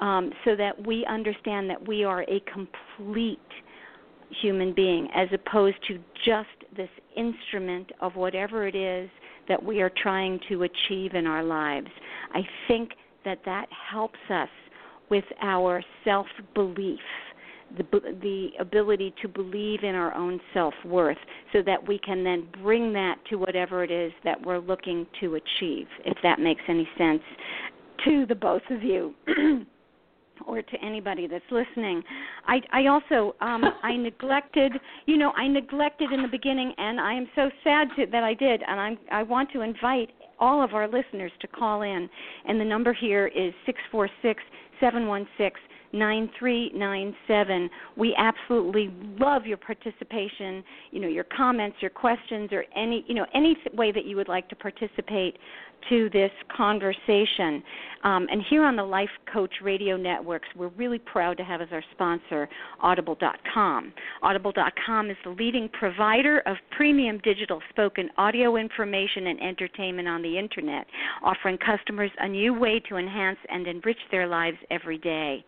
um, 0.00 0.32
so 0.44 0.56
that 0.56 0.86
we 0.86 1.04
understand 1.06 1.68
that 1.68 1.86
we 1.86 2.04
are 2.04 2.22
a 2.22 2.40
complete 2.52 3.38
human 4.42 4.72
being 4.72 5.08
as 5.14 5.28
opposed 5.32 5.76
to 5.86 5.98
just 6.24 6.57
this 6.76 6.88
instrument 7.16 7.90
of 8.00 8.16
whatever 8.16 8.66
it 8.66 8.74
is 8.74 9.08
that 9.48 9.62
we 9.62 9.80
are 9.80 9.90
trying 10.02 10.38
to 10.48 10.64
achieve 10.64 11.14
in 11.14 11.26
our 11.26 11.42
lives. 11.42 11.88
I 12.34 12.42
think 12.66 12.90
that 13.24 13.40
that 13.44 13.66
helps 13.90 14.18
us 14.30 14.48
with 15.10 15.24
our 15.42 15.82
self 16.04 16.26
belief. 16.54 17.00
The, 17.76 17.84
the 18.22 18.48
ability 18.60 19.14
to 19.20 19.28
believe 19.28 19.82
in 19.82 19.94
our 19.94 20.14
own 20.14 20.40
self 20.54 20.72
worth 20.86 21.18
so 21.52 21.60
that 21.66 21.86
we 21.86 21.98
can 21.98 22.24
then 22.24 22.48
bring 22.62 22.94
that 22.94 23.16
to 23.28 23.36
whatever 23.36 23.84
it 23.84 23.90
is 23.90 24.10
that 24.24 24.40
we're 24.40 24.58
looking 24.58 25.06
to 25.20 25.34
achieve, 25.34 25.86
if 26.06 26.16
that 26.22 26.40
makes 26.40 26.62
any 26.66 26.88
sense 26.96 27.20
to 28.06 28.24
the 28.24 28.34
both 28.34 28.62
of 28.70 28.82
you. 28.82 29.14
or 30.48 30.62
to 30.62 30.84
anybody 30.84 31.26
that's 31.26 31.44
listening. 31.50 32.02
I 32.46 32.60
I 32.72 32.86
also 32.86 33.36
um 33.40 33.62
I 33.82 33.96
neglected, 33.96 34.72
you 35.06 35.16
know, 35.16 35.32
I 35.32 35.46
neglected 35.46 36.10
in 36.12 36.22
the 36.22 36.28
beginning 36.28 36.72
and 36.78 37.00
I 37.00 37.14
am 37.14 37.28
so 37.36 37.50
sad 37.62 37.88
to, 37.96 38.06
that 38.06 38.24
I 38.24 38.34
did 38.34 38.62
and 38.66 38.80
I'm 38.80 38.98
I 39.12 39.22
want 39.22 39.52
to 39.52 39.60
invite 39.60 40.10
all 40.40 40.62
of 40.62 40.72
our 40.72 40.88
listeners 40.88 41.32
to 41.40 41.46
call 41.46 41.82
in 41.82 42.08
and 42.46 42.60
the 42.60 42.64
number 42.64 42.92
here 42.92 43.28
is 43.28 43.52
six 43.66 43.78
four 43.92 44.08
six 44.22 44.42
seven 44.80 45.06
one 45.06 45.26
six 45.36 45.60
9397. 45.92 47.70
We 47.96 48.14
absolutely 48.16 48.90
love 49.18 49.46
your 49.46 49.56
participation, 49.56 50.62
you 50.90 51.00
know, 51.00 51.08
your 51.08 51.24
comments, 51.24 51.76
your 51.80 51.90
questions 51.90 52.50
or 52.52 52.64
any, 52.76 53.04
you 53.08 53.14
know, 53.14 53.26
any 53.34 53.56
way 53.72 53.92
that 53.92 54.04
you 54.04 54.16
would 54.16 54.28
like 54.28 54.48
to 54.50 54.56
participate 54.56 55.38
to 55.88 56.10
this 56.10 56.30
conversation. 56.56 57.62
Um, 58.04 58.28
and 58.30 58.42
here 58.48 58.64
on 58.64 58.76
the 58.76 58.84
Life 58.84 59.10
Coach 59.32 59.52
Radio 59.62 59.96
Networks, 59.96 60.46
we're 60.54 60.68
really 60.68 61.00
proud 61.00 61.36
to 61.38 61.44
have 61.44 61.60
as 61.60 61.68
our 61.72 61.82
sponsor 61.92 62.48
Audible.com. 62.80 63.92
Audible.com 64.22 65.10
is 65.10 65.16
the 65.24 65.30
leading 65.30 65.68
provider 65.70 66.40
of 66.46 66.56
premium 66.76 67.18
digital 67.24 67.60
spoken 67.70 68.08
audio 68.16 68.56
information 68.56 69.26
and 69.26 69.42
entertainment 69.42 70.06
on 70.06 70.22
the 70.22 70.38
internet, 70.38 70.86
offering 71.24 71.58
customers 71.58 72.10
a 72.20 72.28
new 72.28 72.54
way 72.54 72.80
to 72.88 72.96
enhance 72.96 73.38
and 73.48 73.66
enrich 73.66 73.98
their 74.12 74.28
lives 74.28 74.58
every 74.70 74.98
day. 74.98 75.44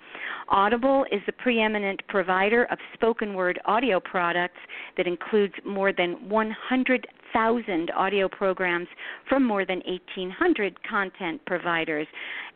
Audible 0.49 1.05
is 1.12 1.20
the 1.26 1.33
preeminent 1.33 2.03
provider 2.09 2.64
of 2.64 2.78
spoken 2.95 3.35
word 3.35 3.61
audio 3.66 4.01
products 4.01 4.59
that 4.97 5.07
includes 5.07 5.55
more 5.64 5.93
than 5.93 6.28
100 6.28 7.07
1,000 7.33 7.91
audio 7.97 8.28
programs 8.28 8.89
from 9.28 9.47
more 9.47 9.64
than 9.64 9.83
1,800 9.87 10.76
content 10.89 11.41
providers, 11.47 12.07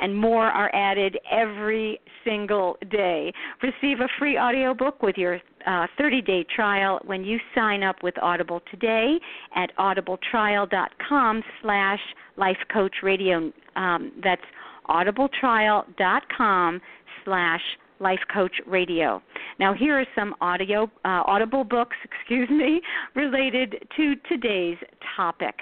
and 0.01 0.16
more 0.16 0.47
are 0.47 0.75
added 0.75 1.18
every 1.31 2.01
single 2.25 2.77
day. 2.91 3.33
Receive 3.62 4.01
a 4.01 4.09
free 4.18 4.39
audiobook 4.39 5.03
with 5.03 5.16
your 5.16 5.41
30-day 5.66 6.47
uh, 6.49 6.55
trial 6.55 7.01
when 7.05 7.25
you 7.25 7.39
sign 7.55 7.83
up 7.83 7.97
with 8.03 8.14
Audible 8.22 8.61
today 8.70 9.18
at 9.55 9.75
audibletrial.com 9.77 11.43
slash 11.62 12.01
lifecoachradio. 12.39 13.53
Um, 13.77 14.12
that's 14.22 14.43
audibletrial.com 14.89 16.81
slash 17.25 17.61
Life 18.05 18.20
Coach 18.32 18.52
Radio. 18.66 19.22
Now, 19.59 19.72
here 19.72 19.98
are 19.98 20.07
some 20.14 20.34
audio 20.42 20.84
uh, 21.07 21.22
audible 21.26 21.64
books, 21.64 21.96
excuse 22.05 22.50
me, 22.50 22.82
related 23.14 23.88
to 23.96 24.14
today's 24.28 24.76
topic. 25.16 25.55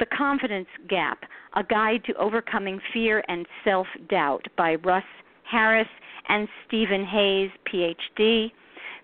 The 0.00 0.06
Confidence 0.06 0.66
Gap: 0.88 1.20
A 1.54 1.62
Guide 1.62 2.02
to 2.06 2.14
Overcoming 2.14 2.80
Fear 2.92 3.22
and 3.28 3.46
Self-Doubt 3.64 4.46
by 4.58 4.74
Russ 4.74 5.04
Harris 5.48 5.88
and 6.28 6.48
Steven 6.66 7.04
Hayes, 7.04 7.50
PhD. 7.72 8.50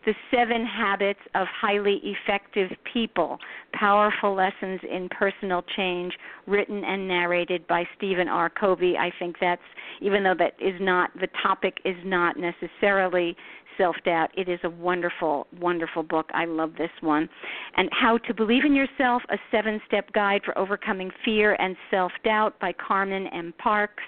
The 0.05 0.15
Seven 0.35 0.67
Habits 0.67 1.21
of 1.37 1.47
Highly 1.61 2.01
Effective 2.03 2.71
People 2.93 3.39
Powerful 3.73 4.35
Lessons 4.35 4.81
in 4.91 5.09
Personal 5.11 5.63
Change, 5.77 6.13
written 6.47 6.83
and 6.83 7.07
narrated 7.07 7.67
by 7.69 7.85
Stephen 7.97 8.27
R. 8.27 8.51
Covey. 8.51 8.97
I 8.99 9.13
think 9.21 9.37
that's, 9.41 9.63
even 10.01 10.25
though 10.25 10.35
that 10.39 10.55
is 10.61 10.75
not, 10.81 11.11
the 11.21 11.29
topic 11.41 11.79
is 11.85 11.97
not 12.05 12.37
necessarily 12.37 13.37
self 13.79 13.95
doubt. 14.05 14.31
It 14.37 14.49
is 14.49 14.59
a 14.65 14.71
wonderful, 14.71 15.47
wonderful 15.61 16.03
book. 16.03 16.27
I 16.35 16.47
love 16.47 16.73
this 16.77 16.91
one. 17.01 17.29
And 17.77 17.89
How 17.93 18.19
to 18.19 18.35
Believe 18.35 18.65
in 18.65 18.75
Yourself, 18.75 19.23
a 19.31 19.37
seven 19.53 19.81
step 19.87 20.13
guide 20.13 20.43
for 20.45 20.57
overcoming 20.59 21.13
fear 21.25 21.55
and 21.61 21.77
self 21.93 22.11
doubt 22.25 22.59
by 22.61 22.73
Carmen 22.73 23.29
M. 23.29 23.55
Parks. 23.59 24.03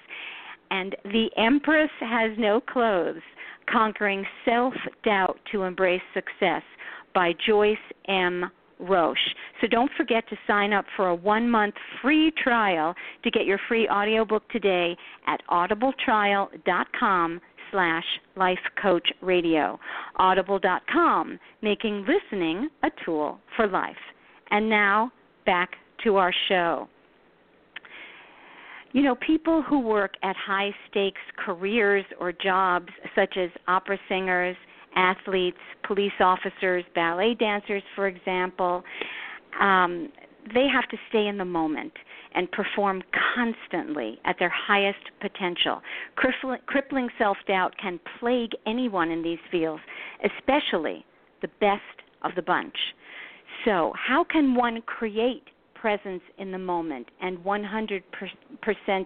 And 0.70 0.96
The 1.04 1.28
Empress 1.36 1.90
Has 2.00 2.32
No 2.36 2.60
Clothes 2.60 3.22
Conquering 3.70 4.24
Self 4.44 4.74
Doubt 5.04 5.38
to 5.52 5.62
Embrace 5.62 6.02
Success 6.12 6.62
by 7.14 7.32
Joyce 7.46 7.76
M. 8.08 8.50
Roche. 8.80 9.18
So 9.60 9.66
don't 9.66 9.90
forget 9.96 10.28
to 10.28 10.36
sign 10.46 10.72
up 10.72 10.84
for 10.96 11.08
a 11.08 11.14
one 11.14 11.48
month 11.48 11.74
free 12.02 12.32
trial 12.42 12.94
to 13.22 13.30
get 13.30 13.46
your 13.46 13.60
free 13.68 13.88
audiobook 13.88 14.48
today 14.50 14.96
at 15.26 15.40
audibletrial.com 15.50 17.40
slash 17.70 18.04
lifecoachradio. 18.36 19.78
Audible.com, 20.16 21.38
making 21.62 22.06
listening 22.06 22.68
a 22.82 22.88
tool 23.04 23.38
for 23.56 23.66
life. 23.66 23.96
And 24.50 24.68
now 24.68 25.12
back 25.46 25.70
to 26.04 26.16
our 26.16 26.32
show 26.48 26.88
you 28.94 29.02
know, 29.02 29.16
people 29.16 29.60
who 29.60 29.80
work 29.80 30.14
at 30.22 30.36
high 30.36 30.70
stakes 30.88 31.20
careers 31.44 32.04
or 32.20 32.32
jobs, 32.32 32.88
such 33.16 33.36
as 33.36 33.50
opera 33.66 33.98
singers, 34.08 34.56
athletes, 34.94 35.58
police 35.84 36.12
officers, 36.20 36.84
ballet 36.94 37.34
dancers, 37.34 37.82
for 37.96 38.06
example, 38.06 38.84
um, 39.60 40.12
they 40.54 40.68
have 40.72 40.88
to 40.90 40.96
stay 41.08 41.26
in 41.26 41.36
the 41.36 41.44
moment 41.44 41.92
and 42.36 42.48
perform 42.52 43.02
constantly 43.34 44.20
at 44.24 44.36
their 44.38 44.52
highest 44.54 45.10
potential. 45.20 45.82
Crippling 46.66 47.08
self 47.18 47.36
doubt 47.48 47.74
can 47.82 47.98
plague 48.20 48.52
anyone 48.64 49.10
in 49.10 49.24
these 49.24 49.38
fields, 49.50 49.82
especially 50.24 51.04
the 51.42 51.48
best 51.58 51.82
of 52.22 52.30
the 52.36 52.42
bunch. 52.42 52.76
So, 53.64 53.92
how 53.96 54.22
can 54.22 54.54
one 54.54 54.82
create 54.82 55.44
presence 55.84 56.22
in 56.38 56.50
the 56.50 56.56
moment 56.56 57.06
and 57.20 57.36
100% 57.40 58.02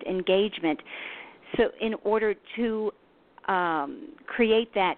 engagement. 0.09 0.79
So, 1.57 1.64
in 1.81 1.95
order 2.05 2.37
to 2.55 2.93
um, 3.49 4.11
create 4.29 4.72
that 4.74 4.95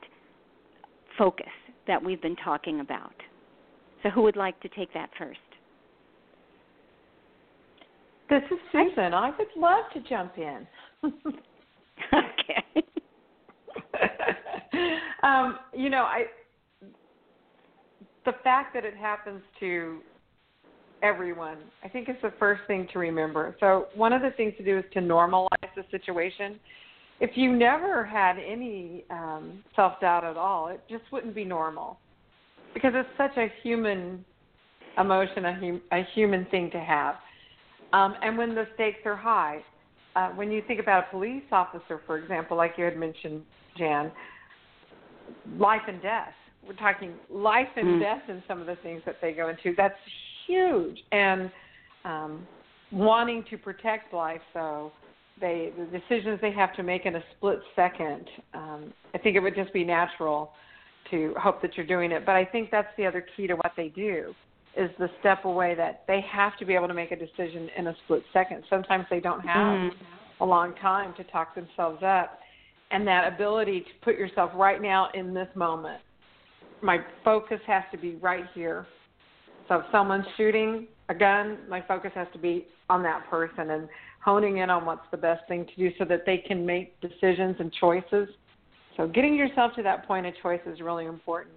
focus 1.17 1.47
that 1.87 2.05
we've 2.05 2.21
been 2.21 2.37
talking 2.37 2.81
about. 2.81 3.15
So, 4.03 4.11
who 4.11 4.21
would 4.25 4.37
like 4.37 4.61
to 4.61 4.69
take 4.69 4.93
that 4.93 5.09
first? 5.19 5.39
This 8.29 8.43
is 8.51 8.59
Susan. 8.73 9.15
I 9.15 9.31
would 9.39 9.49
love 9.57 9.85
to 9.95 10.01
jump 10.07 10.33
in. 10.37 10.67
okay. 12.13 12.85
um, 15.23 15.59
you 15.75 15.89
know, 15.89 16.03
I 16.03 16.25
the 18.27 18.33
fact 18.45 18.75
that 18.75 18.85
it 18.85 18.95
happens 18.95 19.41
to 19.61 20.01
everyone. 21.03 21.59
I 21.85 21.89
think 21.89 22.09
it's 22.09 22.21
the 22.23 22.33
first 22.39 22.63
thing 22.67 22.89
to 22.93 22.99
remember. 22.99 23.57
So, 23.61 23.87
one 23.95 24.13
of 24.13 24.23
the 24.23 24.31
things 24.33 24.55
to 24.59 24.65
do 24.65 24.79
is 24.79 24.85
to 24.95 25.01
normalize 25.01 25.49
the 25.77 25.85
situation. 25.91 26.59
If 27.21 27.31
you 27.35 27.55
never 27.55 28.05
had 28.05 28.37
any 28.39 29.05
um, 29.11 29.63
self 29.77 30.01
doubt 30.01 30.25
at 30.25 30.37
all, 30.37 30.69
it 30.69 30.81
just 30.89 31.05
wouldn't 31.13 31.35
be 31.35 31.45
normal 31.45 31.99
because 32.73 32.93
it's 32.95 33.09
such 33.19 33.37
a 33.37 33.49
human 33.63 34.25
emotion, 34.99 35.45
a, 35.45 35.55
hum- 35.55 35.83
a 35.93 36.03
human 36.15 36.47
thing 36.47 36.71
to 36.71 36.81
have. 36.81 37.17
Um, 37.93 38.15
and 38.23 38.39
when 38.39 38.55
the 38.55 38.67
stakes 38.75 39.01
are 39.05 39.17
high, 39.17 39.59
uh, 40.17 40.31
when 40.31 40.51
you 40.51 40.63
think 40.67 40.81
about 40.81 41.05
a 41.09 41.11
police 41.11 41.43
officer, 41.53 42.01
for 42.07 42.19
example, 42.19 42.57
like 42.57 42.75
you 42.77 42.85
had 42.85 42.97
mentioned, 42.97 43.43
Jann, 43.77 44.11
life 45.59 45.83
and 45.89 46.01
death. 46.03 46.33
We're 46.67 46.75
talking 46.75 47.15
life 47.31 47.69
and 47.77 47.87
mm. 47.87 48.01
death 48.01 48.23
in 48.29 48.43
some 48.47 48.61
of 48.61 48.67
the 48.67 48.77
things 48.77 49.03
that 49.07 49.17
they 49.23 49.33
go 49.33 49.49
into. 49.49 49.75
That's 49.77 49.95
huge. 50.51 50.99
And 51.13 51.51
um, 52.05 52.47
wanting 52.93 53.45
to 53.51 53.57
protect 53.57 54.13
life, 54.13 54.41
so 54.53 54.93
they 55.41 55.73
the 55.79 55.99
decisions 55.99 56.39
they 56.43 56.53
have 56.53 56.75
to 56.77 56.83
make 56.83 57.07
in 57.07 57.17
a 57.17 57.25
split 57.37 57.61
second. 57.77 58.27
Um, 58.55 58.93
I 59.15 59.19
think 59.19 59.37
it 59.37 59.41
would 59.41 59.55
just 59.55 59.73
be 59.73 59.85
natural 59.85 60.53
to 61.11 61.35
hope 61.39 61.63
that 61.63 61.77
you're 61.77 61.87
doing 61.87 62.13
it. 62.13 62.25
But 62.27 62.37
I 62.37 62.45
think 62.45 62.71
that's 62.71 62.89
the 62.97 63.07
other 63.07 63.25
key 63.37 63.47
to 63.47 63.55
what 63.55 63.73
they 63.77 63.89
do 63.89 64.35
is 64.77 64.91
the 64.99 65.09
step 65.19 65.45
away 65.45 65.75
that 65.75 66.05
they 66.07 66.21
have 66.31 66.57
to 66.59 66.65
be 66.65 66.75
able 66.75 66.87
to 66.87 66.95
make 66.95 67.11
a 67.11 67.17
decision 67.17 67.69
in 67.77 67.89
a 67.89 67.97
split 68.05 68.23
second. 68.33 68.63
Sometimes 68.71 69.05
they 69.11 69.19
don't 69.19 69.41
have 69.41 69.65
mm. 69.65 69.91
a 70.41 70.45
long 70.45 70.75
time 70.77 71.13
to 71.17 71.25
talk 71.25 71.55
themselves 71.55 72.03
up. 72.05 72.39
And 72.93 73.07
that 73.07 73.33
ability 73.33 73.81
to 73.81 73.87
put 74.03 74.17
yourself 74.17 74.51
right 74.55 74.81
now 74.81 75.09
in 75.15 75.33
this 75.35 75.49
moment. 75.55 76.01
My 76.83 76.99
focus 77.25 77.61
has 77.67 77.83
to 77.93 77.99
be 77.99 78.17
right 78.17 78.45
here 78.55 78.87
so 79.71 79.77
if 79.77 79.85
someone's 79.93 80.27
shooting 80.37 80.89
a 81.09 81.15
gun, 81.15 81.59
my 81.69 81.81
focus 81.87 82.11
has 82.17 82.27
to 82.33 82.41
be 82.41 82.67
on 82.91 83.05
that 83.05 83.31
person 83.31 83.71
and 83.71 83.89
honing 84.23 84.59
in 84.59 84.69
on 84.69 84.85
what's 84.85 85.07
the 85.13 85.17
best 85.17 85.47
thing 85.47 85.65
to 85.65 85.77
do 85.77 85.95
so 85.97 86.05
that 86.07 86.27
they 86.27 86.39
can 86.39 86.67
make 86.67 87.01
decisions 87.01 87.55
and 87.61 87.73
choices. 87.73 88.29
So 88.97 89.07
getting 89.07 89.37
yourself 89.37 89.73
to 89.77 89.83
that 89.85 90.09
point 90.09 90.27
of 90.27 90.35
choice 90.43 90.61
is 90.67 90.81
really 90.81 91.07
important. 91.07 91.55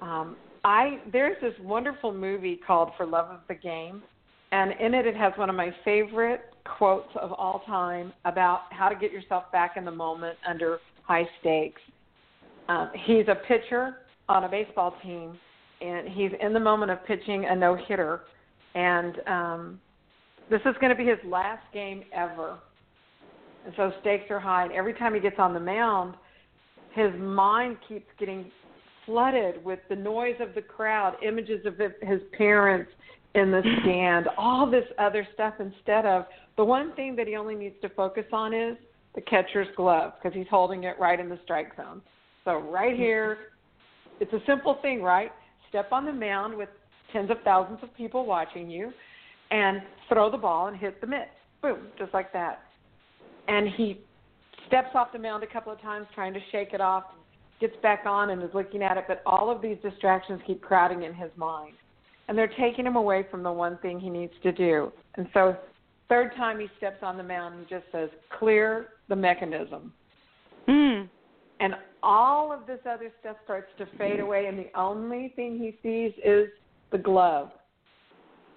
Um, 0.00 0.36
I 0.62 1.00
there's 1.12 1.36
this 1.42 1.54
wonderful 1.60 2.14
movie 2.14 2.60
called 2.64 2.92
For 2.96 3.04
Love 3.04 3.26
of 3.30 3.40
the 3.48 3.54
Game, 3.54 4.00
and 4.52 4.70
in 4.80 4.94
it 4.94 5.04
it 5.04 5.16
has 5.16 5.32
one 5.34 5.50
of 5.50 5.56
my 5.56 5.74
favorite 5.84 6.42
quotes 6.78 7.10
of 7.20 7.32
all 7.32 7.62
time 7.66 8.12
about 8.26 8.60
how 8.70 8.88
to 8.88 8.94
get 8.94 9.10
yourself 9.10 9.50
back 9.50 9.76
in 9.76 9.84
the 9.84 9.90
moment 9.90 10.38
under 10.48 10.78
high 11.02 11.28
stakes. 11.40 11.82
Um, 12.68 12.92
he's 13.06 13.26
a 13.26 13.34
pitcher 13.48 13.96
on 14.28 14.44
a 14.44 14.48
baseball 14.48 14.94
team 15.02 15.36
and 15.80 16.08
he's 16.08 16.30
in 16.40 16.52
the 16.52 16.60
moment 16.60 16.90
of 16.90 17.04
pitching 17.06 17.46
a 17.48 17.56
no 17.56 17.74
hitter, 17.74 18.22
and 18.74 19.16
um, 19.26 19.80
this 20.50 20.60
is 20.66 20.74
going 20.80 20.90
to 20.90 20.96
be 20.96 21.06
his 21.06 21.18
last 21.24 21.62
game 21.72 22.04
ever. 22.12 22.58
And 23.64 23.74
so 23.76 23.92
stakes 24.00 24.30
are 24.30 24.40
high, 24.40 24.64
and 24.64 24.72
every 24.72 24.94
time 24.94 25.14
he 25.14 25.20
gets 25.20 25.38
on 25.38 25.52
the 25.52 25.60
mound, 25.60 26.14
his 26.94 27.12
mind 27.18 27.76
keeps 27.88 28.06
getting 28.18 28.50
flooded 29.06 29.62
with 29.64 29.78
the 29.88 29.96
noise 29.96 30.36
of 30.40 30.54
the 30.54 30.62
crowd, 30.62 31.16
images 31.22 31.64
of 31.66 31.74
his 31.78 32.20
parents 32.36 32.90
in 33.34 33.50
the 33.50 33.62
stand, 33.82 34.28
all 34.36 34.70
this 34.70 34.84
other 34.98 35.26
stuff 35.34 35.54
instead 35.60 36.06
of 36.06 36.26
the 36.56 36.64
one 36.64 36.94
thing 36.94 37.16
that 37.16 37.26
he 37.26 37.36
only 37.36 37.54
needs 37.54 37.76
to 37.82 37.88
focus 37.90 38.24
on 38.32 38.52
is 38.52 38.76
the 39.14 39.20
catcher's 39.20 39.68
glove 39.76 40.12
because 40.20 40.36
he's 40.36 40.48
holding 40.50 40.84
it 40.84 40.96
right 40.98 41.18
in 41.18 41.28
the 41.28 41.38
strike 41.44 41.74
zone. 41.76 42.00
So 42.44 42.58
right 42.58 42.96
here, 42.96 43.38
it's 44.20 44.32
a 44.32 44.40
simple 44.46 44.78
thing, 44.82 45.02
right? 45.02 45.32
Step 45.70 45.90
on 45.92 46.04
the 46.04 46.12
mound 46.12 46.56
with 46.56 46.68
tens 47.12 47.30
of 47.30 47.38
thousands 47.44 47.78
of 47.82 47.94
people 47.96 48.26
watching 48.26 48.70
you, 48.70 48.92
and 49.50 49.82
throw 50.08 50.30
the 50.30 50.38
ball 50.38 50.68
and 50.68 50.76
hit 50.76 51.00
the 51.00 51.06
mitt. 51.06 51.28
Boom, 51.62 51.78
just 51.98 52.14
like 52.14 52.32
that. 52.32 52.60
And 53.48 53.68
he 53.76 54.00
steps 54.66 54.90
off 54.94 55.12
the 55.12 55.18
mound 55.18 55.42
a 55.42 55.46
couple 55.46 55.72
of 55.72 55.80
times 55.80 56.06
trying 56.14 56.32
to 56.34 56.40
shake 56.52 56.72
it 56.72 56.80
off, 56.80 57.04
gets 57.60 57.74
back 57.82 58.04
on 58.06 58.30
and 58.30 58.42
is 58.42 58.50
looking 58.54 58.82
at 58.82 58.96
it, 58.96 59.04
but 59.08 59.22
all 59.26 59.50
of 59.50 59.60
these 59.60 59.76
distractions 59.82 60.40
keep 60.46 60.62
crowding 60.62 61.02
in 61.02 61.12
his 61.12 61.30
mind. 61.36 61.74
And 62.28 62.38
they're 62.38 62.52
taking 62.58 62.86
him 62.86 62.94
away 62.94 63.26
from 63.28 63.42
the 63.42 63.50
one 63.50 63.76
thing 63.78 63.98
he 63.98 64.08
needs 64.08 64.32
to 64.44 64.52
do. 64.52 64.92
And 65.16 65.26
so, 65.34 65.56
third 66.08 66.32
time 66.36 66.60
he 66.60 66.68
steps 66.78 66.98
on 67.02 67.16
the 67.16 67.24
mound, 67.24 67.56
he 67.58 67.74
just 67.74 67.86
says, 67.90 68.08
clear 68.38 68.90
the 69.08 69.16
mechanism. 69.16 69.92
Mm. 70.68 71.08
And 71.58 71.74
all 72.02 72.52
of 72.52 72.66
this 72.66 72.80
other 72.88 73.10
stuff 73.20 73.36
starts 73.44 73.68
to 73.78 73.86
fade 73.98 74.20
away, 74.20 74.46
and 74.46 74.58
the 74.58 74.68
only 74.78 75.32
thing 75.36 75.58
he 75.58 75.76
sees 75.82 76.12
is 76.24 76.48
the 76.92 76.98
glove 76.98 77.50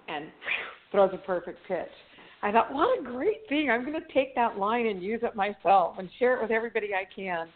and 0.08 0.26
throws 0.90 1.10
a 1.12 1.18
perfect 1.18 1.58
pitch. 1.66 1.88
I 2.42 2.52
thought, 2.52 2.72
what 2.72 3.00
a 3.00 3.02
great 3.02 3.48
thing. 3.48 3.70
I'm 3.70 3.84
going 3.86 3.94
to 3.94 4.12
take 4.12 4.34
that 4.34 4.58
line 4.58 4.86
and 4.86 5.02
use 5.02 5.20
it 5.22 5.34
myself 5.34 5.96
and 5.98 6.10
share 6.18 6.36
it 6.36 6.42
with 6.42 6.50
everybody 6.50 6.90
I 6.94 7.04
can. 7.14 7.48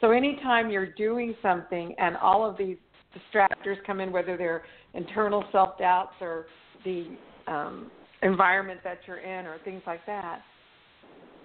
So 0.00 0.12
anytime 0.12 0.70
you're 0.70 0.92
doing 0.94 1.34
something 1.42 1.94
and 1.98 2.16
all 2.16 2.48
of 2.48 2.56
these 2.56 2.78
distractors 3.14 3.76
come 3.86 4.00
in, 4.00 4.10
whether 4.10 4.38
they're 4.38 4.62
internal 4.94 5.44
self 5.52 5.78
doubts 5.78 6.14
or 6.22 6.46
the 6.84 7.16
um, 7.48 7.90
environment 8.22 8.80
that 8.82 9.00
you're 9.06 9.18
in 9.18 9.44
or 9.46 9.58
things 9.64 9.82
like 9.86 10.04
that, 10.06 10.40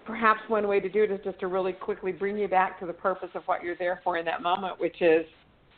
perhaps 0.05 0.39
one 0.47 0.67
way 0.67 0.79
to 0.79 0.89
do 0.89 1.03
it 1.03 1.11
is 1.11 1.19
just 1.23 1.39
to 1.39 1.47
really 1.47 1.73
quickly 1.73 2.11
bring 2.11 2.37
you 2.37 2.47
back 2.47 2.79
to 2.79 2.85
the 2.85 2.93
purpose 2.93 3.29
of 3.33 3.43
what 3.45 3.63
you're 3.63 3.75
there 3.77 3.99
for 4.03 4.17
in 4.17 4.25
that 4.25 4.41
moment, 4.41 4.79
which 4.79 5.01
is 5.01 5.25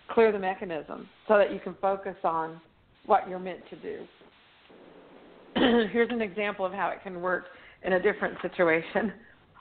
clear 0.09 0.31
the 0.31 0.39
mechanism 0.39 1.07
so 1.27 1.37
that 1.37 1.53
you 1.53 1.59
can 1.59 1.75
focus 1.81 2.15
on 2.23 2.59
what 3.05 3.27
you're 3.29 3.39
meant 3.39 3.61
to 3.69 3.75
do. 3.77 4.05
Here's 5.91 6.09
an 6.11 6.21
example 6.21 6.65
of 6.65 6.73
how 6.73 6.89
it 6.89 6.99
can 7.03 7.21
work 7.21 7.45
in 7.83 7.93
a 7.93 8.01
different 8.01 8.37
situation. 8.41 9.13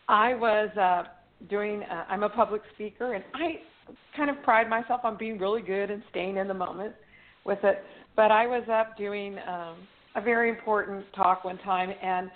I 0.09 0.35
was 0.35 0.69
uh, 0.77 1.05
doing, 1.49 1.83
uh, 1.85 2.05
I'm 2.09 2.23
a 2.23 2.29
public 2.29 2.63
speaker, 2.75 3.15
and 3.15 3.25
I 3.35 3.61
kind 4.17 4.31
of 4.31 4.43
pride 4.43 4.69
myself 4.69 5.03
on 5.05 5.17
being 5.17 5.39
really 5.39 5.63
good 5.63 5.91
and 5.91 6.03
staying 6.11 6.37
in 6.37 6.49
the 6.49 6.55
moment 6.55 6.95
with 7.45 7.59
it. 7.63 7.83
But 8.15 8.31
I 8.31 8.47
was 8.47 8.65
up 8.71 8.97
doing 8.97 9.37
um, 9.49 9.77
a 10.17 10.21
very 10.21 10.49
important 10.49 11.05
talk 11.15 11.45
one 11.45 11.59
time, 11.59 11.91
and 12.03 12.31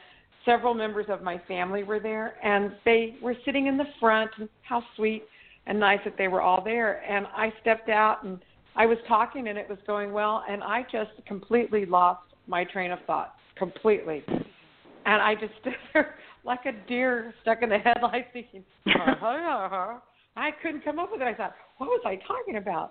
several 0.45 0.75
members 0.75 1.07
of 1.09 1.23
my 1.23 1.41
family 1.47 1.83
were 1.83 2.01
there, 2.01 2.35
and 2.43 2.73
they 2.85 3.17
were 3.23 3.35
sitting 3.45 3.67
in 3.67 3.77
the 3.77 3.85
front. 3.99 4.31
And 4.39 4.49
how 4.63 4.83
sweet 4.97 5.25
and 5.67 5.79
nice 5.79 6.01
that 6.05 6.15
they 6.17 6.29
were 6.29 6.41
all 6.41 6.63
there. 6.63 7.03
And 7.09 7.27
I 7.37 7.53
stepped 7.61 7.89
out, 7.89 8.25
and 8.25 8.39
I 8.77 8.87
was 8.87 8.99
talking, 9.07 9.49
and 9.49 9.59
it 9.59 9.69
was 9.69 9.79
going 9.87 10.13
well, 10.13 10.45
and 10.49 10.63
I 10.63 10.83
just 10.91 11.11
completely 11.27 11.87
lost 11.87 12.23
my 12.47 12.65
train 12.65 12.91
of 12.91 12.99
thought, 13.07 13.35
completely. 13.57 14.25
And 14.29 15.23
I 15.23 15.35
just 15.35 15.53
stood 15.61 15.75
there 15.93 16.15
like 16.45 16.65
a 16.67 16.73
deer 16.89 17.35
stuck 17.43 17.63
in 17.63 17.69
the 17.69 17.79
headlights, 17.79 18.29
thinking, 18.33 18.65
uh-huh, 18.87 19.27
uh-huh. 19.27 19.99
I 20.37 20.51
couldn't 20.63 20.85
come 20.85 20.99
up 20.99 21.11
with 21.13 21.21
it. 21.21 21.25
I 21.25 21.35
thought, 21.35 21.55
what 21.79 21.89
was 21.89 22.01
I 22.07 22.19
talking 22.27 22.57
about? 22.57 22.91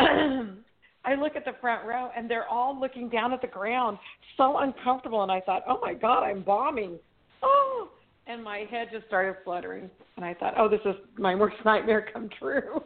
I 1.04 1.14
look 1.14 1.36
at 1.36 1.44
the 1.44 1.52
front 1.60 1.86
row 1.86 2.10
and 2.16 2.30
they're 2.30 2.48
all 2.48 2.78
looking 2.78 3.08
down 3.08 3.32
at 3.32 3.40
the 3.40 3.46
ground, 3.46 3.98
so 4.36 4.58
uncomfortable. 4.58 5.22
And 5.22 5.32
I 5.32 5.40
thought, 5.40 5.62
oh 5.68 5.78
my 5.80 5.94
God, 5.94 6.22
I'm 6.24 6.42
bombing. 6.42 6.98
Oh, 7.42 7.88
and 8.26 8.44
my 8.44 8.64
head 8.70 8.88
just 8.92 9.06
started 9.06 9.36
fluttering. 9.44 9.90
And 10.16 10.24
I 10.24 10.34
thought, 10.34 10.54
oh, 10.58 10.68
this 10.68 10.80
is 10.84 10.94
my 11.18 11.34
worst 11.34 11.56
nightmare 11.64 12.06
come 12.12 12.28
true. 12.38 12.82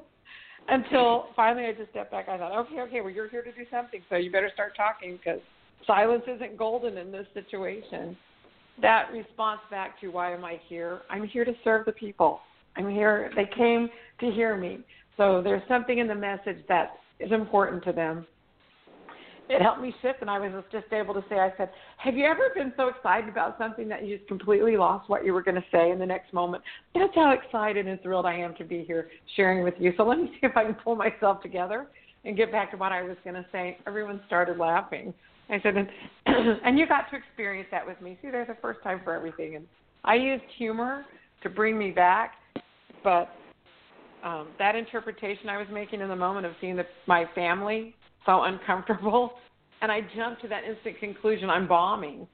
Until 0.68 1.26
finally 1.36 1.66
I 1.66 1.72
just 1.72 1.90
stepped 1.90 2.10
back. 2.10 2.28
I 2.28 2.38
thought, 2.38 2.58
okay, 2.66 2.80
okay, 2.82 3.00
well, 3.02 3.10
you're 3.10 3.28
here 3.28 3.42
to 3.42 3.52
do 3.52 3.64
something, 3.70 4.00
so 4.08 4.16
you 4.16 4.30
better 4.30 4.50
start 4.54 4.74
talking 4.74 5.18
because 5.18 5.40
silence 5.86 6.22
isn't 6.26 6.56
golden 6.56 6.96
in 6.96 7.12
this 7.12 7.26
situation. 7.34 8.16
That 8.80 9.10
response 9.12 9.60
back 9.70 10.00
to 10.00 10.08
why 10.08 10.32
am 10.32 10.44
I 10.44 10.58
here? 10.68 11.02
I'm 11.10 11.26
here 11.26 11.44
to 11.44 11.52
serve 11.62 11.84
the 11.84 11.92
people. 11.92 12.40
I'm 12.76 12.90
here. 12.90 13.30
They 13.36 13.48
came 13.56 13.88
to 14.20 14.30
hear 14.30 14.56
me. 14.56 14.78
So 15.16 15.42
there's 15.42 15.62
something 15.68 15.98
in 15.98 16.08
the 16.08 16.14
message 16.14 16.64
that 16.68 16.92
is 17.24 17.32
important 17.32 17.84
to 17.84 17.92
them. 17.92 18.26
It 19.48 19.60
helped 19.60 19.82
me 19.82 19.94
shift, 20.00 20.22
and 20.22 20.30
I 20.30 20.38
was 20.38 20.64
just 20.72 20.90
able 20.90 21.12
to 21.12 21.22
say, 21.28 21.38
I 21.38 21.52
said, 21.58 21.70
Have 21.98 22.16
you 22.16 22.24
ever 22.24 22.50
been 22.54 22.72
so 22.78 22.88
excited 22.88 23.28
about 23.28 23.58
something 23.58 23.88
that 23.88 24.06
you 24.06 24.16
just 24.16 24.26
completely 24.26 24.78
lost 24.78 25.10
what 25.10 25.24
you 25.24 25.34
were 25.34 25.42
going 25.42 25.56
to 25.56 25.64
say 25.70 25.90
in 25.90 25.98
the 25.98 26.06
next 26.06 26.32
moment? 26.32 26.62
That's 26.94 27.14
how 27.14 27.30
excited 27.32 27.86
and 27.86 28.00
thrilled 28.00 28.24
I 28.24 28.36
am 28.36 28.54
to 28.56 28.64
be 28.64 28.84
here 28.84 29.10
sharing 29.36 29.62
with 29.62 29.74
you. 29.78 29.92
So 29.98 30.04
let 30.04 30.18
me 30.18 30.28
see 30.32 30.46
if 30.46 30.56
I 30.56 30.64
can 30.64 30.74
pull 30.74 30.96
myself 30.96 31.42
together 31.42 31.88
and 32.24 32.36
get 32.38 32.50
back 32.50 32.70
to 32.70 32.78
what 32.78 32.92
I 32.92 33.02
was 33.02 33.18
going 33.22 33.34
to 33.34 33.44
say. 33.52 33.76
Everyone 33.86 34.22
started 34.26 34.56
laughing. 34.56 35.12
I 35.50 35.60
said, 35.62 35.76
and, 35.76 35.88
and 36.64 36.78
you 36.78 36.86
got 36.86 37.10
to 37.10 37.16
experience 37.16 37.68
that 37.70 37.86
with 37.86 38.00
me. 38.00 38.18
See, 38.22 38.30
there's 38.30 38.48
a 38.48 38.56
first 38.62 38.82
time 38.82 39.02
for 39.04 39.12
everything. 39.12 39.56
And 39.56 39.66
I 40.04 40.14
used 40.14 40.44
humor 40.56 41.04
to 41.42 41.50
bring 41.50 41.76
me 41.76 41.90
back, 41.90 42.32
but 43.02 43.28
um, 44.24 44.48
that 44.58 44.74
interpretation 44.74 45.48
I 45.48 45.58
was 45.58 45.66
making 45.70 46.00
in 46.00 46.08
the 46.08 46.16
moment 46.16 46.46
of 46.46 46.52
seeing 46.60 46.76
the, 46.76 46.86
my 47.06 47.26
family 47.34 47.94
so 48.24 48.44
uncomfortable, 48.44 49.32
and 49.82 49.92
I 49.92 50.00
jumped 50.16 50.42
to 50.42 50.48
that 50.48 50.64
instant 50.64 50.98
conclusion 50.98 51.50
I'm 51.50 51.68
bombing. 51.68 52.26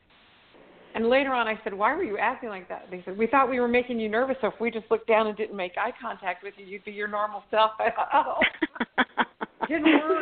And 0.95 1.09
later 1.09 1.33
on, 1.33 1.47
I 1.47 1.59
said, 1.63 1.73
"Why 1.75 1.95
were 1.95 2.03
you 2.03 2.19
acting 2.19 2.49
like 2.49 2.69
that?" 2.69 2.87
They 2.91 3.03
said, 3.05 3.17
"We 3.17 3.27
thought 3.27 3.49
we 3.49 3.61
were 3.61 3.69
making 3.69 4.01
you 4.01 4.09
nervous, 4.09 4.37
so 4.41 4.49
if 4.49 4.55
we 4.61 4.71
just 4.71 4.87
looked 4.91 5.07
down 5.07 5.29
and 5.29 5.37
didn't 5.37 5.57
make 5.57 5.73
eye 5.77 5.93
contact 6.01 6.43
with 6.43 6.55
you, 6.57 6.67
you'd 6.67 6.85
be 6.85 6.91
your 6.91 7.07
normal 7.07 7.45
self." 7.51 7.73
I 7.79 7.91
thought, 7.91 8.09
"Oh, 8.13 9.05
didn't 9.69 9.85
work. 9.85 10.21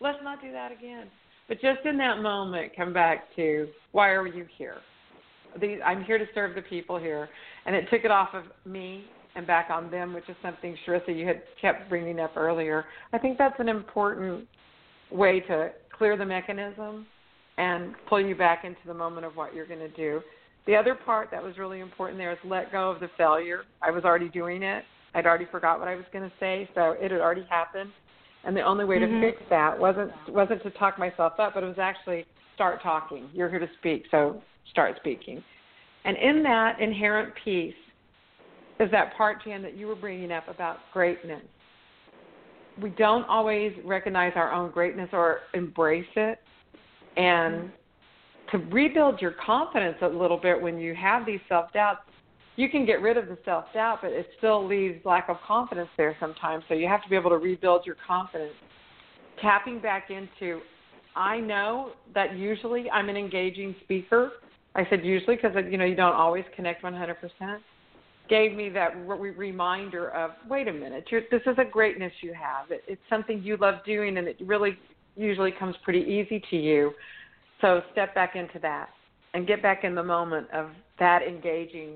Let's 0.00 0.18
not 0.22 0.40
do 0.40 0.50
that 0.52 0.72
again." 0.72 1.10
But 1.46 1.60
just 1.60 1.84
in 1.84 1.98
that 1.98 2.22
moment, 2.22 2.72
come 2.74 2.94
back 2.94 3.34
to 3.36 3.68
why 3.92 4.10
are 4.10 4.26
you 4.26 4.46
here? 4.56 4.76
I'm 5.84 6.02
here 6.04 6.16
to 6.16 6.24
serve 6.34 6.54
the 6.54 6.62
people 6.62 6.98
here, 6.98 7.28
and 7.66 7.76
it 7.76 7.90
took 7.90 8.04
it 8.04 8.10
off 8.10 8.30
of 8.32 8.44
me 8.64 9.04
and 9.34 9.46
back 9.46 9.68
on 9.70 9.90
them, 9.90 10.12
which 10.12 10.28
is 10.28 10.36
something 10.42 10.76
Sharissa 10.86 11.16
you 11.16 11.26
had 11.26 11.42
kept 11.60 11.88
bringing 11.88 12.20
up 12.20 12.36
earlier. 12.36 12.84
I 13.12 13.18
think 13.18 13.38
that's 13.38 13.58
an 13.58 13.68
important 13.68 14.46
way 15.10 15.40
to 15.40 15.70
clear 15.96 16.16
the 16.16 16.26
mechanism 16.26 17.06
and 17.58 17.94
pull 18.08 18.20
you 18.20 18.34
back 18.34 18.64
into 18.64 18.80
the 18.86 18.94
moment 18.94 19.26
of 19.26 19.36
what 19.36 19.54
you're 19.54 19.66
going 19.66 19.80
to 19.80 19.88
do. 19.90 20.20
The 20.66 20.76
other 20.76 20.94
part 20.94 21.30
that 21.30 21.42
was 21.42 21.58
really 21.58 21.80
important 21.80 22.18
there 22.18 22.32
is 22.32 22.38
let 22.44 22.70
go 22.72 22.90
of 22.90 23.00
the 23.00 23.10
failure. 23.16 23.62
I 23.82 23.90
was 23.90 24.04
already 24.04 24.28
doing 24.28 24.62
it. 24.62 24.84
I'd 25.14 25.26
already 25.26 25.46
forgot 25.50 25.78
what 25.78 25.88
I 25.88 25.94
was 25.94 26.04
going 26.12 26.24
to 26.24 26.32
say, 26.40 26.68
so 26.74 26.94
it 26.98 27.10
had 27.10 27.20
already 27.20 27.46
happened. 27.50 27.90
And 28.44 28.56
the 28.56 28.62
only 28.62 28.84
way 28.84 28.98
mm-hmm. 28.98 29.20
to 29.20 29.32
fix 29.32 29.42
that 29.50 29.78
wasn't 29.78 30.10
wasn't 30.28 30.62
to 30.62 30.70
talk 30.70 30.98
myself 30.98 31.34
up, 31.38 31.54
but 31.54 31.62
it 31.62 31.66
was 31.66 31.78
actually 31.78 32.24
start 32.54 32.82
talking. 32.82 33.28
You're 33.32 33.50
here 33.50 33.58
to 33.58 33.68
speak, 33.78 34.04
so 34.10 34.42
start 34.70 34.96
speaking. 34.96 35.42
And 36.04 36.16
in 36.16 36.42
that 36.42 36.80
inherent 36.80 37.32
peace 37.44 37.74
is 38.80 38.90
that 38.90 39.16
part, 39.16 39.44
Jann, 39.44 39.62
that 39.62 39.76
you 39.76 39.86
were 39.86 39.94
bringing 39.94 40.32
up 40.32 40.48
about 40.48 40.78
greatness. 40.92 41.42
We 42.80 42.90
don't 42.90 43.24
always 43.24 43.72
recognize 43.84 44.32
our 44.34 44.52
own 44.52 44.70
greatness 44.70 45.10
or 45.12 45.40
embrace 45.54 46.06
it. 46.16 46.38
And 47.16 47.70
to 48.50 48.58
rebuild 48.58 49.20
your 49.20 49.34
confidence 49.44 49.96
a 50.02 50.08
little 50.08 50.38
bit 50.38 50.60
when 50.60 50.78
you 50.78 50.94
have 50.94 51.26
these 51.26 51.40
self 51.48 51.72
doubts, 51.72 52.00
you 52.56 52.68
can 52.68 52.84
get 52.84 53.00
rid 53.00 53.16
of 53.16 53.28
the 53.28 53.38
self 53.44 53.64
doubt, 53.72 53.98
but 54.02 54.12
it 54.12 54.26
still 54.38 54.66
leaves 54.66 55.04
lack 55.04 55.28
of 55.28 55.36
confidence 55.46 55.88
there 55.96 56.16
sometimes. 56.20 56.64
So 56.68 56.74
you 56.74 56.86
have 56.86 57.02
to 57.02 57.08
be 57.08 57.16
able 57.16 57.30
to 57.30 57.38
rebuild 57.38 57.86
your 57.86 57.96
confidence. 58.06 58.52
Tapping 59.40 59.80
back 59.80 60.10
into, 60.10 60.60
I 61.16 61.40
know 61.40 61.92
that 62.14 62.36
usually 62.36 62.90
I'm 62.90 63.08
an 63.08 63.16
engaging 63.16 63.74
speaker. 63.84 64.32
I 64.74 64.86
said 64.88 65.04
usually 65.04 65.36
because 65.36 65.52
you 65.70 65.78
know 65.78 65.84
you 65.84 65.96
don't 65.96 66.14
always 66.14 66.44
connect 66.54 66.82
100%. 66.82 67.14
Gave 68.28 68.54
me 68.54 68.68
that 68.70 68.96
re- 69.06 69.30
reminder 69.30 70.10
of 70.10 70.30
wait 70.48 70.68
a 70.68 70.72
minute, 70.72 71.06
you're, 71.10 71.22
this 71.30 71.42
is 71.46 71.56
a 71.58 71.64
greatness 71.64 72.12
you 72.22 72.32
have. 72.32 72.70
It, 72.70 72.82
it's 72.86 73.02
something 73.10 73.42
you 73.42 73.56
love 73.56 73.76
doing, 73.84 74.16
and 74.16 74.26
it 74.26 74.36
really 74.40 74.78
usually 75.16 75.52
comes 75.52 75.74
pretty 75.84 76.00
easy 76.00 76.42
to 76.50 76.56
you. 76.56 76.92
So 77.60 77.82
step 77.92 78.14
back 78.14 78.34
into 78.36 78.58
that 78.60 78.88
and 79.34 79.46
get 79.46 79.62
back 79.62 79.84
in 79.84 79.94
the 79.94 80.02
moment 80.02 80.48
of 80.52 80.70
that 80.98 81.22
engaging 81.22 81.94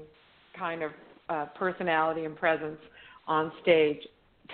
kind 0.58 0.82
of 0.82 0.92
uh, 1.28 1.46
personality 1.56 2.24
and 2.24 2.36
presence 2.36 2.78
on 3.26 3.52
stage. 3.62 4.00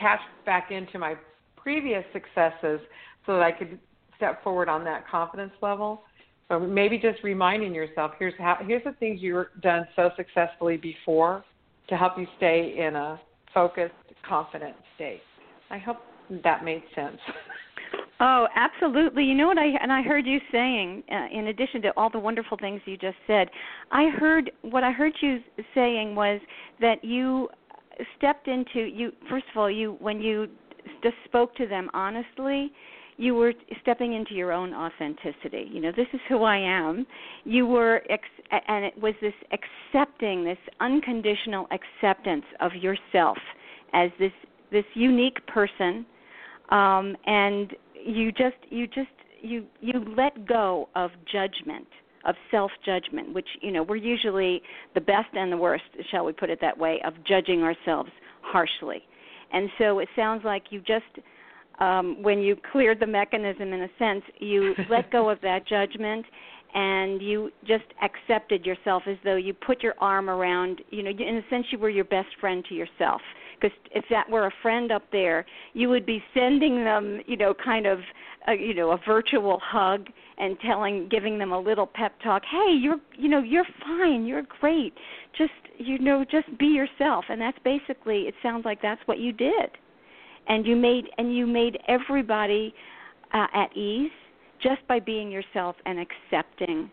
Tap 0.00 0.20
back 0.46 0.70
into 0.70 0.98
my 0.98 1.14
previous 1.56 2.04
successes 2.12 2.80
so 3.26 3.34
that 3.34 3.42
I 3.42 3.52
could 3.52 3.78
step 4.16 4.42
forward 4.42 4.68
on 4.68 4.84
that 4.84 5.06
confidence 5.08 5.52
level. 5.60 6.02
So 6.48 6.58
maybe 6.58 6.98
just 6.98 7.22
reminding 7.22 7.74
yourself 7.74 8.12
here's 8.18 8.34
how 8.38 8.58
here's 8.66 8.84
the 8.84 8.92
things 8.92 9.20
you've 9.22 9.46
done 9.62 9.86
so 9.96 10.10
successfully 10.16 10.76
before 10.76 11.44
to 11.92 11.98
help 11.98 12.16
you 12.16 12.26
stay 12.38 12.74
in 12.78 12.96
a 12.96 13.20
focused, 13.52 13.92
confident 14.26 14.74
state. 14.94 15.20
I 15.70 15.76
hope 15.76 15.98
that 16.42 16.64
made 16.64 16.82
sense. 16.94 17.18
Oh, 18.18 18.46
absolutely. 18.56 19.24
You 19.24 19.34
know 19.34 19.46
what 19.46 19.58
I 19.58 19.66
and 19.82 19.92
I 19.92 20.00
heard 20.00 20.26
you 20.26 20.38
saying 20.50 21.02
uh, 21.12 21.26
in 21.30 21.48
addition 21.48 21.82
to 21.82 21.92
all 21.96 22.08
the 22.08 22.18
wonderful 22.18 22.56
things 22.56 22.80
you 22.86 22.96
just 22.96 23.16
said. 23.26 23.48
I 23.90 24.08
heard 24.08 24.50
what 24.62 24.84
I 24.84 24.90
heard 24.90 25.12
you 25.20 25.40
saying 25.74 26.14
was 26.14 26.40
that 26.80 27.04
you 27.04 27.50
stepped 28.16 28.48
into 28.48 28.80
you 28.80 29.12
first 29.28 29.44
of 29.52 29.58
all 29.60 29.70
you 29.70 29.96
when 30.00 30.18
you 30.18 30.46
just 31.02 31.16
spoke 31.26 31.54
to 31.56 31.66
them 31.66 31.90
honestly 31.92 32.72
you 33.16 33.34
were 33.34 33.52
stepping 33.82 34.14
into 34.14 34.34
your 34.34 34.52
own 34.52 34.74
authenticity. 34.74 35.68
You 35.70 35.80
know 35.80 35.92
this 35.94 36.06
is 36.12 36.20
who 36.28 36.42
i 36.42 36.56
am. 36.56 37.06
You 37.44 37.66
were 37.66 38.02
ex- 38.08 38.24
and 38.68 38.84
it 38.84 39.00
was 39.00 39.14
this 39.20 39.34
accepting 39.52 40.44
this 40.44 40.58
unconditional 40.80 41.66
acceptance 41.70 42.44
of 42.60 42.72
yourself 42.74 43.38
as 43.92 44.10
this 44.18 44.32
this 44.70 44.84
unique 44.94 45.46
person 45.46 46.06
um 46.70 47.16
and 47.26 47.74
you 48.04 48.32
just 48.32 48.56
you 48.70 48.86
just 48.86 49.10
you 49.40 49.64
you 49.80 49.92
let 50.16 50.46
go 50.46 50.88
of 50.96 51.10
judgment 51.30 51.86
of 52.24 52.34
self 52.50 52.70
judgment 52.84 53.34
which 53.34 53.48
you 53.60 53.70
know 53.72 53.82
we're 53.82 53.96
usually 53.96 54.62
the 54.94 55.00
best 55.00 55.28
and 55.34 55.52
the 55.52 55.56
worst 55.56 55.84
shall 56.10 56.24
we 56.24 56.32
put 56.32 56.48
it 56.48 56.58
that 56.60 56.76
way 56.76 57.00
of 57.04 57.12
judging 57.26 57.62
ourselves 57.62 58.10
harshly. 58.42 59.02
And 59.52 59.68
so 59.78 59.98
it 59.98 60.08
sounds 60.16 60.44
like 60.44 60.64
you 60.70 60.80
just 60.80 61.04
um 61.80 62.22
when 62.22 62.40
you 62.40 62.56
cleared 62.70 63.00
the 63.00 63.06
mechanism 63.06 63.72
in 63.72 63.82
a 63.82 63.88
sense 63.98 64.22
you 64.38 64.74
let 64.90 65.10
go 65.10 65.28
of 65.28 65.40
that 65.40 65.66
judgment 65.66 66.24
and 66.74 67.20
you 67.20 67.50
just 67.66 67.84
accepted 68.02 68.64
yourself 68.64 69.02
as 69.06 69.16
though 69.24 69.36
you 69.36 69.52
put 69.52 69.82
your 69.82 69.94
arm 69.98 70.30
around 70.30 70.80
you 70.90 71.02
know 71.02 71.10
in 71.10 71.36
a 71.36 71.50
sense 71.50 71.66
you 71.70 71.78
were 71.78 71.90
your 71.90 72.04
best 72.04 72.28
friend 72.40 72.64
to 72.68 72.74
yourself 72.74 73.20
because 73.62 73.76
if 73.94 74.04
that 74.10 74.28
were 74.28 74.46
a 74.46 74.52
friend 74.60 74.90
up 74.90 75.04
there, 75.12 75.46
you 75.72 75.88
would 75.88 76.04
be 76.04 76.22
sending 76.34 76.82
them, 76.84 77.20
you 77.26 77.36
know, 77.36 77.54
kind 77.54 77.86
of, 77.86 78.00
a, 78.48 78.54
you 78.54 78.74
know, 78.74 78.90
a 78.90 78.98
virtual 79.06 79.60
hug 79.62 80.08
and 80.38 80.58
telling, 80.60 81.08
giving 81.08 81.38
them 81.38 81.52
a 81.52 81.58
little 81.58 81.86
pep 81.86 82.12
talk. 82.22 82.42
Hey, 82.50 82.76
you're, 82.80 82.98
you 83.16 83.28
know, 83.28 83.40
you're 83.42 83.66
fine. 83.80 84.26
You're 84.26 84.42
great. 84.60 84.94
Just, 85.38 85.52
you 85.78 85.98
know, 85.98 86.24
just 86.28 86.46
be 86.58 86.66
yourself. 86.66 87.26
And 87.28 87.40
that's 87.40 87.58
basically. 87.64 88.22
It 88.22 88.34
sounds 88.42 88.64
like 88.64 88.82
that's 88.82 89.00
what 89.06 89.18
you 89.18 89.32
did, 89.32 89.70
and 90.48 90.66
you 90.66 90.76
made, 90.76 91.06
and 91.18 91.34
you 91.36 91.46
made 91.46 91.78
everybody 91.88 92.74
uh, 93.32 93.46
at 93.54 93.76
ease 93.76 94.10
just 94.62 94.86
by 94.88 95.00
being 95.00 95.30
yourself 95.30 95.76
and 95.86 95.98
accepting 95.98 96.90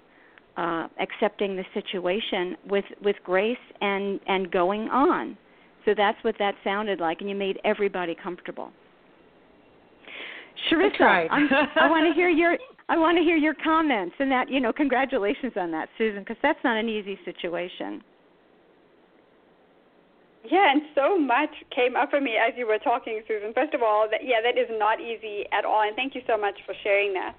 uh, 0.57 0.87
accepting 0.99 1.55
the 1.55 1.63
situation 1.73 2.57
with 2.67 2.85
with 3.03 3.15
grace 3.23 3.57
and 3.81 4.19
and 4.27 4.51
going 4.51 4.89
on 4.89 5.37
so 5.85 5.93
that's 5.95 6.21
what 6.23 6.35
that 6.39 6.55
sounded 6.63 6.99
like, 6.99 7.21
and 7.21 7.29
you 7.29 7.35
made 7.35 7.59
everybody 7.63 8.15
comfortable. 8.15 8.71
Sharissa, 10.69 11.27
I 11.75 11.89
want 11.89 12.07
to 12.07 12.13
hear 12.13 12.29
your 12.29 12.57
I 12.89 12.97
want 12.97 13.17
to 13.17 13.23
hear 13.23 13.37
your 13.37 13.55
comments, 13.63 14.15
and 14.19 14.31
that 14.31 14.49
you 14.49 14.59
know, 14.59 14.73
congratulations 14.73 15.53
on 15.55 15.71
that, 15.71 15.89
Susan, 15.97 16.19
because 16.19 16.37
that's 16.41 16.59
not 16.63 16.77
an 16.77 16.89
easy 16.89 17.17
situation. 17.25 18.03
Yeah, 20.49 20.71
and 20.71 20.81
so 20.95 21.17
much 21.17 21.53
came 21.69 21.95
up 21.95 22.09
for 22.09 22.19
me 22.19 22.33
as 22.33 22.57
you 22.57 22.65
were 22.65 22.79
talking, 22.79 23.21
Susan. 23.27 23.53
First 23.53 23.75
of 23.75 23.83
all, 23.83 24.09
that 24.09 24.25
yeah, 24.25 24.41
that 24.41 24.57
is 24.57 24.67
not 24.81 24.99
easy 24.99 25.45
at 25.53 25.63
all, 25.63 25.81
and 25.85 25.95
thank 25.95 26.15
you 26.15 26.21
so 26.25 26.37
much 26.37 26.57
for 26.65 26.73
sharing 26.81 27.13
that. 27.13 27.37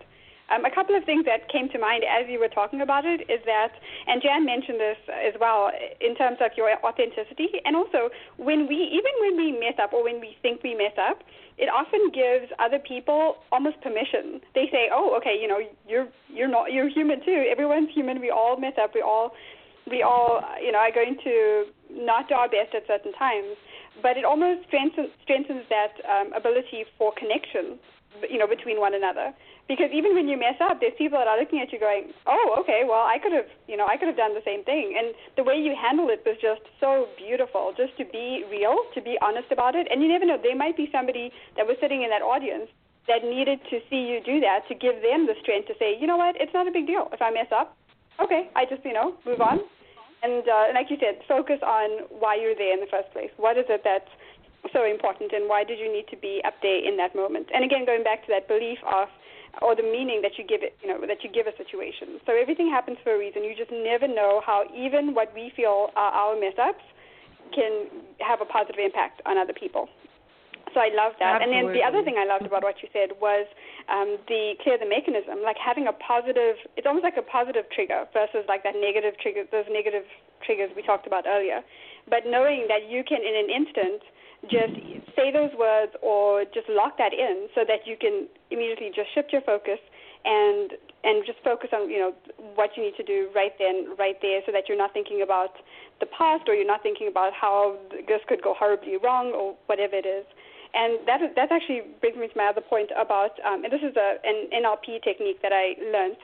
Um, 0.50 0.64
a 0.64 0.70
couple 0.70 0.96
of 0.96 1.04
things 1.04 1.24
that 1.26 1.46
came 1.50 1.68
to 1.70 1.78
mind 1.78 2.02
as 2.02 2.26
you 2.28 2.38
were 2.38 2.50
talking 2.50 2.82
about 2.82 3.04
it 3.06 3.22
is 3.30 3.38
that, 3.46 3.70
and 4.06 4.22
Jann 4.22 4.44
mentioned 4.44 4.78
this 4.78 4.98
as 5.10 5.34
well, 5.38 5.70
in 6.00 6.14
terms 6.16 6.38
of 6.40 6.50
your 6.56 6.70
authenticity, 6.82 7.62
and 7.64 7.76
also 7.76 8.10
when 8.36 8.66
we, 8.66 8.78
even 8.90 9.14
when 9.22 9.34
we 9.38 9.58
mess 9.58 9.78
up 9.82 9.92
or 9.92 10.02
when 10.02 10.18
we 10.20 10.36
think 10.42 10.62
we 10.62 10.74
mess 10.74 10.94
up, 10.98 11.22
it 11.58 11.66
often 11.70 12.10
gives 12.14 12.50
other 12.58 12.78
people 12.78 13.42
almost 13.50 13.80
permission. 13.82 14.40
They 14.54 14.66
say, 14.70 14.88
"Oh, 14.90 15.14
okay, 15.18 15.34
you 15.34 15.46
know, 15.46 15.58
you're 15.86 16.08
you're 16.30 16.48
not 16.48 16.72
you're 16.72 16.88
human 16.88 17.24
too. 17.24 17.46
Everyone's 17.50 17.90
human. 17.94 18.20
We 18.20 18.30
all 18.30 18.56
mess 18.56 18.74
up. 18.80 18.94
We 18.94 19.02
all 19.02 19.34
we 19.90 20.02
all 20.02 20.42
you 20.62 20.72
know 20.72 20.78
are 20.78 20.92
going 20.94 21.18
to 21.22 21.66
not 21.94 22.28
do 22.28 22.34
our 22.34 22.48
best 22.48 22.74
at 22.74 22.86
certain 22.86 23.12
times." 23.14 23.56
But 24.02 24.16
it 24.16 24.24
almost 24.24 24.66
strengthens 24.66 25.10
strengthens 25.22 25.64
that 25.68 25.98
um, 26.08 26.32
ability 26.32 26.84
for 26.96 27.12
connection, 27.12 27.78
you 28.28 28.38
know, 28.38 28.46
between 28.46 28.80
one 28.80 28.94
another 28.94 29.34
because 29.70 29.94
even 29.94 30.18
when 30.18 30.26
you 30.26 30.34
mess 30.34 30.58
up, 30.58 30.82
there's 30.82 30.98
people 30.98 31.14
that 31.14 31.30
are 31.30 31.38
looking 31.38 31.62
at 31.62 31.70
you 31.70 31.78
going, 31.78 32.10
"Oh, 32.26 32.58
okay, 32.58 32.82
well, 32.82 33.06
I 33.06 33.22
could 33.22 33.30
have, 33.30 33.46
you 33.70 33.76
know, 33.78 33.86
I 33.86 33.96
could 33.96 34.08
have 34.10 34.18
done 34.18 34.34
the 34.34 34.42
same 34.44 34.64
thing." 34.64 34.98
And 34.98 35.14
the 35.38 35.44
way 35.46 35.54
you 35.54 35.78
handle 35.78 36.10
it 36.10 36.26
was 36.26 36.34
just 36.42 36.66
so 36.82 37.06
beautiful, 37.16 37.72
just 37.78 37.96
to 38.02 38.04
be 38.04 38.42
real, 38.50 38.74
to 38.94 39.00
be 39.00 39.14
honest 39.22 39.54
about 39.54 39.76
it. 39.78 39.86
And 39.88 40.02
you 40.02 40.08
never 40.08 40.26
know, 40.26 40.38
there 40.42 40.58
might 40.58 40.76
be 40.76 40.90
somebody 40.90 41.30
that 41.54 41.68
was 41.70 41.78
sitting 41.80 42.02
in 42.02 42.10
that 42.10 42.20
audience 42.20 42.66
that 43.06 43.22
needed 43.22 43.62
to 43.70 43.78
see 43.88 44.10
you 44.10 44.18
do 44.18 44.40
that 44.40 44.66
to 44.66 44.74
give 44.74 44.98
them 45.06 45.30
the 45.30 45.38
strength 45.40 45.68
to 45.68 45.78
say, 45.78 45.94
"You 45.94 46.08
know 46.08 46.18
what? 46.18 46.34
It's 46.42 46.52
not 46.52 46.66
a 46.66 46.72
big 46.72 46.88
deal 46.88 47.08
if 47.12 47.22
I 47.22 47.30
mess 47.30 47.52
up. 47.52 47.76
Okay, 48.18 48.50
I 48.56 48.64
just, 48.66 48.84
you 48.84 48.92
know, 48.92 49.14
move 49.24 49.40
on." 49.40 49.60
And 50.22 50.44
uh, 50.46 50.66
like 50.74 50.90
you 50.90 50.98
said, 51.00 51.20
focus 51.26 51.60
on 51.62 52.06
why 52.10 52.36
you're 52.36 52.54
there 52.54 52.74
in 52.74 52.80
the 52.80 52.90
first 52.90 53.10
place. 53.12 53.30
What 53.36 53.56
is 53.56 53.64
it 53.68 53.82
that's 53.84 54.10
so 54.72 54.84
important, 54.84 55.32
and 55.32 55.48
why 55.48 55.64
did 55.64 55.78
you 55.78 55.90
need 55.90 56.06
to 56.12 56.16
be 56.16 56.42
up 56.44 56.54
there 56.60 56.84
in 56.84 56.96
that 56.98 57.16
moment? 57.16 57.48
And 57.54 57.64
again, 57.64 57.86
going 57.86 58.04
back 58.04 58.26
to 58.26 58.32
that 58.32 58.46
belief 58.46 58.78
of 58.84 59.08
or 59.62 59.74
the 59.74 59.82
meaning 59.82 60.22
that 60.22 60.38
you 60.38 60.44
give 60.44 60.62
it, 60.62 60.76
you 60.82 60.88
know, 60.88 61.00
that 61.06 61.24
you 61.24 61.30
give 61.30 61.46
a 61.46 61.56
situation. 61.56 62.20
So 62.26 62.32
everything 62.38 62.70
happens 62.70 62.98
for 63.02 63.14
a 63.14 63.18
reason. 63.18 63.42
You 63.42 63.54
just 63.56 63.72
never 63.72 64.06
know 64.06 64.42
how 64.44 64.64
even 64.76 65.14
what 65.14 65.34
we 65.34 65.50
feel 65.56 65.90
are 65.96 66.12
our 66.12 66.38
mess 66.38 66.54
ups 66.60 66.84
can 67.52 67.88
have 68.20 68.40
a 68.40 68.44
positive 68.44 68.78
impact 68.78 69.22
on 69.26 69.38
other 69.38 69.52
people. 69.52 69.88
So 70.72 70.80
I 70.80 70.90
love 70.94 71.18
that. 71.18 71.42
Absolutely. 71.42 71.58
And 71.58 71.66
then 71.68 71.74
the 71.74 71.82
other 71.82 72.02
thing 72.02 72.14
I 72.18 72.26
loved 72.26 72.46
about 72.46 72.62
what 72.62 72.78
you 72.82 72.88
said 72.92 73.18
was 73.18 73.46
um, 73.90 74.18
the 74.30 74.54
clear 74.62 74.78
the 74.78 74.86
mechanism, 74.86 75.42
like 75.42 75.58
having 75.58 75.90
a 75.90 75.94
positive. 75.94 76.56
It's 76.78 76.86
almost 76.86 77.02
like 77.02 77.18
a 77.18 77.26
positive 77.26 77.66
trigger 77.74 78.06
versus 78.14 78.46
like 78.46 78.62
that 78.62 78.78
negative 78.78 79.18
trigger, 79.18 79.44
those 79.50 79.66
negative 79.70 80.06
triggers 80.46 80.70
we 80.74 80.82
talked 80.82 81.06
about 81.06 81.26
earlier. 81.26 81.62
But 82.08 82.24
knowing 82.26 82.66
that 82.70 82.88
you 82.88 83.02
can, 83.02 83.20
in 83.22 83.34
an 83.34 83.50
instant, 83.50 84.02
just 84.48 84.72
say 85.16 85.28
those 85.30 85.52
words 85.58 85.92
or 86.00 86.44
just 86.48 86.68
lock 86.70 86.96
that 86.96 87.12
in 87.12 87.48
so 87.54 87.60
that 87.66 87.84
you 87.84 87.96
can 88.00 88.26
immediately 88.50 88.88
just 88.94 89.12
shift 89.12 89.32
your 89.32 89.42
focus 89.42 89.78
and 90.24 90.72
and 91.02 91.24
just 91.24 91.38
focus 91.44 91.70
on 91.72 91.90
you 91.90 91.98
know 91.98 92.12
what 92.54 92.76
you 92.76 92.82
need 92.82 92.96
to 92.96 93.02
do 93.02 93.28
right 93.34 93.52
then 93.58 93.92
right 93.98 94.16
there 94.22 94.40
so 94.44 94.52
that 94.52 94.64
you're 94.68 94.78
not 94.78 94.92
thinking 94.92 95.22
about 95.22 95.60
the 96.00 96.06
past 96.06 96.48
or 96.48 96.54
you're 96.54 96.66
not 96.66 96.82
thinking 96.82 97.08
about 97.08 97.32
how 97.32 97.76
this 98.08 98.20
could 98.28 98.42
go 98.42 98.54
horribly 98.56 98.96
wrong 98.96 99.32
or 99.32 99.56
whatever 99.66 99.96
it 99.96 100.06
is 100.06 100.24
and 100.74 100.98
that 101.06 101.20
that 101.36 101.50
actually 101.50 101.82
brings 102.00 102.16
me 102.16 102.28
to 102.28 102.36
my 102.36 102.46
other 102.46 102.60
point 102.60 102.90
about 102.94 103.38
um, 103.46 103.64
and 103.64 103.72
this 103.72 103.82
is 103.82 103.96
a, 103.96 104.18
an 104.24 104.48
NLP 104.62 105.02
technique 105.02 105.42
that 105.42 105.52
I 105.52 105.74
learned 105.80 106.20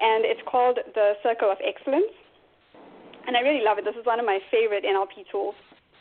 and 0.00 0.24
it's 0.24 0.42
called 0.46 0.78
the 0.94 1.14
circle 1.22 1.50
of 1.50 1.58
excellence 1.62 2.12
and 3.26 3.36
I 3.36 3.40
really 3.40 3.64
love 3.64 3.78
it 3.78 3.84
this 3.84 3.96
is 3.96 4.04
one 4.04 4.18
of 4.18 4.26
my 4.26 4.38
favorite 4.50 4.84
NLP 4.84 5.30
tools 5.30 5.54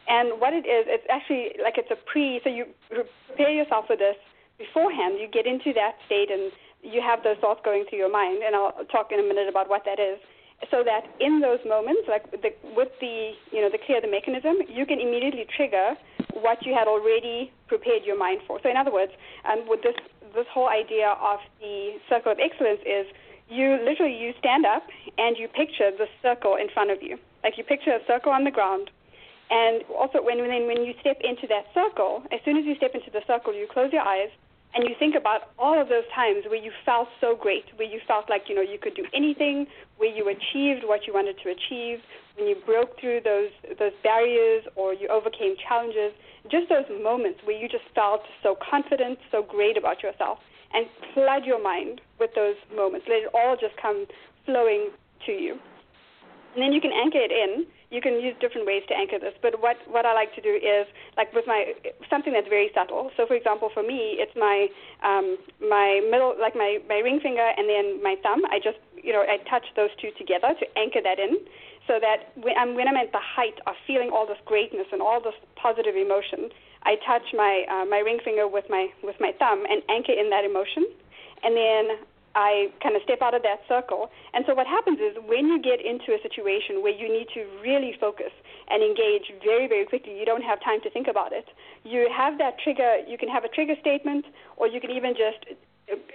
and 0.08 0.40
what 0.40 0.52
it 0.52 0.68
is, 0.68 0.84
it's 0.88 1.08
actually 1.08 1.56
like 1.64 1.80
it's 1.80 1.92
a 1.92 1.96
pre, 1.96 2.42
so 2.44 2.50
you 2.50 2.68
prepare 2.92 3.52
yourself 3.52 3.88
for 3.88 3.96
this 3.96 4.20
beforehand. 4.60 5.16
You 5.20 5.32
get 5.32 5.48
into 5.48 5.72
that 5.74 5.96
state 6.06 6.28
and 6.28 6.52
you 6.84 7.00
have 7.00 7.24
those 7.24 7.40
thoughts 7.40 7.62
going 7.64 7.86
through 7.88 8.00
your 8.00 8.12
mind, 8.12 8.44
and 8.44 8.56
I'll 8.56 8.84
talk 8.92 9.16
in 9.16 9.20
a 9.20 9.24
minute 9.24 9.48
about 9.48 9.70
what 9.70 9.88
that 9.88 10.00
is. 10.04 10.20
So 10.72 10.84
that 10.84 11.08
in 11.20 11.40
those 11.40 11.60
moments, 11.68 12.04
like 12.08 12.28
the, 12.32 12.52
with 12.76 12.92
the 13.00 13.32
you 13.52 13.62
know 13.64 13.72
the 13.72 13.80
clear 13.80 14.02
the 14.04 14.12
mechanism, 14.12 14.60
you 14.68 14.86
can 14.86 15.00
immediately 15.00 15.48
trigger 15.56 15.96
what 16.42 16.66
you 16.66 16.74
had 16.74 16.88
already 16.88 17.52
prepared 17.68 18.04
your 18.06 18.18
mind 18.18 18.42
for. 18.48 18.60
So 18.64 18.70
in 18.70 18.78
other 18.78 18.92
words, 18.92 19.12
um, 19.46 19.68
with 19.68 19.82
this 19.84 19.96
this 20.36 20.48
whole 20.52 20.70
idea 20.70 21.14
of 21.22 21.40
the 21.62 22.02
circle 22.10 22.32
of 22.32 22.40
excellence 22.42 22.82
is 22.86 23.06
you 23.50 23.78
literally 23.86 24.18
you 24.18 24.34
stand 24.40 24.66
up 24.66 24.82
and 25.18 25.38
you 25.38 25.48
picture 25.48 25.92
the 25.92 26.08
circle 26.24 26.56
in 26.56 26.70
front 26.74 26.90
of 26.90 27.04
you, 27.04 27.20
like 27.44 27.58
you 27.58 27.64
picture 27.64 27.92
a 27.92 28.04
circle 28.08 28.32
on 28.32 28.44
the 28.44 28.52
ground 28.52 28.90
and 29.54 29.84
also, 29.94 30.24
when 30.24 30.40
when 30.40 30.66
when 30.66 30.84
you 30.84 30.94
step 31.00 31.22
into 31.22 31.46
that 31.48 31.70
circle, 31.74 32.24
as 32.32 32.40
soon 32.46 32.58
as 32.58 32.66
you 32.66 32.76
step 32.76 32.96
into 32.96 33.12
the 33.12 33.22
circle, 33.28 33.54
you 33.54 33.68
close 33.70 33.92
your 33.92 34.02
eyes 34.02 34.30
and 34.74 34.84
you 34.84 34.96
think 34.98 35.16
about 35.16 35.54
all 35.60 35.80
of 35.80 35.88
those 35.88 36.08
times 36.16 36.46
where 36.48 36.62
you 36.62 36.72
felt 36.86 37.08
so 37.22 37.36
great, 37.36 37.66
where 37.76 37.88
you 37.88 38.00
felt 38.08 38.30
like 38.30 38.44
you 38.50 38.56
know 38.56 38.62
you 38.62 38.80
could 38.82 38.96
do 38.96 39.06
anything, 39.14 39.68
where 39.98 40.10
you 40.10 40.30
achieved 40.30 40.84
what 40.86 41.06
you 41.06 41.14
wanted 41.14 41.38
to 41.44 41.50
achieve, 41.50 42.00
when 42.36 42.48
you 42.48 42.56
broke 42.66 43.00
through 43.00 43.22
those 43.24 43.50
those 43.78 43.94
barriers 44.04 44.64
or 44.76 44.94
you 44.94 45.08
overcame 45.10 45.56
challenges. 45.68 46.12
Just 46.50 46.70
those 46.70 46.90
moments 47.02 47.40
where 47.46 47.56
you 47.56 47.70
just 47.70 47.86
felt 47.94 48.22
so 48.42 48.58
confident, 48.58 49.20
so 49.32 49.44
great 49.44 49.78
about 49.78 50.02
yourself, 50.02 50.40
and 50.74 50.88
flood 51.14 51.46
your 51.46 51.62
mind 51.62 52.02
with 52.20 52.32
those 52.36 52.58
moments. 52.76 53.06
Let 53.08 53.24
it 53.24 53.32
all 53.34 53.56
just 53.56 53.78
come 53.78 54.06
flowing 54.46 54.90
to 55.28 55.32
you, 55.32 55.54
and 56.54 56.62
then 56.62 56.74
you 56.74 56.82
can 56.82 56.92
anchor 56.92 57.22
it 57.22 57.32
in 57.32 57.66
you 57.94 58.02
can 58.02 58.18
use 58.18 58.34
different 58.42 58.66
ways 58.66 58.82
to 58.90 58.98
anchor 58.98 59.22
this. 59.22 59.38
But 59.38 59.62
what 59.62 59.78
what 59.86 60.04
I 60.04 60.18
like 60.18 60.34
to 60.34 60.42
do 60.42 60.50
is 60.50 60.90
like 61.16 61.30
with 61.32 61.46
my 61.46 61.78
something 62.10 62.34
that's 62.34 62.50
very 62.50 62.74
subtle. 62.74 63.14
So 63.16 63.30
for 63.30 63.38
example, 63.38 63.70
for 63.70 63.86
me, 63.86 64.18
it's 64.18 64.34
my 64.34 64.68
um, 65.06 65.38
my 65.62 66.02
middle 66.10 66.34
like 66.42 66.58
my 66.58 66.82
my 66.90 66.98
ring 67.06 67.22
finger 67.22 67.46
and 67.46 67.70
then 67.70 68.02
my 68.02 68.18
thumb. 68.26 68.42
I 68.50 68.58
just 68.58 68.82
you 68.98 69.14
know 69.14 69.22
I 69.22 69.38
touch 69.46 69.70
those 69.78 69.94
two 70.02 70.10
together 70.18 70.58
to 70.58 70.66
anchor 70.74 71.06
that 71.06 71.22
in, 71.22 71.38
so 71.86 72.02
that 72.02 72.34
when 72.42 72.58
I'm 72.58 72.74
when 72.74 72.90
I'm 72.90 72.98
at 72.98 73.14
the 73.14 73.22
height 73.22 73.62
of 73.70 73.78
feeling 73.86 74.10
all 74.10 74.26
this 74.26 74.42
greatness 74.50 74.90
and 74.92 74.98
all 74.98 75.22
this 75.22 75.38
positive 75.54 75.94
emotion, 75.94 76.50
I 76.82 76.98
touch 77.06 77.30
my 77.38 77.70
uh, 77.70 77.86
my 77.86 78.02
ring 78.02 78.18
finger 78.26 78.50
with 78.50 78.66
my 78.74 78.90
with 79.06 79.22
my 79.22 79.38
thumb 79.38 79.70
and 79.70 79.86
anchor 79.86 80.18
in 80.18 80.34
that 80.34 80.44
emotion, 80.50 80.90
and 81.46 81.54
then 81.54 82.02
I 82.36 82.74
kind 82.82 82.96
of 82.96 83.02
step 83.04 83.22
out 83.22 83.34
of 83.34 83.44
that 83.44 83.62
circle. 83.68 84.10
And 84.34 84.44
so 84.48 84.54
what 84.54 84.66
happens 84.66 85.00
is 85.00 85.18
when 85.26 85.48
you 85.48 85.62
get 85.62 85.80
into 85.84 86.14
a 86.14 86.20
situation 86.22 86.82
where 86.82 86.94
you 86.94 87.08
need 87.08 87.28
to 87.34 87.46
really 87.62 87.94
focus 88.00 88.34
and 88.70 88.82
engage 88.82 89.30
very, 89.44 89.68
very 89.68 89.86
quickly, 89.86 90.18
you 90.18 90.26
don't 90.26 90.42
have 90.42 90.58
time 90.64 90.82
to 90.82 90.90
think 90.90 91.08
about 91.08 91.32
it. 91.32 91.46
You 91.84 92.10
have 92.10 92.38
that 92.40 92.58
trigger, 92.64 92.98
you 93.08 93.18
can 93.18 93.30
have 93.30 93.44
a 93.44 93.50
trigger 93.50 93.76
statement, 93.80 94.26
or 94.58 94.68
you 94.68 94.82
can 94.82 94.90
even 94.90 95.14
just 95.14 95.58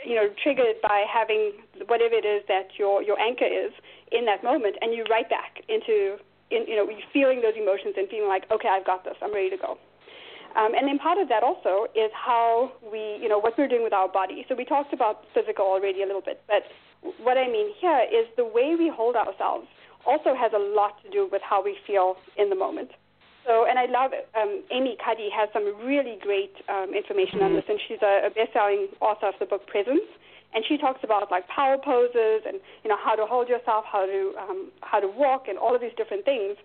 you 0.05 0.15
know, 0.15 0.29
trigger 0.43 0.65
it 0.65 0.83
by 0.83 1.05
having 1.13 1.53
whatever 1.87 2.15
it 2.15 2.25
is 2.25 2.43
that 2.49 2.69
your 2.79 3.03
your 3.03 3.21
anchor 3.21 3.45
is 3.45 3.73
in 4.11 4.25
that 4.25 4.43
moment, 4.43 4.77
and 4.81 4.95
you 4.95 5.05
write 5.11 5.29
back 5.29 5.61
into, 5.69 6.17
in, 6.51 6.67
you 6.67 6.77
know, 6.77 6.89
feeling 7.13 7.43
those 7.43 7.53
emotions 7.57 7.95
and 7.97 8.09
feeling 8.09 8.29
like, 8.29 8.51
okay, 8.51 8.69
I've 8.69 8.87
got 8.87 9.05
this, 9.05 9.15
I'm 9.23 9.33
ready 9.33 9.51
to 9.51 9.57
go. 9.57 9.79
Um, 10.57 10.75
and 10.75 10.89
then 10.89 10.99
part 10.99 11.19
of 11.19 11.29
that 11.29 11.43
also 11.43 11.87
is 11.95 12.11
how 12.15 12.73
we, 12.91 13.19
you 13.21 13.29
know, 13.29 13.39
what 13.39 13.57
we're 13.57 13.69
doing 13.69 13.83
with 13.83 13.93
our 13.93 14.09
body. 14.09 14.45
So 14.49 14.55
we 14.55 14.65
talked 14.65 14.93
about 14.93 15.25
physical 15.35 15.67
already 15.67 16.03
a 16.03 16.07
little 16.07 16.23
bit, 16.23 16.43
but 16.47 16.65
what 17.23 17.37
I 17.39 17.47
mean 17.47 17.73
here 17.81 18.07
is 18.11 18.27
the 18.37 18.45
way 18.45 18.75
we 18.77 18.89
hold 18.89 19.15
ourselves 19.15 19.69
also 20.07 20.35
has 20.35 20.53
a 20.55 20.59
lot 20.59 21.03
to 21.05 21.11
do 21.11 21.29
with 21.31 21.43
how 21.43 21.63
we 21.63 21.77
feel 21.87 22.17
in 22.37 22.49
the 22.51 22.57
moment. 22.57 22.91
So, 23.47 23.65
and 23.65 23.79
I 23.79 23.87
love 23.87 24.13
um, 24.37 24.63
Amy 24.71 24.97
Cuddy 25.03 25.31
has 25.33 25.49
some 25.53 25.65
really 25.81 26.19
great 26.21 26.53
um, 26.69 26.93
information 26.95 27.41
mm-hmm. 27.41 27.45
on 27.45 27.55
this, 27.55 27.65
and 27.69 27.81
she's 27.89 28.03
a, 28.03 28.27
a 28.27 28.31
best-selling 28.31 28.89
author 29.01 29.29
of 29.29 29.35
the 29.41 29.47
book 29.47 29.67
Presence, 29.67 30.05
and 30.55 30.65
she 30.69 30.77
talks 30.77 31.01
about 31.03 31.31
like 31.31 31.49
power 31.49 31.77
poses 31.79 32.45
and 32.47 32.61
you 32.85 32.89
know 32.89 32.97
how 32.97 33.15
to 33.15 33.25
hold 33.25 33.49
yourself, 33.49 33.85
how 33.91 34.05
to 34.05 34.33
um, 34.41 34.71
how 34.83 35.01
to 35.01 35.09
walk, 35.09 35.49
and 35.49 35.59
all 35.59 35.75
of 35.75 35.81
these 35.81 35.97
different 35.97 36.25
things 36.25 36.57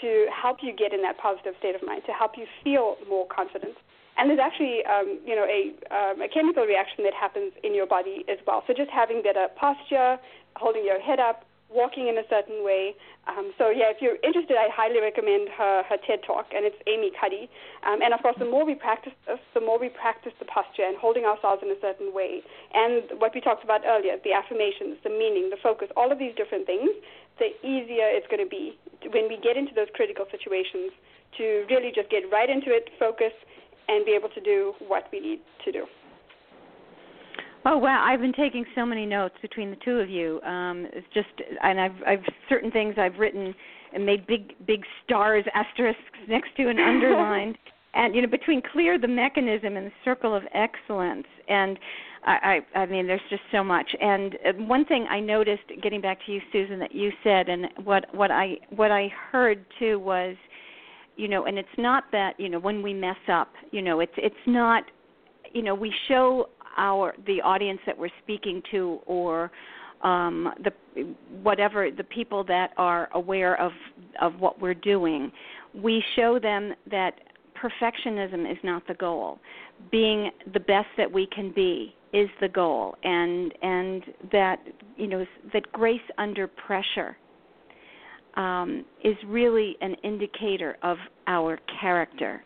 to 0.00 0.26
help 0.28 0.58
you 0.62 0.72
get 0.76 0.92
in 0.92 1.02
that 1.02 1.16
positive 1.18 1.54
state 1.58 1.74
of 1.74 1.82
mind, 1.86 2.02
to 2.06 2.12
help 2.12 2.32
you 2.36 2.46
feel 2.62 2.96
more 3.08 3.26
confident. 3.26 3.76
And 4.18 4.28
there's 4.28 4.40
actually, 4.40 4.84
um, 4.84 5.20
you 5.24 5.34
know, 5.36 5.44
a, 5.44 5.72
um, 5.94 6.20
a 6.22 6.28
chemical 6.28 6.64
reaction 6.64 7.04
that 7.04 7.14
happens 7.14 7.52
in 7.62 7.74
your 7.74 7.86
body 7.86 8.24
as 8.28 8.38
well. 8.46 8.62
So 8.66 8.72
just 8.72 8.90
having 8.90 9.22
better 9.22 9.48
posture, 9.56 10.18
holding 10.56 10.84
your 10.84 11.00
head 11.00 11.20
up, 11.20 11.44
walking 11.68 12.08
in 12.08 12.18
a 12.18 12.26
certain 12.30 12.64
way. 12.64 12.94
Um, 13.26 13.50
so 13.58 13.70
yeah, 13.70 13.90
if 13.90 13.98
you're 14.00 14.16
interested, 14.22 14.56
I 14.56 14.70
highly 14.70 15.00
recommend 15.00 15.48
her, 15.50 15.82
her 15.88 15.98
TED 16.06 16.22
Talk, 16.26 16.46
and 16.54 16.64
it's 16.64 16.78
Amy 16.86 17.10
Cuddy. 17.18 17.50
Um, 17.82 18.02
and 18.02 18.14
of 18.14 18.22
course, 18.22 18.36
the 18.38 18.46
more 18.46 18.64
we 18.64 18.74
practice 18.74 19.12
this, 19.26 19.42
the 19.54 19.60
more 19.60 19.78
we 19.78 19.90
practice 19.90 20.32
the 20.38 20.46
posture 20.46 20.86
and 20.86 20.96
holding 20.96 21.24
ourselves 21.24 21.62
in 21.62 21.70
a 21.70 21.78
certain 21.80 22.14
way, 22.14 22.42
and 22.74 23.02
what 23.18 23.34
we 23.34 23.40
talked 23.40 23.64
about 23.64 23.82
earlier, 23.84 24.16
the 24.22 24.32
affirmations, 24.32 24.98
the 25.02 25.10
meaning, 25.10 25.50
the 25.50 25.58
focus, 25.62 25.88
all 25.96 26.12
of 26.12 26.18
these 26.18 26.34
different 26.36 26.66
things, 26.66 26.90
the 27.38 27.50
easier 27.66 28.06
it's 28.08 28.26
going 28.30 28.42
to 28.42 28.48
be 28.48 28.78
when 29.12 29.28
we 29.28 29.36
get 29.42 29.56
into 29.56 29.74
those 29.74 29.88
critical 29.94 30.24
situations 30.30 30.90
to 31.36 31.66
really 31.68 31.92
just 31.94 32.08
get 32.10 32.24
right 32.32 32.48
into 32.48 32.70
it, 32.70 32.88
focus, 32.98 33.32
and 33.88 34.04
be 34.04 34.12
able 34.12 34.30
to 34.30 34.40
do 34.40 34.74
what 34.86 35.06
we 35.12 35.20
need 35.20 35.40
to 35.64 35.72
do. 35.72 35.84
Oh 37.68 37.78
wow! 37.78 38.04
I've 38.08 38.20
been 38.20 38.32
taking 38.32 38.64
so 38.76 38.86
many 38.86 39.04
notes 39.04 39.34
between 39.42 39.70
the 39.70 39.76
two 39.84 39.98
of 39.98 40.08
you. 40.08 40.40
Um, 40.42 40.86
it's 40.92 41.06
just, 41.12 41.26
and 41.64 41.80
I've, 41.80 41.96
I've 42.06 42.24
certain 42.48 42.70
things 42.70 42.94
I've 42.96 43.18
written 43.18 43.52
and 43.92 44.06
made 44.06 44.24
big, 44.28 44.54
big 44.68 44.82
stars, 45.04 45.44
asterisks 45.52 46.00
next 46.28 46.50
to 46.58 46.68
and 46.68 46.78
underlined. 46.78 47.58
and 47.94 48.14
you 48.14 48.22
know, 48.22 48.28
between 48.28 48.62
clear 48.72 49.00
the 49.00 49.08
mechanism 49.08 49.76
and 49.76 49.84
the 49.84 49.92
circle 50.04 50.32
of 50.32 50.44
excellence, 50.54 51.26
and 51.48 51.76
I, 52.24 52.60
I, 52.74 52.78
I 52.78 52.86
mean, 52.86 53.08
there's 53.08 53.20
just 53.30 53.42
so 53.50 53.64
much. 53.64 53.90
And 54.00 54.34
uh, 54.34 54.52
one 54.64 54.84
thing 54.84 55.06
I 55.10 55.18
noticed, 55.18 55.62
getting 55.82 56.00
back 56.00 56.18
to 56.26 56.32
you, 56.32 56.40
Susan, 56.52 56.78
that 56.78 56.94
you 56.94 57.10
said, 57.24 57.48
and 57.48 57.66
what, 57.82 58.04
what 58.14 58.30
I, 58.30 58.58
what 58.70 58.92
I 58.92 59.08
heard 59.32 59.64
too 59.80 59.98
was, 59.98 60.36
you 61.16 61.26
know, 61.26 61.46
and 61.46 61.58
it's 61.58 61.68
not 61.78 62.04
that, 62.12 62.38
you 62.38 62.48
know, 62.48 62.60
when 62.60 62.80
we 62.80 62.94
mess 62.94 63.16
up, 63.28 63.52
you 63.72 63.82
know, 63.82 63.98
it's, 63.98 64.12
it's 64.18 64.36
not, 64.46 64.84
you 65.52 65.62
know, 65.62 65.74
we 65.74 65.92
show 66.06 66.48
our 66.76 67.14
the 67.26 67.40
audience 67.42 67.80
that 67.86 67.96
we're 67.96 68.10
speaking 68.22 68.62
to 68.70 69.00
or 69.06 69.50
um, 70.02 70.52
the 70.62 71.14
whatever 71.42 71.90
the 71.90 72.04
people 72.04 72.44
that 72.44 72.70
are 72.76 73.08
aware 73.14 73.60
of 73.60 73.72
of 74.20 74.34
what 74.38 74.60
we're 74.60 74.74
doing, 74.74 75.32
we 75.74 76.02
show 76.14 76.38
them 76.38 76.74
that 76.90 77.12
perfectionism 77.56 78.50
is 78.50 78.58
not 78.62 78.86
the 78.86 78.94
goal. 78.94 79.38
Being 79.90 80.30
the 80.52 80.60
best 80.60 80.88
that 80.96 81.10
we 81.10 81.26
can 81.34 81.52
be 81.52 81.94
is 82.12 82.28
the 82.40 82.48
goal, 82.48 82.96
and 83.02 83.52
and 83.62 84.02
that 84.32 84.60
you 84.96 85.06
know 85.06 85.24
that 85.52 85.70
grace 85.72 86.00
under 86.18 86.46
pressure 86.46 87.16
um, 88.36 88.84
is 89.02 89.16
really 89.26 89.76
an 89.80 89.94
indicator 90.04 90.76
of 90.82 90.98
our 91.26 91.58
character 91.80 92.44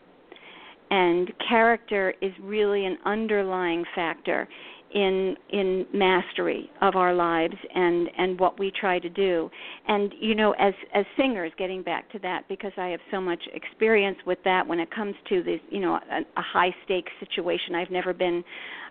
and 0.91 1.31
character 1.47 2.13
is 2.21 2.31
really 2.43 2.85
an 2.85 2.97
underlying 3.05 3.83
factor 3.95 4.47
in 4.93 5.37
in 5.51 5.85
mastery 5.93 6.69
of 6.81 6.97
our 6.97 7.13
lives 7.13 7.55
and 7.73 8.09
and 8.17 8.37
what 8.37 8.59
we 8.59 8.71
try 8.77 8.99
to 8.99 9.09
do. 9.09 9.49
And 9.87 10.13
you 10.19 10.35
know 10.35 10.51
as 10.59 10.73
as 10.93 11.05
singers 11.17 11.53
getting 11.57 11.81
back 11.81 12.11
to 12.11 12.19
that 12.19 12.43
because 12.49 12.73
i 12.77 12.87
have 12.87 12.99
so 13.09 13.21
much 13.21 13.41
experience 13.53 14.17
with 14.25 14.39
that 14.43 14.67
when 14.67 14.79
it 14.79 14.93
comes 14.93 15.15
to 15.29 15.41
this 15.41 15.61
you 15.69 15.79
know 15.79 15.95
a, 15.95 16.19
a 16.37 16.41
high 16.41 16.75
stakes 16.83 17.11
situation. 17.21 17.73
I've 17.73 17.89
never 17.89 18.13
been 18.13 18.43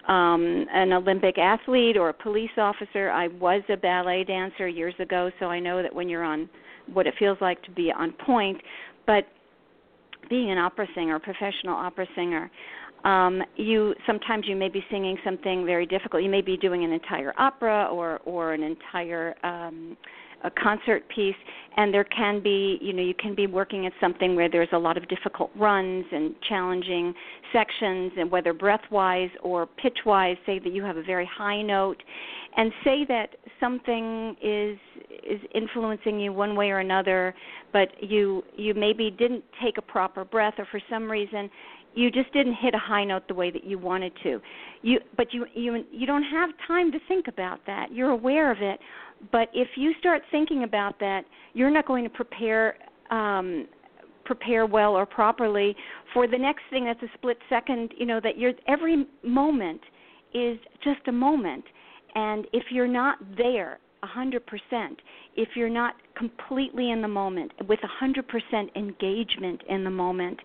um 0.08 0.66
an 0.72 0.94
olympic 0.94 1.36
athlete 1.36 1.98
or 1.98 2.08
a 2.08 2.14
police 2.14 2.56
officer. 2.56 3.10
I 3.10 3.28
was 3.28 3.62
a 3.68 3.76
ballet 3.76 4.24
dancer 4.24 4.66
years 4.68 4.94
ago 4.98 5.30
so 5.38 5.46
i 5.46 5.60
know 5.60 5.82
that 5.82 5.94
when 5.94 6.08
you're 6.08 6.24
on 6.24 6.48
what 6.94 7.06
it 7.06 7.14
feels 7.18 7.38
like 7.42 7.62
to 7.64 7.70
be 7.70 7.92
on 7.92 8.12
point. 8.24 8.60
But 9.06 9.26
being 10.30 10.50
an 10.50 10.56
opera 10.56 10.86
singer, 10.94 11.16
a 11.16 11.20
professional 11.20 11.74
opera 11.74 12.06
singer, 12.14 12.50
um, 13.04 13.42
you 13.56 13.94
sometimes 14.06 14.46
you 14.46 14.56
may 14.56 14.68
be 14.68 14.82
singing 14.90 15.18
something 15.24 15.66
very 15.66 15.86
difficult. 15.86 16.22
You 16.22 16.30
may 16.30 16.42
be 16.42 16.56
doing 16.56 16.84
an 16.84 16.92
entire 16.92 17.34
opera 17.38 17.88
or 17.90 18.20
or 18.24 18.52
an 18.52 18.62
entire 18.62 19.34
um, 19.44 19.96
a 20.42 20.50
concert 20.50 21.02
piece, 21.14 21.34
and 21.76 21.92
there 21.92 22.04
can 22.04 22.42
be 22.42 22.78
you 22.80 22.92
know 22.92 23.02
you 23.02 23.14
can 23.14 23.34
be 23.34 23.46
working 23.46 23.86
at 23.86 23.92
something 24.00 24.34
where 24.34 24.48
there's 24.48 24.68
a 24.72 24.78
lot 24.78 24.96
of 24.96 25.08
difficult 25.08 25.50
runs 25.56 26.04
and 26.12 26.34
challenging 26.48 27.14
sections, 27.52 28.12
and 28.16 28.30
whether 28.30 28.52
breath 28.52 28.82
wise 28.90 29.30
or 29.42 29.66
pitch 29.66 29.98
wise, 30.06 30.36
say 30.46 30.58
that 30.58 30.72
you 30.72 30.82
have 30.82 30.96
a 30.96 31.02
very 31.02 31.28
high 31.32 31.62
note, 31.62 32.02
and 32.56 32.72
say 32.84 33.04
that 33.06 33.36
something 33.58 34.36
is 34.42 34.78
is 35.22 35.40
influencing 35.54 36.18
you 36.18 36.32
one 36.32 36.56
way 36.56 36.70
or 36.70 36.78
another 36.78 37.34
but 37.72 37.88
you 38.00 38.42
you 38.56 38.74
maybe 38.74 39.10
didn't 39.10 39.44
take 39.62 39.76
a 39.78 39.82
proper 39.82 40.24
breath 40.24 40.54
or 40.58 40.66
for 40.70 40.80
some 40.88 41.10
reason 41.10 41.50
you 41.94 42.10
just 42.10 42.32
didn't 42.32 42.54
hit 42.54 42.74
a 42.74 42.78
high 42.78 43.04
note 43.04 43.26
the 43.28 43.34
way 43.34 43.50
that 43.50 43.64
you 43.64 43.78
wanted 43.78 44.12
to. 44.22 44.40
You 44.82 45.00
but 45.16 45.32
you 45.32 45.46
you 45.54 45.84
you 45.90 46.06
don't 46.06 46.22
have 46.22 46.50
time 46.66 46.92
to 46.92 46.98
think 47.08 47.26
about 47.28 47.60
that. 47.66 47.92
You're 47.92 48.10
aware 48.10 48.50
of 48.50 48.58
it 48.60 48.78
but 49.32 49.48
if 49.52 49.68
you 49.76 49.92
start 49.98 50.22
thinking 50.30 50.64
about 50.64 50.98
that 50.98 51.22
you're 51.52 51.70
not 51.70 51.86
going 51.86 52.04
to 52.04 52.10
prepare 52.10 52.76
um 53.10 53.66
prepare 54.24 54.64
well 54.64 54.92
or 54.92 55.04
properly 55.04 55.74
for 56.14 56.28
the 56.28 56.38
next 56.38 56.62
thing 56.70 56.84
that's 56.84 57.02
a 57.02 57.10
split 57.14 57.38
second 57.48 57.92
you 57.96 58.06
know 58.06 58.20
that 58.22 58.38
you're 58.38 58.52
every 58.68 59.06
moment 59.24 59.80
is 60.34 60.58
just 60.82 61.06
a 61.08 61.12
moment. 61.12 61.64
And 62.14 62.46
if 62.52 62.64
you're 62.70 62.88
not 62.88 63.18
there 63.36 63.78
a 64.02 64.06
100%, 64.06 64.40
if 65.36 65.48
you're 65.54 65.68
not 65.68 65.94
completely 66.16 66.90
in 66.90 67.02
the 67.02 67.08
moment 67.08 67.52
with 67.68 67.80
a 67.82 68.04
100% 68.04 68.76
engagement 68.76 69.62
in 69.68 69.84
the 69.84 69.90
moment, 69.90 70.38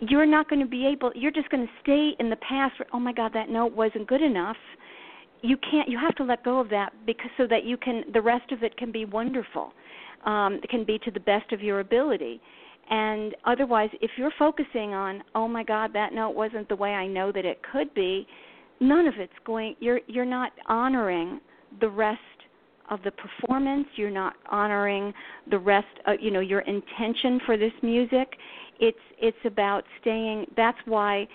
you're 0.00 0.26
not 0.26 0.48
going 0.48 0.60
to 0.60 0.66
be 0.68 0.86
able 0.86 1.10
you're 1.16 1.32
just 1.32 1.50
going 1.50 1.66
to 1.66 1.72
stay 1.82 2.10
in 2.20 2.30
the 2.30 2.36
past 2.36 2.72
where 2.78 2.86
oh 2.92 3.00
my 3.00 3.12
god 3.12 3.32
that 3.34 3.48
note 3.48 3.74
wasn't 3.74 4.06
good 4.06 4.22
enough 4.22 4.56
you 5.42 5.56
can't 5.70 5.88
you 5.88 5.98
have 5.98 6.14
to 6.16 6.24
let 6.24 6.44
go 6.44 6.58
of 6.60 6.68
that 6.70 6.92
because 7.06 7.30
so 7.36 7.46
that 7.46 7.64
you 7.64 7.76
can 7.76 8.04
the 8.12 8.20
rest 8.20 8.50
of 8.52 8.62
it 8.62 8.76
can 8.76 8.90
be 8.90 9.04
wonderful 9.04 9.72
um 10.24 10.60
can 10.68 10.84
be 10.84 10.98
to 10.98 11.10
the 11.10 11.20
best 11.20 11.52
of 11.52 11.62
your 11.62 11.80
ability. 11.80 12.40
And 12.90 13.36
otherwise 13.44 13.90
if 14.00 14.10
you're 14.16 14.32
focusing 14.38 14.94
on 14.94 15.22
oh 15.34 15.46
my 15.46 15.62
god 15.62 15.92
that 15.92 16.12
note 16.12 16.30
wasn't 16.34 16.68
the 16.68 16.76
way 16.76 16.90
i 16.90 17.06
know 17.06 17.30
that 17.32 17.44
it 17.44 17.60
could 17.70 17.92
be 17.94 18.26
none 18.80 19.06
of 19.06 19.14
it's 19.18 19.32
going 19.44 19.76
you're 19.80 20.00
you're 20.06 20.24
not 20.24 20.52
honoring 20.66 21.40
the 21.80 21.88
rest 21.88 22.20
of 22.90 23.00
the 23.04 23.10
performance 23.10 23.86
you're 23.96 24.10
not 24.10 24.34
honoring 24.50 25.12
the 25.50 25.58
rest 25.58 25.86
of 26.06 26.16
you 26.20 26.30
know 26.30 26.40
your 26.40 26.60
intention 26.60 27.40
for 27.44 27.56
this 27.56 27.72
music. 27.82 28.28
It's 28.80 28.98
it's 29.20 29.36
about 29.44 29.84
staying 30.00 30.46
that's 30.56 30.78
why 30.84 31.26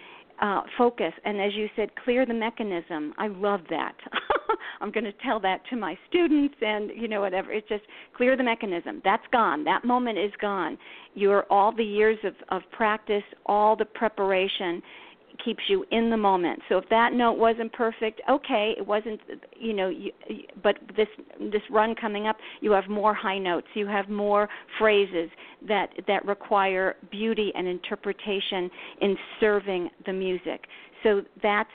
uh, 0.42 0.62
focus. 0.78 1.14
And 1.26 1.42
as 1.42 1.54
you 1.54 1.68
said 1.76 1.90
clear 2.04 2.26
the 2.26 2.34
mechanism. 2.34 3.14
I 3.18 3.28
love 3.28 3.62
that. 3.70 3.96
I'm 4.82 4.92
going 4.92 5.06
to 5.06 5.14
tell 5.24 5.40
that 5.42 5.62
to 5.70 5.78
my 5.78 5.98
students 6.10 6.56
and 6.62 6.92
you 6.96 7.08
know 7.08 7.22
whatever. 7.22 7.52
It's 7.52 7.68
just 7.70 7.84
clear 8.16 8.36
the 8.36 8.44
mechanism. 8.44 9.02
That's 9.04 9.24
gone. 9.32 9.64
That 9.64 9.86
moment 9.86 10.18
is 10.18 10.32
gone. 10.42 10.78
Your 11.14 11.46
all 11.50 11.74
the 11.76 11.84
years 11.84 12.18
of 12.24 12.34
of 12.50 12.64
practice 12.72 13.24
all 13.46 13.76
the 13.76 13.86
preparation 13.86 14.82
keeps 15.44 15.62
you 15.68 15.86
in 15.92 16.10
the 16.10 16.18
moment. 16.18 16.60
So 16.70 16.78
if 16.78 16.90
that 16.90 17.14
note 17.14 17.34
wasn't 17.34 17.72
perfect, 17.74 18.22
okay, 18.30 18.74
it 18.78 18.86
wasn't, 18.86 19.20
you 19.60 19.74
know, 19.74 19.90
you, 19.90 20.12
but 20.62 20.76
this 20.96 21.08
this 21.40 21.62
run 21.70 21.96
coming 21.96 22.28
up, 22.28 22.38
you 22.62 22.72
have 22.72 22.88
more 22.88 23.14
high 23.14 23.38
notes, 23.38 23.68
you 23.74 23.88
have 23.88 24.10
more 24.10 24.50
phrases 24.78 25.30
that 25.68 25.90
that 26.08 26.26
require 26.26 26.96
beauty 27.12 27.52
and 27.56 27.68
interpretation 27.68 28.70
in 29.02 29.18
serving 29.40 29.90
the 30.06 30.14
music. 30.14 30.66
So 31.04 31.22
that's 31.42 31.70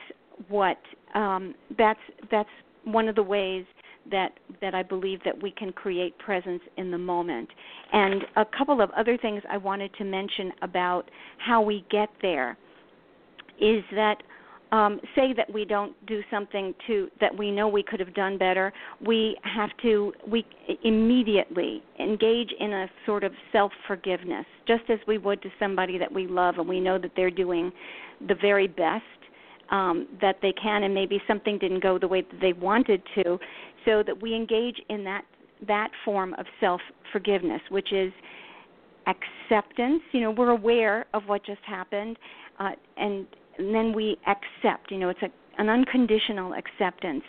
what 0.48 0.78
um, 1.14 1.54
that's 1.76 2.00
that's 2.30 2.48
one 2.84 3.08
of 3.08 3.14
the 3.14 3.22
ways 3.22 3.64
that 4.10 4.38
that 4.60 4.74
I 4.74 4.82
believe 4.82 5.20
that 5.24 5.42
we 5.42 5.50
can 5.50 5.72
create 5.72 6.16
presence 6.18 6.62
in 6.76 6.90
the 6.90 6.98
moment. 6.98 7.48
And 7.92 8.22
a 8.36 8.44
couple 8.44 8.80
of 8.80 8.90
other 8.92 9.18
things 9.18 9.42
I 9.50 9.56
wanted 9.56 9.92
to 9.94 10.04
mention 10.04 10.52
about 10.62 11.10
how 11.38 11.60
we 11.60 11.84
get 11.90 12.08
there 12.22 12.56
is 13.60 13.84
that 13.94 14.22
um, 14.70 15.00
say 15.14 15.32
that 15.32 15.50
we 15.52 15.64
don't 15.64 15.94
do 16.06 16.20
something 16.30 16.74
to 16.86 17.08
that 17.20 17.36
we 17.36 17.50
know 17.50 17.68
we 17.68 17.82
could 17.82 18.00
have 18.00 18.14
done 18.14 18.36
better, 18.36 18.72
we 19.04 19.36
have 19.42 19.70
to 19.82 20.12
we 20.30 20.44
immediately 20.84 21.82
engage 21.98 22.50
in 22.58 22.72
a 22.72 22.90
sort 23.06 23.24
of 23.24 23.32
self 23.50 23.72
forgiveness, 23.86 24.44
just 24.66 24.84
as 24.90 24.98
we 25.06 25.16
would 25.18 25.40
to 25.42 25.48
somebody 25.58 25.96
that 25.96 26.12
we 26.12 26.26
love 26.26 26.56
and 26.58 26.68
we 26.68 26.80
know 26.80 26.98
that 26.98 27.12
they're 27.16 27.30
doing 27.30 27.72
the 28.26 28.34
very 28.34 28.66
best 28.66 29.04
um, 29.70 30.06
that 30.20 30.36
they 30.42 30.52
can, 30.52 30.82
and 30.82 30.94
maybe 30.94 31.20
something 31.26 31.58
didn't 31.58 31.82
go 31.82 31.98
the 31.98 32.08
way 32.08 32.22
that 32.22 32.40
they 32.40 32.52
wanted 32.52 33.02
to, 33.14 33.38
so 33.84 34.02
that 34.02 34.20
we 34.20 34.34
engage 34.34 34.80
in 34.88 35.04
that 35.04 35.24
that 35.66 35.90
form 36.04 36.34
of 36.34 36.46
self 36.60 36.80
forgiveness, 37.10 37.60
which 37.70 37.92
is 37.92 38.12
acceptance. 39.06 40.02
You 40.12 40.20
know, 40.20 40.30
we're 40.30 40.50
aware 40.50 41.06
of 41.14 41.22
what 41.24 41.44
just 41.44 41.62
happened, 41.66 42.18
uh, 42.58 42.70
and 42.98 43.26
and 43.58 43.74
then 43.74 43.92
we 43.92 44.16
accept. 44.26 44.90
You 44.90 44.98
know, 44.98 45.08
it's 45.08 45.22
a, 45.22 45.30
an 45.58 45.68
unconditional 45.68 46.54
acceptance 46.54 47.24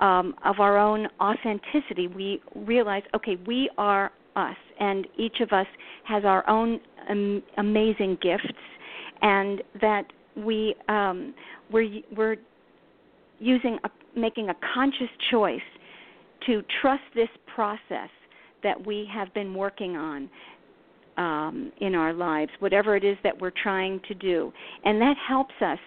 um, 0.00 0.34
of 0.44 0.60
our 0.60 0.78
own 0.78 1.08
authenticity. 1.20 2.08
We 2.08 2.40
realize, 2.54 3.02
okay, 3.14 3.36
we 3.46 3.70
are 3.78 4.12
us, 4.36 4.56
and 4.80 5.06
each 5.16 5.40
of 5.40 5.52
us 5.52 5.66
has 6.04 6.24
our 6.24 6.48
own 6.48 6.80
amazing 7.58 8.18
gifts, 8.22 8.58
and 9.22 9.62
that 9.80 10.04
we 10.36 10.74
um, 10.88 11.34
we're 11.70 12.00
we're 12.16 12.36
using 13.38 13.78
a, 13.84 13.90
making 14.18 14.48
a 14.48 14.54
conscious 14.74 15.10
choice 15.30 15.60
to 16.46 16.62
trust 16.80 17.02
this 17.14 17.28
process 17.54 18.10
that 18.62 18.86
we 18.86 19.08
have 19.12 19.32
been 19.34 19.54
working 19.54 19.96
on 19.96 20.28
um, 21.16 21.72
in 21.80 21.94
our 21.94 22.12
lives, 22.12 22.50
whatever 22.58 22.96
it 22.96 23.04
is 23.04 23.16
that 23.22 23.40
we're 23.40 23.52
trying 23.62 24.00
to 24.08 24.14
do. 24.14 24.52
And 24.84 25.00
that 25.00 25.14
helps 25.28 25.54
us 25.60 25.78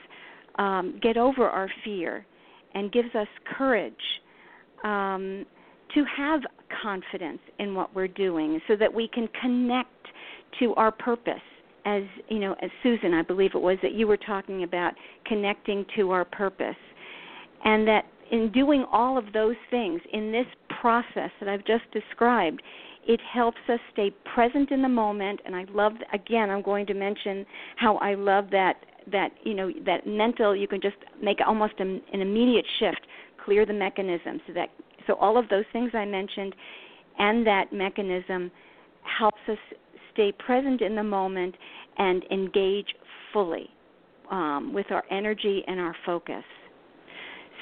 um, 0.57 0.99
get 1.01 1.17
over 1.17 1.47
our 1.47 1.69
fear 1.83 2.25
and 2.73 2.91
gives 2.91 3.13
us 3.15 3.27
courage 3.57 3.93
um, 4.83 5.45
to 5.93 6.05
have 6.15 6.41
confidence 6.81 7.39
in 7.59 7.73
what 7.73 7.93
we're 7.95 8.07
doing 8.07 8.59
so 8.67 8.75
that 8.75 8.93
we 8.93 9.07
can 9.07 9.27
connect 9.41 9.89
to 10.59 10.73
our 10.75 10.91
purpose. 10.91 11.33
As 11.85 12.03
you 12.27 12.39
know, 12.39 12.55
as 12.61 12.69
Susan, 12.83 13.13
I 13.13 13.21
believe 13.21 13.51
it 13.55 13.61
was 13.61 13.77
that 13.81 13.93
you 13.93 14.07
were 14.07 14.17
talking 14.17 14.63
about 14.63 14.93
connecting 15.25 15.85
to 15.95 16.11
our 16.11 16.25
purpose, 16.25 16.75
and 17.63 17.87
that 17.87 18.03
in 18.31 18.51
doing 18.51 18.85
all 18.91 19.17
of 19.17 19.31
those 19.31 19.55
things 19.71 20.01
in 20.11 20.31
this 20.31 20.45
process 20.81 21.31
that 21.39 21.47
I've 21.47 21.65
just 21.65 21.89
described, 21.93 22.61
it 23.07 23.19
helps 23.33 23.57
us 23.69 23.79
stay 23.93 24.11
present 24.35 24.71
in 24.71 24.81
the 24.81 24.89
moment. 24.89 25.39
And 25.45 25.55
i 25.55 25.65
love 25.71 25.93
again 26.13 26.49
i'm 26.49 26.61
going 26.61 26.85
to 26.87 26.93
mention 26.93 27.45
how 27.77 27.97
i 27.97 28.13
love 28.13 28.49
that 28.51 28.75
that 29.11 29.31
you 29.43 29.53
know 29.53 29.71
that 29.85 30.05
mental 30.05 30.55
you 30.55 30.67
can 30.67 30.81
just 30.81 30.97
make 31.21 31.37
almost 31.45 31.73
an, 31.79 32.01
immediate 32.13 32.65
shift 32.79 33.01
clear 33.43 33.65
the 33.65 33.73
mechanism. 33.73 34.41
So 34.47 34.53
that 34.53 34.69
so 35.07 35.15
all 35.15 35.37
of 35.37 35.49
those 35.49 35.65
things 35.73 35.91
i 35.93 36.05
mentioned 36.05 36.53
and 37.17 37.47
that 37.47 37.73
mechanism 37.73 38.51
helps 39.19 39.39
us 39.47 39.57
stay 40.13 40.31
present 40.33 40.81
in 40.81 40.95
the 40.95 41.03
moment 41.03 41.55
and 41.97 42.23
engage 42.31 42.87
fully 43.31 43.69
um, 44.29 44.73
with 44.73 44.91
our 44.91 45.03
energy 45.09 45.63
and 45.67 45.79
our 45.79 45.95
focus. 46.05 46.43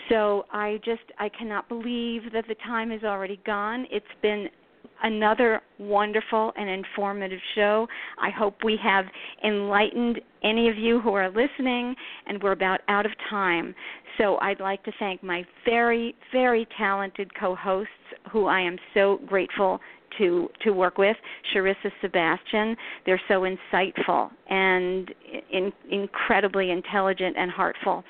So 0.10 0.46
I 0.52 0.80
just 0.86 1.02
I 1.20 1.30
cannot 1.30 1.68
believe 1.68 2.24
that 2.34 2.46
the 2.48 2.56
time 2.66 2.92
is 2.92 3.04
already 3.04 3.40
gone. 3.46 3.86
It's 3.92 4.06
been 4.22 4.48
another 5.04 5.62
wonderful 5.80 6.54
and 6.56 6.70
informative 6.70 7.40
show. 7.56 7.88
I 8.22 8.30
hope 8.30 8.64
we 8.64 8.78
have 8.84 9.06
enlightened 9.44 10.20
any 10.44 10.70
of 10.70 10.78
you 10.78 11.00
who 11.02 11.14
are 11.14 11.30
listening, 11.30 11.96
and 12.28 12.42
we're 12.42 12.52
about 12.52 12.82
out 12.88 13.06
of 13.06 13.12
time. 13.30 13.76
So 14.18 14.38
I'd 14.38 14.60
like 14.60 14.84
to 14.86 14.92
thank 15.00 15.24
my 15.24 15.44
very, 15.66 16.16
very 16.32 16.68
talented 16.78 17.32
co 17.38 17.56
hosts 17.56 17.92
who 18.32 18.46
I 18.46 18.62
am 18.62 18.78
so 18.94 19.20
grateful 19.28 19.80
to 20.18 20.50
to 20.62 20.72
work 20.72 20.98
with 20.98 21.18
Sharissa 21.54 21.92
Sebastian. 22.02 22.76
They're 23.06 23.22
so 23.28 23.42
insightful 23.42 24.30
and 24.50 25.14
in, 25.52 25.72
incredibly 25.92 26.72
intelligent 26.72 27.36
and 27.38 27.52
heartful. 27.52 28.04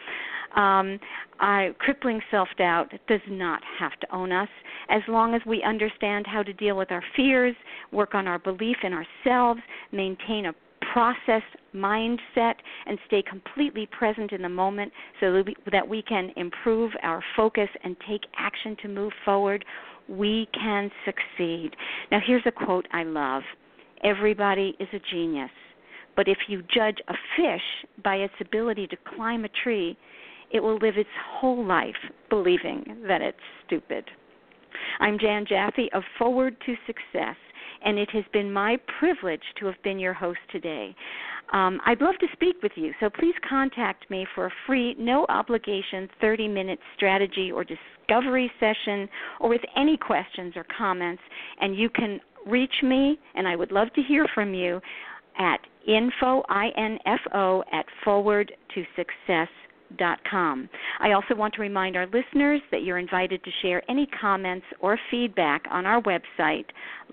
Um, 0.55 0.99
I, 1.39 1.73
crippling 1.79 2.21
self 2.31 2.47
doubt 2.57 2.91
does 3.07 3.21
not 3.29 3.61
have 3.79 3.99
to 3.99 4.15
own 4.15 4.31
us 4.31 4.49
as 4.89 5.01
long 5.07 5.33
as 5.33 5.41
we 5.45 5.63
understand 5.63 6.25
how 6.27 6.43
to 6.43 6.53
deal 6.53 6.77
with 6.77 6.91
our 6.91 7.03
fears, 7.15 7.55
work 7.91 8.15
on 8.15 8.27
our 8.27 8.39
belief 8.39 8.77
in 8.83 8.93
ourselves, 8.93 9.59
maintain 9.91 10.45
a 10.45 10.53
process 10.93 11.41
mindset, 11.75 12.55
and 12.85 12.97
stay 13.07 13.21
completely 13.21 13.87
present 13.87 14.31
in 14.31 14.41
the 14.41 14.49
moment 14.49 14.91
so 15.19 15.33
that 15.33 15.45
we, 15.45 15.55
that 15.71 15.87
we 15.87 16.01
can 16.01 16.31
improve 16.37 16.91
our 17.03 17.21
focus 17.35 17.69
and 17.83 17.97
take 18.07 18.21
action 18.37 18.77
to 18.81 18.87
move 18.87 19.11
forward. 19.25 19.65
We 20.07 20.47
can 20.53 20.91
succeed. 21.03 21.71
Now, 22.11 22.19
here's 22.25 22.43
a 22.45 22.51
quote 22.51 22.87
I 22.93 23.03
love 23.03 23.43
Everybody 24.03 24.75
is 24.79 24.87
a 24.93 24.99
genius, 25.11 25.49
but 26.15 26.27
if 26.27 26.37
you 26.47 26.61
judge 26.73 26.97
a 27.07 27.13
fish 27.35 27.61
by 28.03 28.17
its 28.17 28.33
ability 28.39 28.87
to 28.87 28.97
climb 29.15 29.45
a 29.45 29.49
tree, 29.63 29.97
it 30.55 30.63
will 30.63 30.77
live 30.77 30.95
its 30.95 31.09
whole 31.33 31.65
life 31.65 31.95
believing 32.29 32.85
that 33.05 33.21
it's 33.21 33.37
stupid. 33.67 34.05
I'm 35.01 35.19
Jann 35.19 35.45
Jaffe 35.45 35.89
of 35.93 36.01
Forward 36.17 36.55
to 36.65 36.75
Success, 36.87 37.35
and 37.83 37.99
it 37.99 38.09
has 38.11 38.23
been 38.31 38.53
my 38.53 38.77
privilege 38.97 39.41
to 39.59 39.65
have 39.65 39.75
been 39.83 39.99
your 39.99 40.13
host 40.13 40.39
today. 40.53 40.95
Um, 41.51 41.81
I'd 41.85 41.99
love 41.99 42.15
to 42.21 42.27
speak 42.31 42.55
with 42.63 42.71
you, 42.75 42.93
so 43.01 43.09
please 43.09 43.35
contact 43.47 44.09
me 44.09 44.25
for 44.33 44.45
a 44.45 44.51
free, 44.65 44.95
no 44.97 45.25
obligation 45.27 46.07
30 46.21 46.47
minute 46.47 46.79
strategy 46.95 47.51
or 47.51 47.65
discovery 47.65 48.49
session, 48.57 49.09
or 49.41 49.49
with 49.49 49.61
any 49.75 49.97
questions 49.97 50.53
or 50.55 50.65
comments. 50.77 51.21
And 51.59 51.75
you 51.75 51.89
can 51.89 52.21
reach 52.47 52.81
me, 52.81 53.19
and 53.35 53.45
I 53.45 53.57
would 53.57 53.73
love 53.73 53.91
to 53.93 54.01
hear 54.01 54.25
from 54.33 54.53
you 54.53 54.79
at 55.37 55.59
info, 55.85 56.43
I-N-F-O, 56.47 57.63
at 57.73 57.85
forward 58.05 58.53
to 58.73 58.83
success 58.95 59.49
com. 60.29 60.69
I 60.99 61.11
also 61.11 61.35
want 61.35 61.53
to 61.55 61.61
remind 61.61 61.95
our 61.95 62.07
listeners 62.07 62.61
that 62.71 62.83
you're 62.83 62.97
invited 62.97 63.43
to 63.43 63.51
share 63.61 63.83
any 63.89 64.07
comments 64.19 64.65
or 64.79 64.97
feedback 65.11 65.63
on 65.69 65.85
our 65.85 66.01
website, 66.01 66.65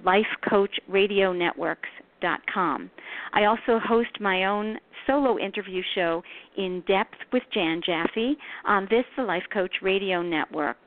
lifecoachradionetworks.com. 0.05 2.91
I 3.33 3.45
also 3.45 3.79
host 3.85 4.21
my 4.21 4.45
own 4.45 4.79
solo 5.07 5.39
interview 5.39 5.83
show, 5.95 6.23
In 6.57 6.83
Depth 6.87 7.17
with 7.33 7.43
Jann 7.53 7.83
Jaffe, 7.85 8.37
on 8.65 8.87
this, 8.91 9.05
the 9.17 9.23
Life 9.23 9.45
Coach 9.53 9.75
Radio 9.83 10.23
Network. 10.23 10.79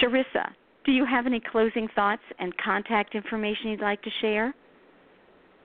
Sharissa, 0.00 0.52
do 0.84 0.92
you 0.92 1.04
have 1.04 1.26
any 1.26 1.40
closing 1.40 1.88
thoughts 1.94 2.22
and 2.38 2.56
contact 2.58 3.14
information 3.14 3.70
you'd 3.70 3.80
like 3.80 4.02
to 4.02 4.10
share? 4.20 4.54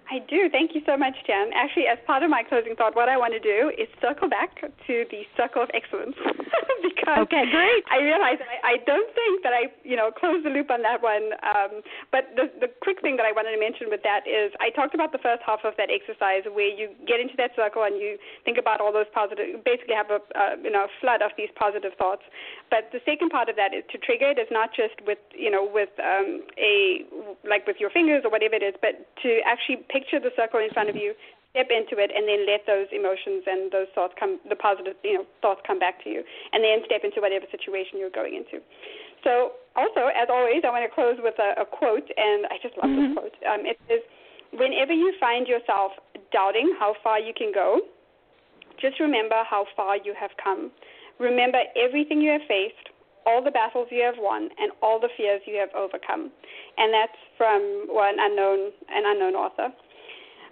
I 0.08 0.24
do. 0.24 0.48
Thank 0.48 0.72
you 0.72 0.82
so 0.88 0.96
much, 0.96 1.16
Jann. 1.28 1.52
Actually, 1.52 1.92
as 1.92 2.00
part 2.08 2.24
of 2.24 2.30
my 2.32 2.40
closing 2.44 2.76
thought, 2.80 2.96
what 2.96 3.12
I 3.12 3.20
want 3.20 3.36
to 3.36 3.44
do 3.44 3.76
is 3.76 3.92
circle 4.00 4.32
back 4.32 4.56
to 4.64 4.94
the 5.12 5.28
circle 5.36 5.62
of 5.62 5.70
excellence 5.76 6.16
because 6.84 7.28
okay, 7.28 7.44
great. 7.52 7.84
I 7.92 8.00
realize 8.00 8.40
I, 8.40 8.56
I 8.64 8.86
don't 8.88 9.12
think 9.12 9.44
that 9.44 9.52
I, 9.52 9.68
you 9.84 10.00
know, 10.00 10.08
closed 10.16 10.48
the 10.48 10.50
loop 10.50 10.72
on 10.72 10.80
that 10.88 11.04
one. 11.04 11.36
Um, 11.44 11.84
but 12.12 12.32
the 12.40 12.48
the 12.64 12.72
quick 12.80 13.04
thing 13.04 13.20
that 13.20 13.28
I 13.28 13.36
wanted 13.36 13.52
to 13.52 13.60
mention 13.60 13.92
with 13.92 14.00
that 14.08 14.24
is 14.24 14.56
I 14.64 14.72
talked 14.72 14.96
about 14.96 15.12
the 15.12 15.20
first 15.20 15.44
half 15.44 15.68
of 15.68 15.76
that 15.76 15.92
exercise 15.92 16.48
where 16.48 16.72
you 16.72 16.96
get 17.04 17.20
into 17.20 17.36
that 17.36 17.52
circle 17.60 17.84
and 17.84 18.00
you 18.00 18.16
think 18.48 18.56
about 18.56 18.80
all 18.80 18.96
those 18.96 19.12
positive, 19.12 19.60
basically 19.68 19.96
have 19.96 20.08
a 20.08 20.24
uh, 20.40 20.56
you 20.64 20.72
know 20.72 20.88
a 20.88 20.92
flood 21.04 21.20
of 21.20 21.36
these 21.36 21.52
positive 21.60 21.92
thoughts. 22.00 22.24
But 22.72 22.96
the 22.96 23.04
second 23.04 23.36
part 23.36 23.52
of 23.52 23.60
that 23.60 23.76
is 23.76 23.84
to 23.92 24.00
trigger 24.00 24.32
it 24.32 24.40
is 24.40 24.48
not 24.56 24.72
just 24.72 24.96
with 25.04 25.20
you 25.36 25.52
know 25.52 25.68
with 25.68 25.92
um, 26.00 26.48
a 26.56 27.04
like 27.44 27.68
with 27.68 27.76
your 27.84 27.92
fingers 27.92 28.24
or 28.24 28.32
whatever 28.32 28.56
it 28.56 28.64
is, 28.64 28.76
but 28.80 29.04
to 29.28 29.44
actually 29.44 29.84
picture 29.98 30.22
the 30.22 30.30
circle 30.38 30.62
in 30.62 30.70
front 30.70 30.90
of 30.90 30.96
you, 30.96 31.18
step 31.58 31.74
into 31.74 31.98
it, 31.98 32.14
and 32.14 32.30
then 32.30 32.46
let 32.46 32.70
those 32.70 32.86
emotions 32.94 33.42
and 33.50 33.74
those 33.74 33.90
thoughts 33.98 34.14
come, 34.14 34.38
the 34.46 34.54
positive, 34.56 34.94
you 35.02 35.18
know, 35.18 35.26
thoughts 35.42 35.62
come 35.66 35.82
back 35.82 35.98
to 36.06 36.14
you, 36.14 36.22
and 36.54 36.62
then 36.62 36.86
step 36.86 37.02
into 37.02 37.18
whatever 37.18 37.50
situation 37.50 37.98
you're 37.98 38.14
going 38.14 38.38
into. 38.38 38.62
So, 39.26 39.58
also, 39.74 40.14
as 40.14 40.30
always, 40.30 40.62
I 40.62 40.70
want 40.70 40.86
to 40.86 40.94
close 40.94 41.18
with 41.18 41.34
a, 41.42 41.58
a 41.62 41.66
quote, 41.66 42.06
and 42.06 42.46
I 42.54 42.62
just 42.62 42.78
love 42.78 42.94
mm-hmm. 42.94 43.18
this 43.18 43.18
quote. 43.18 43.38
Um, 43.50 43.66
it 43.66 43.82
says, 43.90 44.06
"Whenever 44.54 44.94
you 44.94 45.10
find 45.18 45.50
yourself 45.50 45.98
doubting 46.30 46.78
how 46.78 46.94
far 47.02 47.18
you 47.18 47.34
can 47.34 47.50
go, 47.50 47.82
just 48.78 49.02
remember 49.02 49.42
how 49.50 49.66
far 49.74 49.98
you 49.98 50.14
have 50.14 50.32
come. 50.38 50.70
Remember 51.18 51.66
everything 51.74 52.22
you 52.22 52.38
have 52.38 52.46
faced." 52.48 52.94
all 53.28 53.44
the 53.44 53.52
battles 53.52 53.90
you 53.92 54.02
have 54.02 54.16
won 54.18 54.48
and 54.58 54.72
all 54.82 55.02
the 55.02 55.10
fears 55.18 55.42
you 55.46 55.60
have 55.60 55.68
overcome. 55.76 56.32
And 56.78 56.94
that's 56.94 57.20
from 57.38 57.88
well, 57.92 58.08
an 58.08 58.16
unknown 58.18 58.72
an 58.88 59.04
unknown 59.06 59.36
author. 59.36 59.68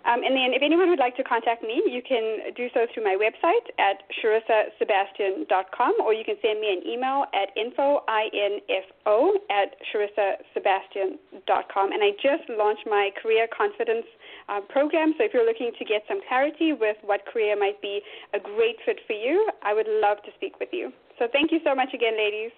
Um, 0.06 0.22
and 0.22 0.38
then 0.38 0.54
if 0.54 0.62
anyone 0.62 0.90
would 0.90 1.02
like 1.02 1.18
to 1.18 1.24
contact 1.24 1.64
me, 1.64 1.82
you 1.90 2.02
can 2.06 2.54
do 2.54 2.70
so 2.74 2.86
through 2.94 3.04
my 3.04 3.18
website 3.18 3.66
at 3.82 4.06
sharissasebastian.com 4.22 5.94
or 6.06 6.14
you 6.14 6.24
can 6.24 6.38
send 6.46 6.62
me 6.62 6.70
an 6.70 6.86
email 6.86 7.26
at 7.34 7.50
info, 7.58 8.06
I-N-F-O, 8.08 9.34
at 9.50 9.74
sharissasebastian.com. 9.90 11.92
And 11.92 12.04
I 12.04 12.12
just 12.22 12.48
launched 12.54 12.86
my 12.86 13.10
Career 13.22 13.48
Confidence 13.50 14.06
uh, 14.48 14.62
program, 14.70 15.16
so 15.18 15.26
if 15.26 15.34
you're 15.34 15.46
looking 15.46 15.72
to 15.78 15.86
get 15.86 16.04
some 16.08 16.22
clarity 16.30 16.74
with 16.74 16.98
what 17.02 17.26
career 17.26 17.58
might 17.58 17.82
be 17.82 18.02
a 18.34 18.40
great 18.40 18.78
fit 18.86 19.00
for 19.08 19.14
you, 19.14 19.50
I 19.64 19.74
would 19.74 19.88
love 19.90 20.22
to 20.26 20.32
speak 20.36 20.60
with 20.60 20.70
you. 20.72 20.94
So 21.18 21.26
thank 21.34 21.52
you 21.52 21.60
so 21.66 21.74
much 21.74 21.90
again, 21.96 22.16
ladies. 22.16 22.52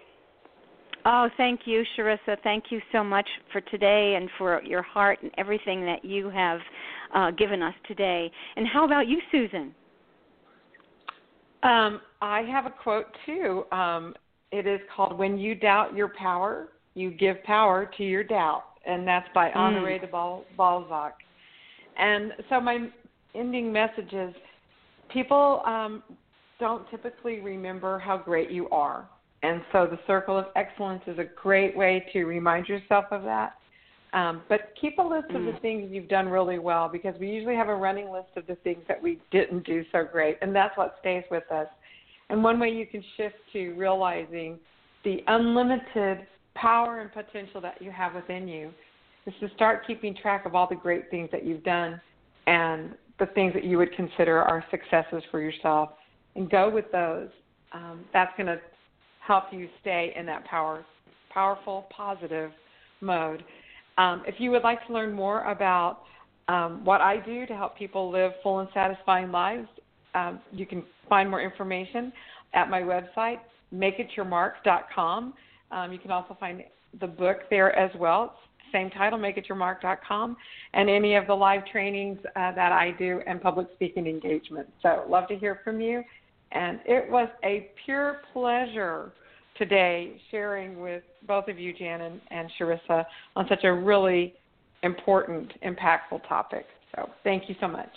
Oh, 1.06 1.30
thank 1.38 1.62
you, 1.66 1.86
Sharissa. 1.96 2.36
Thank 2.44 2.66
you 2.70 2.82
so 2.92 3.02
much 3.02 3.28
for 3.54 3.62
today 3.62 4.16
and 4.18 4.30
for 4.38 4.62
your 4.64 4.82
heart 4.82 5.20
and 5.22 5.32
everything 5.38 5.86
that 5.86 6.04
you 6.04 6.30
have 6.30 6.60
uh, 7.14 7.32
given 7.32 7.62
us 7.62 7.74
today. 7.88 8.32
And 8.56 8.68
how 8.68 8.86
about 8.86 9.08
you, 9.08 9.20
Susan? 9.32 9.74
Um, 11.64 12.02
I 12.22 12.42
have 12.42 12.66
a 12.66 12.70
quote 12.70 13.06
too. 13.26 13.64
Um, 13.72 14.16
it 14.52 14.68
is 14.68 14.80
called 14.96 15.18
"When 15.18 15.38
you 15.38 15.56
doubt 15.56 15.96
your 15.96 16.10
power, 16.10 16.70
you 16.94 17.12
give 17.12 17.44
power 17.44 17.90
to 17.98 18.04
your 18.04 18.24
doubt," 18.24 18.64
and 18.86 19.08
that's 19.08 19.28
by 19.34 19.50
mm. 19.50 19.56
Honoré 19.56 20.00
de 20.00 20.08
Balzac. 20.08 21.16
And 21.98 22.34
so 22.50 22.62
my 22.62 22.88
ending 23.36 23.74
message 23.74 24.14
is: 24.14 24.34
people 25.12 25.62
um, 25.66 26.04
don't 26.60 26.90
typically 26.90 27.40
remember 27.40 28.00
how 28.00 28.18
great 28.18 28.52
you 28.52 28.70
are 28.70 29.10
and 29.44 29.62
so 29.72 29.86
the 29.86 30.00
circle 30.08 30.38
of 30.38 30.46
excellence 30.56 31.04
is 31.06 31.20
a 31.20 31.26
great 31.42 31.76
way 31.78 32.06
to 32.14 32.26
remind 32.26 32.68
yourself 32.68 33.06
of 33.12 33.24
that. 33.24 33.54
Um, 34.14 34.42
but 34.48 34.74
keep 34.80 34.98
a 35.00 35.02
list 35.02 35.30
of 35.32 35.44
the 35.44 35.52
mm. 35.52 35.62
things 35.62 35.90
you've 35.92 36.08
done 36.08 36.30
really 36.30 36.60
well 36.60 36.88
because 36.88 37.14
we 37.20 37.28
usually 37.30 37.56
have 37.56 37.68
a 37.68 37.76
running 37.76 38.10
list 38.10 38.30
of 38.38 38.48
the 38.48 38.56
things 38.56 38.82
that 38.88 39.02
we 39.02 39.20
didn't 39.32 39.66
do 39.66 39.84
so 39.92 40.06
great, 40.10 40.38
and 40.42 40.56
that's 40.56 40.78
what 40.78 40.96
stays 41.02 41.24
with 41.30 41.44
us. 41.52 41.68
And 42.30 42.44
one 42.44 42.60
way 42.60 42.70
you 42.70 42.86
can 42.86 43.04
shift 43.18 43.36
to 43.54 43.74
realizing 43.74 44.60
the 45.04 45.24
unlimited 45.28 46.26
power 46.56 47.02
and 47.02 47.12
potential 47.12 47.62
that 47.62 47.82
you 47.82 47.92
have 47.92 48.16
within 48.16 48.48
you 48.48 48.72
is 49.26 49.34
to 49.42 49.50
start 49.56 49.86
keeping 49.86 50.16
track 50.16 50.46
of 50.46 50.56
all 50.56 50.68
the 50.68 50.76
great 50.76 51.10
things 51.12 51.30
that 51.32 51.46
you've 51.46 51.64
done 51.64 52.00
and 52.48 52.96
the 53.20 53.26
things 53.28 53.54
that 53.54 53.64
you 53.64 53.78
would 53.78 53.94
consider 53.96 54.42
are 54.42 54.64
successes 54.72 55.22
for 55.32 55.42
yourself 55.42 55.90
and 56.36 56.50
go 56.50 56.70
with 56.70 56.86
those. 56.92 57.30
Um, 57.74 58.06
that's 58.14 58.32
going 58.38 58.48
to 58.48 58.60
help 59.20 59.46
you 59.52 59.68
stay 59.82 60.14
in 60.18 60.26
that 60.28 60.46
power, 60.46 60.86
powerful, 61.30 61.88
positive 61.96 62.52
mode. 63.02 63.44
Um, 63.98 64.24
if 64.28 64.36
you 64.40 64.52
would 64.52 64.64
like 64.64 64.86
to 64.88 64.94
learn 64.94 65.14
more 65.14 65.44
about 65.50 66.00
um, 66.48 66.86
what 66.86 67.02
I 67.02 67.18
do 67.18 67.46
to 67.46 67.56
help 67.56 67.78
people 67.78 68.12
live 68.12 68.32
full 68.44 68.60
and 68.60 68.70
satisfying 68.74 69.32
lives, 69.32 69.68
um, 70.16 70.40
you 70.52 70.66
can 70.66 70.84
find 71.10 71.30
more 71.30 71.42
information 71.42 72.14
at 72.54 72.70
my 72.70 72.82
website, 72.82 73.40
makeityourmark.com. 73.74 75.34
Um, 75.72 75.92
you 75.92 76.00
can 76.00 76.12
also 76.12 76.38
find 76.40 76.64
the 77.00 77.08
book 77.08 77.38
there 77.50 77.76
as 77.78 77.92
well. 78.00 78.36
Same 78.72 78.90
title, 78.90 79.18
makeityourmark.com, 79.20 80.38
and 80.74 80.90
any 80.90 81.16
of 81.16 81.28
the 81.28 81.34
live 81.34 81.66
trainings 81.72 82.18
uh, 82.36 82.52
that 82.54 82.72
I 82.72 82.92
do 82.98 83.22
and 83.26 83.42
public 83.42 83.68
speaking 83.76 84.08
engagements. 84.08 84.72
So, 84.82 85.06
love 85.10 85.28
to 85.30 85.38
hear 85.38 85.62
from 85.64 85.80
you. 85.80 86.04
And 86.52 86.80
it 86.86 87.10
was 87.10 87.30
a 87.44 87.70
pure 87.86 88.22
pleasure 88.34 89.14
today 89.58 90.20
sharing 90.32 90.80
with 90.80 91.04
both 91.28 91.48
of 91.48 91.60
you, 91.60 91.74
Jann 91.74 92.02
and, 92.02 92.22
and 92.32 92.50
Sharissa, 92.60 93.06
on 93.36 93.46
such 93.50 93.64
a 93.64 93.74
really 93.74 94.34
important, 94.84 95.52
impactful 95.64 96.28
topic. 96.28 96.66
So 96.96 97.10
thank 97.24 97.50
you 97.50 97.56
so 97.60 97.68
much. 97.68 97.90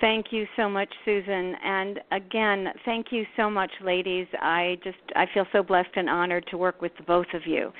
Thank 0.00 0.26
you 0.30 0.46
so 0.56 0.68
much, 0.68 0.88
Susan. 1.04 1.54
And 1.62 2.00
again, 2.10 2.68
thank 2.86 3.08
you 3.10 3.24
so 3.36 3.50
much, 3.50 3.70
ladies. 3.84 4.26
I 4.40 4.78
just 4.82 4.96
I 5.14 5.26
feel 5.34 5.44
so 5.52 5.62
blessed 5.62 5.90
and 5.94 6.08
honored 6.08 6.46
to 6.50 6.56
work 6.56 6.80
with 6.80 6.92
both 7.06 7.26
of 7.34 7.42
you. 7.46 7.70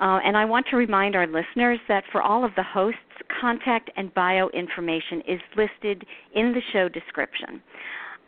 Uh, 0.00 0.18
and 0.24 0.36
I 0.36 0.46
want 0.46 0.66
to 0.70 0.76
remind 0.76 1.14
our 1.14 1.26
listeners 1.26 1.78
that 1.88 2.04
for 2.10 2.22
all 2.22 2.44
of 2.44 2.52
the 2.56 2.62
hosts, 2.62 3.00
contact 3.40 3.90
and 3.96 4.14
bio 4.14 4.48
information 4.50 5.22
is 5.28 5.40
listed 5.56 6.06
in 6.34 6.52
the 6.52 6.62
show 6.72 6.88
description 6.88 7.60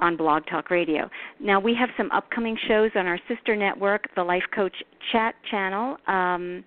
on 0.00 0.16
Blog 0.16 0.44
Talk 0.46 0.70
Radio. 0.70 1.08
Now, 1.38 1.60
we 1.60 1.74
have 1.78 1.90
some 1.96 2.10
upcoming 2.10 2.56
shows 2.68 2.90
on 2.94 3.06
our 3.06 3.18
sister 3.28 3.56
network, 3.56 4.04
the 4.16 4.22
Life 4.22 4.42
Coach 4.54 4.74
Chat 5.12 5.34
channel. 5.50 5.96
Um, 6.06 6.64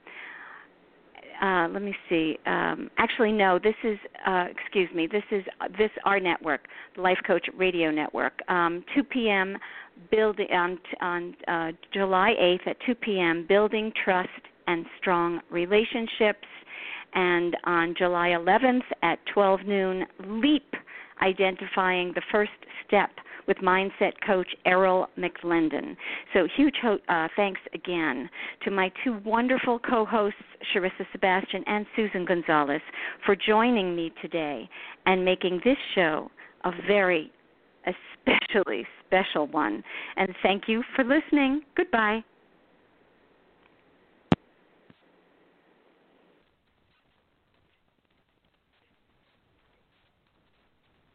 uh, 1.42 1.68
let 1.70 1.82
me 1.82 1.94
see. 2.10 2.38
Um, 2.46 2.90
actually, 2.98 3.32
no. 3.32 3.60
This 3.60 3.76
is 3.84 3.98
uh, 4.26 4.46
excuse 4.50 4.90
me. 4.96 5.08
This 5.12 5.24
is 5.32 5.44
this 5.78 5.90
our 6.06 6.20
network, 6.20 6.68
the 6.96 7.02
Life 7.02 7.18
Coach 7.26 7.46
Radio 7.58 7.92
Network. 7.92 8.34
Um, 8.48 8.84
2 8.96 9.04
p.m. 9.04 9.58
building 10.10 10.48
on 10.54 10.80
on 11.02 11.36
uh, 11.48 11.72
July 11.92 12.34
8th 12.40 12.68
at 12.68 12.78
2 12.86 12.96
p.m. 12.96 13.46
Building 13.48 13.92
trust 14.06 14.30
and 14.68 14.86
strong 15.02 15.42
relationships, 15.50 16.48
and 17.14 17.58
on 17.66 17.96
July 17.98 18.30
11th 18.30 18.84
at 19.02 19.20
12 19.34 19.62
noon, 19.66 20.06
Leap 20.26 20.74
identifying 21.22 22.14
the 22.16 22.22
first 22.32 22.52
step 22.88 23.10
with 23.48 23.58
mindset 23.58 24.14
coach 24.26 24.48
Errol 24.66 25.08
McLendon. 25.18 25.96
So, 26.34 26.48
huge 26.56 26.76
ho- 26.82 27.00
uh, 27.10 27.28
thanks 27.36 27.62
again 27.74 28.30
to 28.64 28.72
my 28.72 28.92
two 29.04 29.20
wonderful 29.26 29.80
co 29.80 30.06
hosts, 30.06 30.40
Sharissa 30.74 31.06
Sebastian 31.12 31.64
and 31.68 31.86
Susan 31.96 32.26
Gonzales, 32.26 32.82
for 33.26 33.36
joining 33.36 33.96
me 33.96 34.12
today 34.22 34.70
and 35.06 35.24
making 35.24 35.62
this 35.64 35.78
show 35.96 36.30
a 36.64 36.72
very 36.88 37.32
especially 37.86 38.86
special 39.06 39.48
one. 39.48 39.84
And 40.16 40.30
thank 40.42 40.64
you 40.68 40.84
for 40.96 41.04
listening. 41.04 41.62
Goodbye. 41.76 42.24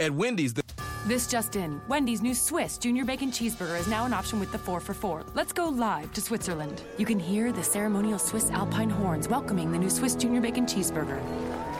At 0.00 0.14
Wendy's, 0.14 0.54
the 0.54 0.62
this 1.08 1.26
just 1.26 1.56
in. 1.56 1.80
Wendy's 1.88 2.22
new 2.22 2.34
Swiss 2.34 2.78
Junior 2.78 3.04
Bacon 3.04 3.32
Cheeseburger 3.32 3.80
is 3.80 3.88
now 3.88 4.04
an 4.04 4.12
option 4.12 4.38
with 4.38 4.52
the 4.52 4.58
4 4.58 4.78
for 4.78 4.94
4. 4.94 5.24
Let's 5.34 5.52
go 5.52 5.68
live 5.68 6.12
to 6.12 6.20
Switzerland. 6.20 6.82
You 6.98 7.06
can 7.06 7.18
hear 7.18 7.50
the 7.50 7.64
ceremonial 7.64 8.18
Swiss 8.20 8.48
Alpine 8.50 8.90
horns 8.90 9.26
welcoming 9.26 9.72
the 9.72 9.78
new 9.78 9.90
Swiss 9.90 10.14
Junior 10.14 10.40
Bacon 10.40 10.66
Cheeseburger. 10.66 11.20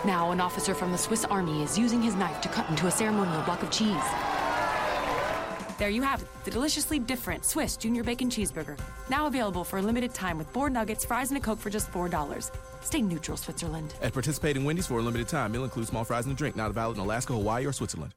Now, 0.05 0.33
an 0.33 0.41
officer 0.41 0.75
from 0.75 0.91
the 0.91 0.99
Swiss 0.99 1.25
Army 1.27 1.63
is 1.63 1.79
using 1.79 2.03
his 2.03 2.17
knife 2.17 2.41
to 2.41 2.49
cut 2.49 2.69
into 2.69 2.89
a 2.89 2.91
ceremonial 2.91 3.43
block 3.43 3.63
of 3.63 3.71
cheese. 3.71 3.95
There 5.79 5.91
you 5.91 6.03
have 6.03 6.23
it, 6.23 6.29
the 6.45 6.51
deliciously 6.51 6.99
different 6.99 7.45
Swiss 7.45 7.77
Junior 7.77 8.03
Bacon 8.03 8.31
Cheeseburger. 8.31 8.77
Now 9.09 9.27
available 9.27 9.63
for 9.63 9.79
a 9.79 9.83
limited 9.83 10.13
time 10.13 10.39
with 10.39 10.49
four 10.49 10.71
nuggets, 10.71 11.05
fries, 11.05 11.31
and 11.31 11.39
a 11.39 11.41
Coke 11.41 11.61
for 11.61 11.71
just 11.71 11.93
$4. 11.93 12.51
Stay 12.83 13.03
neutral, 13.03 13.37
Switzerland. 13.37 13.95
At 14.03 14.13
participating 14.13 14.65
Wendy's 14.65 14.87
for 14.87 14.99
a 14.99 15.03
limited 15.03 15.29
time, 15.29 15.53
meal 15.53 15.65
includes 15.65 15.91
small 15.91 16.05
fries 16.05 16.25
and 16.27 16.35
a 16.35 16.37
drink, 16.37 16.57
not 16.57 16.73
valid 16.73 16.97
in 16.97 17.03
Alaska, 17.03 17.33
Hawaii, 17.33 17.67
or 17.67 17.73
Switzerland. 17.73 18.15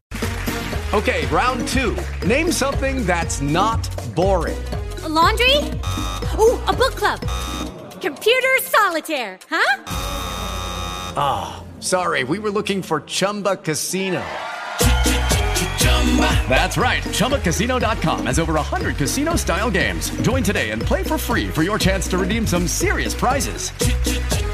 Okay, 0.94 1.26
round 1.28 1.68
two. 1.70 1.96
Name 2.28 2.52
something 2.52 3.06
that's 3.06 3.40
not 3.40 3.82
boring. 4.14 4.62
A 5.04 5.10
laundry? 5.10 5.56
Ooh, 6.38 6.60
a 6.68 6.74
book 6.74 6.96
club. 6.96 7.22
Computer 8.02 8.58
solitaire, 8.62 9.40
huh? 9.50 9.84
Ah, 11.16 11.64
oh, 11.64 11.82
sorry, 11.82 12.24
we 12.24 12.40
were 12.40 12.50
looking 12.50 12.82
for 12.82 13.02
Chumba 13.02 13.56
Casino. 13.56 14.22
That's 16.50 16.78
right. 16.78 17.04
ChumbaCasino.com 17.04 18.26
has 18.26 18.40
over 18.40 18.54
100 18.54 18.98
casino 18.98 19.36
style 19.36 19.72
games. 19.72 20.10
Join 20.22 20.44
today 20.44 20.72
and 20.72 20.82
play 20.82 21.04
for 21.04 21.18
free 21.18 21.48
for 21.48 21.64
your 21.64 21.80
chance 21.80 22.08
to 22.10 22.18
redeem 22.18 22.46
some 22.46 22.68
serious 22.68 23.14
prizes. 23.14 23.72